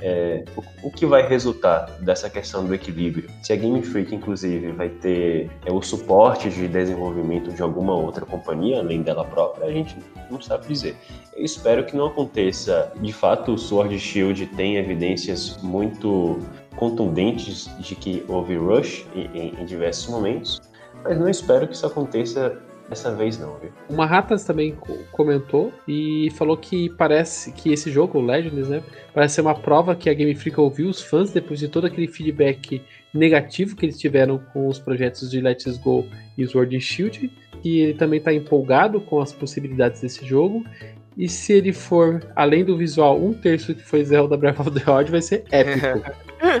É, 0.00 0.44
o, 0.56 0.88
o, 0.88 0.90
que 0.90 1.04
vai 1.04 1.26
resultar 1.26 1.86
dessa 2.00 2.30
questão 2.30 2.64
do 2.64 2.72
equilíbrio? 2.72 3.28
Se 3.42 3.52
a 3.52 3.56
Game 3.56 3.82
Freak, 3.82 4.14
inclusive, 4.14 4.70
vai 4.72 4.88
ter 4.88 5.50
é, 5.66 5.72
o 5.72 5.82
suporte 5.82 6.50
de 6.50 6.68
desenvolvimento 6.68 7.50
de 7.52 7.62
alguma 7.62 7.94
outra 7.94 8.24
companhia, 8.24 8.78
além 8.78 9.02
dela 9.02 9.24
própria, 9.24 9.66
a 9.66 9.72
gente 9.72 9.96
não 10.30 10.40
sabe 10.40 10.68
dizer. 10.68 10.96
Eu 11.34 11.44
espero 11.44 11.84
que 11.84 11.96
não 11.96 12.06
aconteça. 12.06 12.92
De 13.00 13.12
fato, 13.12 13.54
o 13.54 13.58
Sword 13.58 13.98
Shield 13.98 14.46
tem 14.48 14.76
evidências 14.76 15.56
muito 15.62 16.38
contundentes 16.76 17.68
de 17.80 17.96
que 17.96 18.24
houve 18.28 18.56
rush 18.56 19.04
em, 19.14 19.26
em, 19.36 19.60
em 19.60 19.64
diversos 19.64 20.06
momentos, 20.08 20.60
mas 21.02 21.18
não 21.18 21.28
espero 21.28 21.66
que 21.66 21.74
isso 21.74 21.86
aconteça 21.86 22.56
dessa 22.92 23.14
vez 23.14 23.38
não, 23.38 23.56
viu? 23.56 23.70
O 23.88 23.94
Marratas 23.94 24.44
também 24.44 24.76
comentou 25.10 25.72
e 25.88 26.30
falou 26.36 26.58
que 26.58 26.90
parece 26.90 27.50
que 27.52 27.72
esse 27.72 27.90
jogo, 27.90 28.18
o 28.18 28.22
Legends, 28.22 28.68
né, 28.68 28.82
parece 29.14 29.36
ser 29.36 29.40
uma 29.40 29.54
prova 29.54 29.96
que 29.96 30.10
a 30.10 30.14
Game 30.14 30.34
Freak 30.34 30.60
ouviu 30.60 30.90
os 30.90 31.00
fãs 31.00 31.32
depois 31.32 31.58
de 31.58 31.68
todo 31.68 31.86
aquele 31.86 32.06
feedback 32.06 32.82
negativo 33.12 33.74
que 33.74 33.86
eles 33.86 33.98
tiveram 33.98 34.38
com 34.52 34.68
os 34.68 34.78
projetos 34.78 35.30
de 35.30 35.40
Let's 35.40 35.78
Go 35.78 36.06
e 36.36 36.46
Sword 36.46 36.76
and 36.76 36.80
Shield, 36.80 37.32
e 37.64 37.80
ele 37.80 37.94
também 37.94 38.18
está 38.18 38.32
empolgado 38.32 39.00
com 39.00 39.20
as 39.20 39.32
possibilidades 39.32 40.02
desse 40.02 40.26
jogo. 40.26 40.62
E 41.16 41.28
se 41.28 41.54
ele 41.54 41.72
for, 41.72 42.22
além 42.36 42.64
do 42.64 42.76
visual, 42.76 43.22
um 43.22 43.32
terço 43.32 43.74
que 43.74 43.82
foi 43.82 44.04
Zelda 44.04 44.36
Breath 44.36 44.60
of 44.60 44.70
the 44.70 44.90
Wild, 44.90 45.10
vai 45.10 45.22
ser 45.22 45.44
épico. 45.50 46.02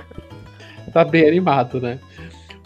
tá 0.92 1.04
bem 1.04 1.26
animado, 1.26 1.80
né? 1.80 1.98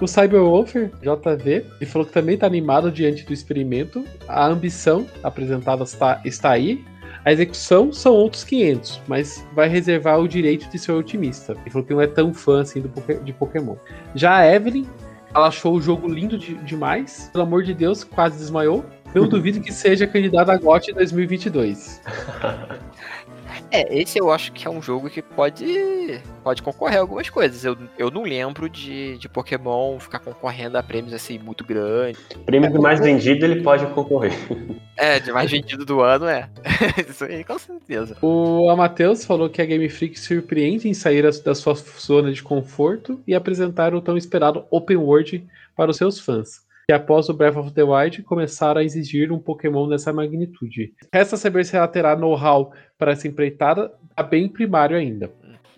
O 0.00 0.06
Cyberwolfer 0.06 0.90
JV 1.00 1.64
ele 1.80 1.90
falou 1.90 2.06
que 2.06 2.12
também 2.12 2.34
está 2.34 2.46
animado 2.46 2.92
diante 2.92 3.24
do 3.24 3.32
experimento. 3.32 4.04
A 4.28 4.46
ambição 4.46 5.06
apresentada 5.22 5.84
está, 5.84 6.20
está 6.24 6.50
aí. 6.50 6.84
A 7.24 7.32
execução 7.32 7.92
são 7.92 8.12
outros 8.12 8.44
500, 8.44 9.00
mas 9.08 9.44
vai 9.52 9.68
reservar 9.68 10.20
o 10.20 10.28
direito 10.28 10.68
de 10.68 10.78
ser 10.78 10.92
otimista. 10.92 11.56
Ele 11.62 11.70
falou 11.70 11.86
que 11.86 11.92
não 11.92 12.00
é 12.00 12.06
tão 12.06 12.32
fã 12.32 12.60
assim 12.60 12.80
do, 12.80 12.90
de 13.24 13.32
Pokémon. 13.32 13.74
Já 14.14 14.36
a 14.36 14.54
Evelyn, 14.54 14.86
ela 15.34 15.48
achou 15.48 15.74
o 15.74 15.80
jogo 15.80 16.06
lindo 16.06 16.38
de, 16.38 16.54
demais. 16.58 17.28
Pelo 17.32 17.44
amor 17.44 17.64
de 17.64 17.74
Deus, 17.74 18.04
quase 18.04 18.38
desmaiou. 18.38 18.84
Eu 19.14 19.26
duvido 19.28 19.60
que 19.60 19.72
seja 19.72 20.06
candidata 20.06 20.52
a 20.52 20.56
GOT 20.56 20.92
2022. 20.92 22.00
É, 23.70 24.00
esse 24.00 24.18
eu 24.18 24.30
acho 24.30 24.52
que 24.52 24.66
é 24.66 24.70
um 24.70 24.80
jogo 24.80 25.10
que 25.10 25.20
pode 25.20 26.20
pode 26.42 26.62
concorrer 26.62 26.98
a 26.98 27.00
algumas 27.00 27.28
coisas. 27.28 27.64
Eu, 27.64 27.76
eu 27.98 28.10
não 28.10 28.22
lembro 28.22 28.68
de, 28.68 29.18
de 29.18 29.28
Pokémon 29.28 29.98
ficar 29.98 30.20
concorrendo 30.20 30.78
a 30.78 30.82
prêmios 30.82 31.12
assim 31.12 31.38
muito 31.38 31.64
grandes. 31.64 32.20
Prêmio 32.44 32.70
de 32.70 32.78
mais 32.78 33.00
vendido 33.00 33.44
ele 33.44 33.62
pode 33.62 33.86
concorrer. 33.88 34.32
É, 34.98 35.20
de 35.20 35.30
mais 35.30 35.50
vendido 35.50 35.84
do 35.84 36.00
ano 36.00 36.24
é. 36.24 36.48
Isso 37.06 37.22
aí 37.22 37.44
com 37.44 37.58
certeza. 37.58 38.16
O 38.22 38.70
Amateus 38.70 39.26
falou 39.26 39.50
que 39.50 39.60
a 39.60 39.66
Game 39.66 39.86
Freak 39.90 40.18
surpreende 40.18 40.88
em 40.88 40.94
sair 40.94 41.22
da 41.42 41.54
sua 41.54 41.74
zona 41.74 42.32
de 42.32 42.42
conforto 42.42 43.20
e 43.26 43.34
apresentar 43.34 43.94
o 43.94 44.00
tão 44.00 44.16
esperado 44.16 44.64
Open 44.70 44.96
World 44.96 45.46
para 45.76 45.90
os 45.90 45.98
seus 45.98 46.18
fãs 46.18 46.65
que 46.88 46.94
após 46.94 47.28
o 47.28 47.34
Breath 47.34 47.56
of 47.56 47.72
the 47.72 47.82
Wild 47.82 48.22
começaram 48.22 48.80
a 48.80 48.84
exigir 48.84 49.32
um 49.32 49.40
Pokémon 49.40 49.88
dessa 49.88 50.12
magnitude. 50.12 50.94
Resta 51.12 51.36
saber 51.36 51.64
se 51.64 51.76
ela 51.76 51.88
terá 51.88 52.14
know-how 52.14 52.72
para 52.96 53.10
essa 53.10 53.26
empreitada, 53.26 53.92
tá 54.14 54.22
bem 54.22 54.48
primário 54.48 54.96
ainda. 54.96 55.28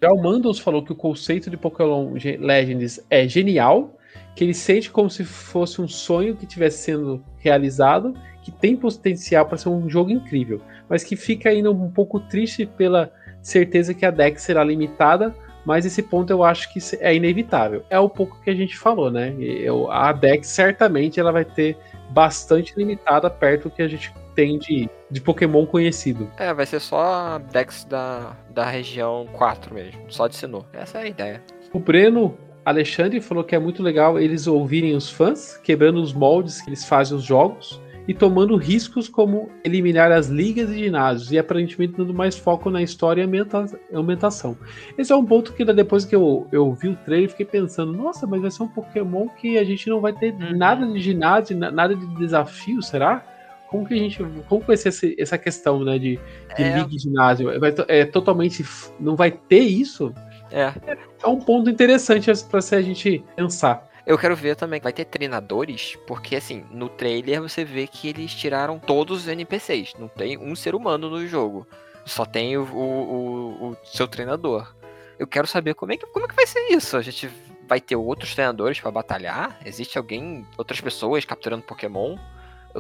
Já 0.03 0.13
o 0.13 0.23
Mandos 0.23 0.59
falou 0.59 0.85
que 0.85 0.93
o 0.93 0.97
conceito 0.97 1.49
de 1.49 1.57
Pokémon 1.57 2.13
Legends 2.13 3.03
é 3.09 3.27
genial, 3.27 3.99
que 4.37 4.45
ele 4.45 4.53
sente 4.53 4.91
como 4.91 5.09
se 5.09 5.25
fosse 5.25 5.81
um 5.81 5.89
sonho 5.89 6.37
que 6.37 6.45
estivesse 6.45 6.85
sendo 6.85 7.25
realizado, 7.39 8.13
que 8.43 8.53
tem 8.53 8.77
potencial 8.77 9.47
para 9.47 9.57
ser 9.57 9.71
um 9.71 9.89
jogo 9.89 10.11
incrível, 10.11 10.61
mas 10.91 11.03
que 11.03 11.17
fica 11.17 11.49
ainda 11.49 11.71
um 11.71 11.91
pouco 11.91 12.21
triste 12.21 12.67
pela 12.67 13.11
certeza 13.41 13.95
que 13.95 14.05
a 14.05 14.11
deck 14.11 14.39
será 14.39 14.63
limitada 14.63 15.35
mas 15.69 15.85
esse 15.85 16.03
ponto 16.03 16.31
eu 16.31 16.43
acho 16.43 16.73
que 16.73 16.81
é 16.99 17.15
inevitável. 17.15 17.85
É 17.91 17.99
o 17.99 18.09
pouco 18.09 18.41
que 18.41 18.49
a 18.49 18.55
gente 18.55 18.75
falou, 18.75 19.11
né? 19.11 19.35
Eu, 19.39 19.93
a 19.93 20.13
deck 20.13 20.47
certamente 20.47 21.21
ela 21.21 21.31
vai 21.31 21.45
ter 21.45 21.77
bastante 22.09 22.73
limitada 22.75 23.29
perto 23.29 23.65
do 23.65 23.71
que 23.73 23.83
a 23.83 23.87
gente 23.87 24.11
tem 24.35 24.59
de, 24.59 24.89
de 25.11 25.21
Pokémon 25.21 25.67
conhecido. 25.67 26.27
É, 26.39 26.55
vai 26.55 26.65
ser 26.65 26.81
só 26.81 27.39
Dex 27.53 27.85
da, 27.85 28.35
da 28.49 28.65
região 28.65 29.29
4 29.35 29.75
mesmo, 29.75 30.01
só 30.09 30.27
de 30.27 30.37
Sinnoh. 30.37 30.65
Essa 30.73 31.01
é 31.01 31.03
a 31.03 31.07
ideia. 31.07 31.43
O 31.71 31.79
Breno 31.79 32.35
Alexandre 32.65 33.21
falou 33.21 33.45
que 33.45 33.55
é 33.55 33.59
muito 33.59 33.83
legal 33.83 34.19
eles 34.19 34.47
ouvirem 34.47 34.97
os 34.97 35.11
fãs, 35.11 35.59
quebrando 35.59 36.01
os 36.01 36.15
moldes 36.15 36.63
que 36.63 36.71
eles 36.71 36.87
fazem 36.87 37.15
os 37.15 37.25
jogos 37.25 37.79
e 38.09 38.15
tomando 38.15 38.57
riscos 38.57 39.07
como 39.07 39.51
eliminar 39.63 40.11
as 40.11 40.29
ligas 40.29 40.71
e 40.71 40.79
ginásios 40.79 41.31
e 41.31 41.39
aparentemente 41.39 41.93
dando 41.95 42.15
mais 42.15 42.39
foco 42.39 42.71
na 42.71 42.83
história 42.83 43.21
e 43.21 43.95
aumentação. 43.95 44.57
Esse 44.97 45.13
é 45.13 45.17
um 45.17 45.27
ponto 45.27 45.53
que 45.53 45.63
depois 45.67 46.07
que 46.07 46.17
eu, 46.17 46.49
eu 46.51 46.73
vi 46.73 46.89
o 46.89 46.97
trailer 46.97 47.29
fiquei 47.29 47.45
pensando, 47.45 47.93
nossa, 47.93 48.27
mas 48.27 48.41
vai 48.41 48.51
ser 48.51 48.63
um 48.63 48.69
Pokémon 48.69 49.29
que 49.29 49.59
a 49.59 49.65
gente 49.65 49.91
não 49.91 50.01
vai 50.01 50.15
ter 50.15 50.33
uhum. 50.33 50.57
nada 50.57 50.87
de 50.87 50.99
ginásio, 50.99 51.57
nada 51.59 51.95
de 51.95 52.07
desafio, 52.17 52.81
será? 52.81 53.23
Como 53.69 53.87
que 53.87 53.93
a 53.93 53.99
gente. 53.99 54.25
Como 54.49 54.63
vai 54.63 54.79
ser 54.79 55.15
essa, 55.19 55.37
questão, 55.37 55.85
né? 55.85 55.99
De, 55.99 56.19
de 56.57 56.63
é... 56.63 56.79
liga 56.79 56.89
e 56.91 56.99
ginásio? 56.99 57.61
Vai, 57.61 57.75
é 57.89 58.07
totalmente. 58.07 58.65
Não 58.99 59.15
vai 59.15 59.31
ter 59.31 59.61
isso? 59.61 60.15
É. 60.51 60.73
É 61.23 61.27
um 61.29 61.39
ponto 61.39 61.69
interessante 61.69 62.35
se 62.35 62.75
a 62.75 62.81
gente 62.81 63.23
pensar. 63.37 63.88
Eu 64.09 64.17
quero 64.17 64.35
ver 64.35 64.57
também. 64.57 64.81
Vai 64.81 64.91
ter 64.91 65.05
treinadores, 65.05 65.95
porque 66.07 66.35
assim, 66.35 66.65
no 66.71 66.89
trailer 66.89 67.43
você 67.43 67.63
vê 67.63 67.87
que 67.87 68.09
eles 68.09 68.33
tiraram 68.33 68.79
todos 68.79 69.21
os 69.21 69.29
NPCs. 69.29 69.93
Não 69.99 70.09
tem 70.09 70.39
um 70.39 70.57
ser 70.57 70.75
humano 70.75 71.11
no 71.11 71.27
jogo. 71.27 71.67
Só 72.07 72.25
tem 72.25 72.57
o, 72.57 72.63
o, 72.63 73.69
o 73.69 73.77
seu 73.85 74.09
treinador. 74.09 74.75
Eu 75.19 75.27
quero 75.27 75.47
saber 75.47 75.75
como 75.75 75.93
é, 75.93 75.99
que, 75.99 76.07
como 76.07 76.25
é 76.25 76.29
que 76.29 76.35
vai 76.35 76.47
ser 76.47 76.69
isso. 76.71 76.97
A 76.97 77.03
gente 77.03 77.29
vai 77.69 77.83
ter 77.83 77.97
outros 77.97 78.33
treinadores 78.35 78.81
para 78.81 78.91
batalhar? 78.91 79.61
Existe 79.63 79.99
alguém, 79.99 80.47
outras 80.57 80.81
pessoas 80.81 81.27
capturando 81.27 81.65
Pokémon? 81.65 82.17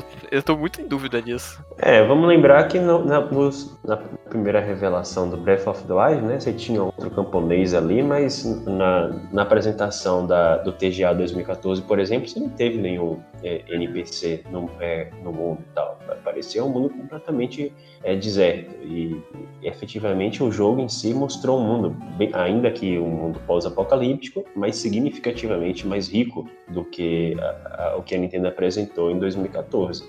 Eu, 0.30 0.42
tô 0.42 0.56
muito 0.56 0.80
em 0.80 0.86
dúvida 0.86 1.20
disso. 1.20 1.64
É, 1.78 2.04
vamos 2.04 2.28
lembrar 2.28 2.66
que 2.68 2.78
no, 2.78 3.04
na, 3.04 3.20
nos, 3.20 3.78
na, 3.84 3.96
primeira 3.96 4.60
revelação 4.60 5.28
do 5.28 5.36
Breath 5.36 5.66
of 5.66 5.84
the 5.84 5.92
Wild, 5.92 6.22
né, 6.22 6.38
você 6.38 6.52
tinha 6.52 6.82
outro 6.82 7.10
camponês 7.10 7.74
ali, 7.74 8.02
mas 8.02 8.44
na, 8.66 9.10
na 9.32 9.42
apresentação 9.42 10.26
da, 10.26 10.58
do 10.58 10.72
TGA 10.72 11.14
2014, 11.14 11.82
por 11.82 11.98
exemplo, 11.98 12.28
você 12.28 12.38
não 12.38 12.50
teve 12.50 12.78
nenhum 12.78 13.18
NPC 13.42 14.44
no, 14.50 14.70
é, 14.80 15.10
no 15.22 15.32
mundo 15.32 15.60
e 15.60 15.74
tal. 15.74 15.98
Parecia 16.24 16.64
um 16.64 16.68
mundo 16.68 16.90
completamente 16.90 17.72
é, 18.02 18.14
deserto. 18.16 18.74
E, 18.82 19.22
e, 19.62 19.68
efetivamente 19.68 20.42
o 20.42 20.50
jogo 20.50 20.80
em 20.80 20.88
si 20.88 21.12
mostrou 21.14 21.60
um 21.60 21.64
mundo, 21.64 21.90
bem, 22.16 22.30
ainda 22.32 22.70
que 22.70 22.98
um 22.98 23.08
mundo 23.08 23.40
pós-apocalíptico, 23.46 24.44
mas 24.54 24.76
significativamente 24.76 25.86
mais 25.86 26.08
rico 26.08 26.48
do 26.68 26.84
que 26.84 27.36
a, 27.40 27.92
a, 27.92 27.96
o 27.96 28.02
que 28.02 28.14
a 28.14 28.18
Nintendo 28.18 28.48
apresentou 28.48 29.10
em 29.10 29.18
2014. 29.18 30.04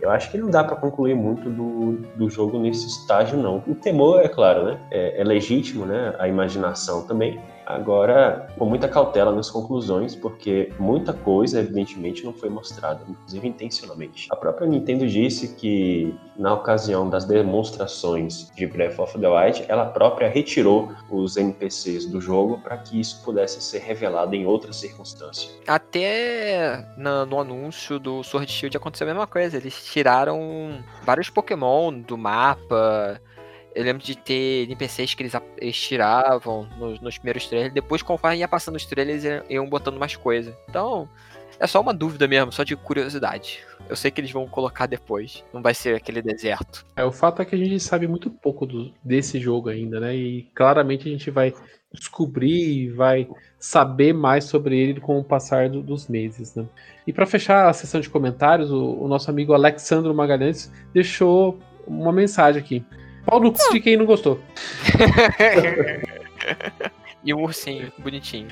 Eu 0.00 0.10
acho 0.10 0.30
que 0.30 0.36
não 0.36 0.50
dá 0.50 0.62
para 0.62 0.76
concluir 0.76 1.14
muito 1.14 1.48
do, 1.48 1.92
do 2.16 2.28
jogo 2.28 2.58
nesse 2.58 2.86
estágio, 2.86 3.38
não. 3.38 3.64
O 3.66 3.74
temor, 3.74 4.20
é 4.20 4.28
claro, 4.28 4.66
né? 4.66 4.78
É, 4.90 5.20
é 5.20 5.24
legítimo, 5.24 5.86
né? 5.86 6.14
A 6.18 6.28
imaginação 6.28 7.06
também 7.06 7.40
Agora, 7.66 8.48
com 8.58 8.66
muita 8.66 8.88
cautela 8.88 9.32
nas 9.32 9.50
conclusões, 9.50 10.14
porque 10.14 10.72
muita 10.78 11.12
coisa, 11.12 11.60
evidentemente, 11.60 12.24
não 12.24 12.32
foi 12.32 12.48
mostrada, 12.48 13.00
inclusive 13.08 13.48
intencionalmente. 13.48 14.28
A 14.30 14.36
própria 14.36 14.66
Nintendo 14.66 15.06
disse 15.06 15.54
que, 15.54 16.14
na 16.36 16.52
ocasião 16.54 17.08
das 17.08 17.24
demonstrações 17.24 18.50
de 18.54 18.66
Breath 18.66 18.98
of 18.98 19.18
the 19.18 19.28
Wild, 19.28 19.64
ela 19.68 19.86
própria 19.86 20.28
retirou 20.28 20.92
os 21.10 21.36
NPCs 21.36 22.06
do 22.06 22.20
jogo 22.20 22.58
para 22.58 22.76
que 22.76 23.00
isso 23.00 23.22
pudesse 23.24 23.60
ser 23.60 23.78
revelado 23.78 24.34
em 24.34 24.46
outra 24.46 24.72
circunstância. 24.72 25.50
Até 25.66 26.86
no, 26.96 27.26
no 27.26 27.40
anúncio 27.40 27.98
do 27.98 28.22
Sword 28.22 28.50
Shield 28.50 28.76
aconteceu 28.76 29.06
a 29.06 29.10
mesma 29.10 29.26
coisa. 29.26 29.56
Eles 29.56 29.84
tiraram 29.86 30.82
vários 31.02 31.30
Pokémon 31.30 31.92
do 32.00 32.18
mapa 32.18 33.20
eu 33.74 33.82
lembro 33.82 34.02
de 34.02 34.16
ter 34.16 34.64
NPCs 34.64 35.14
que 35.14 35.22
eles, 35.22 35.32
eles 35.58 35.76
tiravam 35.76 36.68
nos, 36.78 37.00
nos, 37.00 37.18
primeiros 37.18 37.46
trailers. 37.46 37.74
Depois, 37.74 38.02
conforme 38.02 38.38
ia 38.38 38.48
passando 38.48 38.76
os 38.76 38.86
trailers, 38.86 39.24
iam, 39.24 39.42
iam 39.50 39.68
botando 39.68 39.98
mais 39.98 40.14
coisa. 40.14 40.56
Então, 40.68 41.08
é 41.58 41.66
só 41.66 41.80
uma 41.80 41.92
dúvida 41.92 42.28
mesmo, 42.28 42.52
só 42.52 42.62
de 42.62 42.76
curiosidade. 42.76 43.60
Eu 43.88 43.96
sei 43.96 44.10
que 44.10 44.20
eles 44.20 44.30
vão 44.30 44.46
colocar 44.46 44.86
depois. 44.86 45.44
Não 45.52 45.60
vai 45.60 45.74
ser 45.74 45.96
aquele 45.96 46.22
deserto. 46.22 46.86
É, 46.96 47.04
o 47.04 47.12
fato 47.12 47.42
é 47.42 47.44
que 47.44 47.54
a 47.54 47.58
gente 47.58 47.80
sabe 47.80 48.06
muito 48.06 48.30
pouco 48.30 48.64
do, 48.64 48.92
desse 49.02 49.40
jogo 49.40 49.68
ainda, 49.68 49.98
né? 49.98 50.14
E 50.14 50.42
claramente 50.54 51.08
a 51.08 51.12
gente 51.12 51.30
vai 51.30 51.52
descobrir 51.92 52.84
e 52.84 52.90
vai 52.90 53.28
saber 53.58 54.12
mais 54.12 54.44
sobre 54.44 54.78
ele 54.78 55.00
com 55.00 55.18
o 55.18 55.24
passar 55.24 55.68
do, 55.68 55.82
dos 55.82 56.08
meses, 56.08 56.54
né? 56.54 56.64
E 57.06 57.12
para 57.12 57.26
fechar 57.26 57.68
a 57.68 57.72
sessão 57.72 58.00
de 58.00 58.10
comentários, 58.10 58.70
o, 58.70 59.02
o 59.02 59.08
nosso 59.08 59.30
amigo 59.30 59.52
Alexandro 59.52 60.14
Magalhães 60.14 60.72
deixou 60.92 61.58
uma 61.86 62.12
mensagem 62.12 62.60
aqui. 62.60 62.84
Pau 63.24 63.40
no 63.40 63.52
de 63.72 63.80
quem 63.80 63.96
não 63.96 64.06
gostou. 64.06 64.40
e 67.24 67.32
um 67.32 67.42
ursinho 67.42 67.90
bonitinho. 67.98 68.48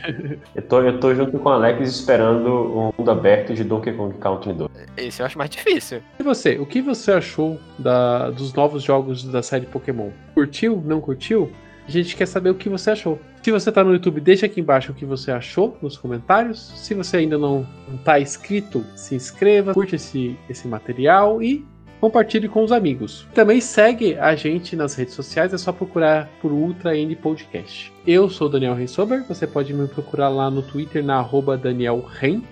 Eu 0.54 0.62
tô, 0.62 0.80
eu 0.80 0.98
tô 0.98 1.14
junto 1.14 1.38
com 1.38 1.48
o 1.48 1.52
Alex 1.52 1.88
esperando 1.88 2.48
o 2.48 2.94
mundo 2.96 3.10
aberto 3.10 3.52
de 3.52 3.62
Donkey 3.62 3.92
Kong 3.92 4.16
Country 4.18 4.54
2. 4.54 4.70
Esse 4.96 5.20
eu 5.20 5.26
acho 5.26 5.36
mais 5.36 5.50
difícil. 5.50 6.02
E 6.18 6.22
você? 6.22 6.58
O 6.58 6.64
que 6.64 6.80
você 6.80 7.12
achou 7.12 7.60
da, 7.78 8.30
dos 8.30 8.54
novos 8.54 8.82
jogos 8.82 9.24
da 9.24 9.42
série 9.42 9.66
Pokémon? 9.66 10.10
Curtiu? 10.34 10.82
Não 10.84 11.00
curtiu? 11.00 11.52
A 11.86 11.90
gente 11.90 12.16
quer 12.16 12.26
saber 12.26 12.50
o 12.50 12.54
que 12.54 12.68
você 12.68 12.92
achou. 12.92 13.18
Se 13.42 13.50
você 13.50 13.72
tá 13.72 13.82
no 13.82 13.92
YouTube, 13.92 14.20
deixa 14.20 14.46
aqui 14.46 14.60
embaixo 14.60 14.92
o 14.92 14.94
que 14.94 15.04
você 15.04 15.32
achou 15.32 15.76
nos 15.82 15.98
comentários. 15.98 16.72
Se 16.76 16.94
você 16.94 17.18
ainda 17.18 17.36
não, 17.36 17.66
não 17.88 17.98
tá 17.98 18.20
inscrito, 18.20 18.86
se 18.94 19.16
inscreva, 19.16 19.74
curte 19.74 19.96
esse, 19.96 20.38
esse 20.48 20.68
material 20.68 21.42
e 21.42 21.66
compartilhe 22.02 22.48
com 22.48 22.64
os 22.64 22.72
amigos. 22.72 23.28
Também 23.32 23.60
segue 23.60 24.18
a 24.18 24.34
gente 24.34 24.74
nas 24.74 24.96
redes 24.96 25.14
sociais, 25.14 25.54
é 25.54 25.58
só 25.58 25.72
procurar 25.72 26.28
por 26.40 26.50
Ultra 26.50 26.98
N 26.98 27.14
Podcast. 27.14 27.92
Eu 28.04 28.28
sou 28.28 28.48
Daniel 28.48 28.74
Rensober, 28.74 29.22
você 29.22 29.46
pode 29.46 29.72
me 29.72 29.86
procurar 29.86 30.28
lá 30.28 30.50
no 30.50 30.62
Twitter 30.62 31.04
na 31.04 31.18
arroba 31.18 31.56
Daniel 31.56 32.00
Ren. 32.00 32.42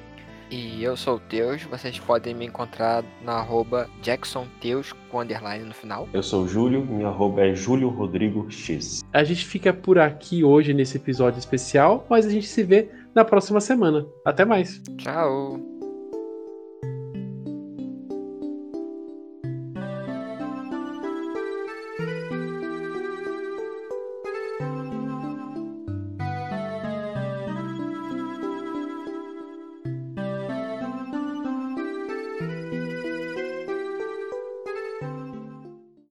E 0.52 0.82
eu 0.84 0.96
sou 0.96 1.16
o 1.16 1.20
Teus, 1.20 1.64
vocês 1.64 1.98
podem 1.98 2.32
me 2.32 2.46
encontrar 2.46 3.04
na 3.24 3.34
arroba 3.34 3.88
Jackson 4.00 4.46
Teus 4.60 4.92
com 5.10 5.20
underline 5.20 5.64
no 5.64 5.74
final. 5.74 6.08
Eu 6.12 6.22
sou 6.22 6.44
o 6.44 6.48
Júlio, 6.48 6.84
minha 6.84 7.08
arroba 7.08 7.40
é 7.42 7.52
Júlio 7.52 7.88
Rodrigo 7.88 8.48
X. 8.50 9.02
A 9.12 9.24
gente 9.24 9.44
fica 9.44 9.72
por 9.72 9.98
aqui 9.98 10.44
hoje 10.44 10.72
nesse 10.72 10.96
episódio 10.96 11.40
especial, 11.40 12.06
mas 12.08 12.24
a 12.24 12.30
gente 12.30 12.46
se 12.46 12.62
vê 12.62 12.88
na 13.12 13.24
próxima 13.24 13.60
semana. 13.60 14.06
Até 14.24 14.44
mais. 14.44 14.80
Tchau. 14.96 15.69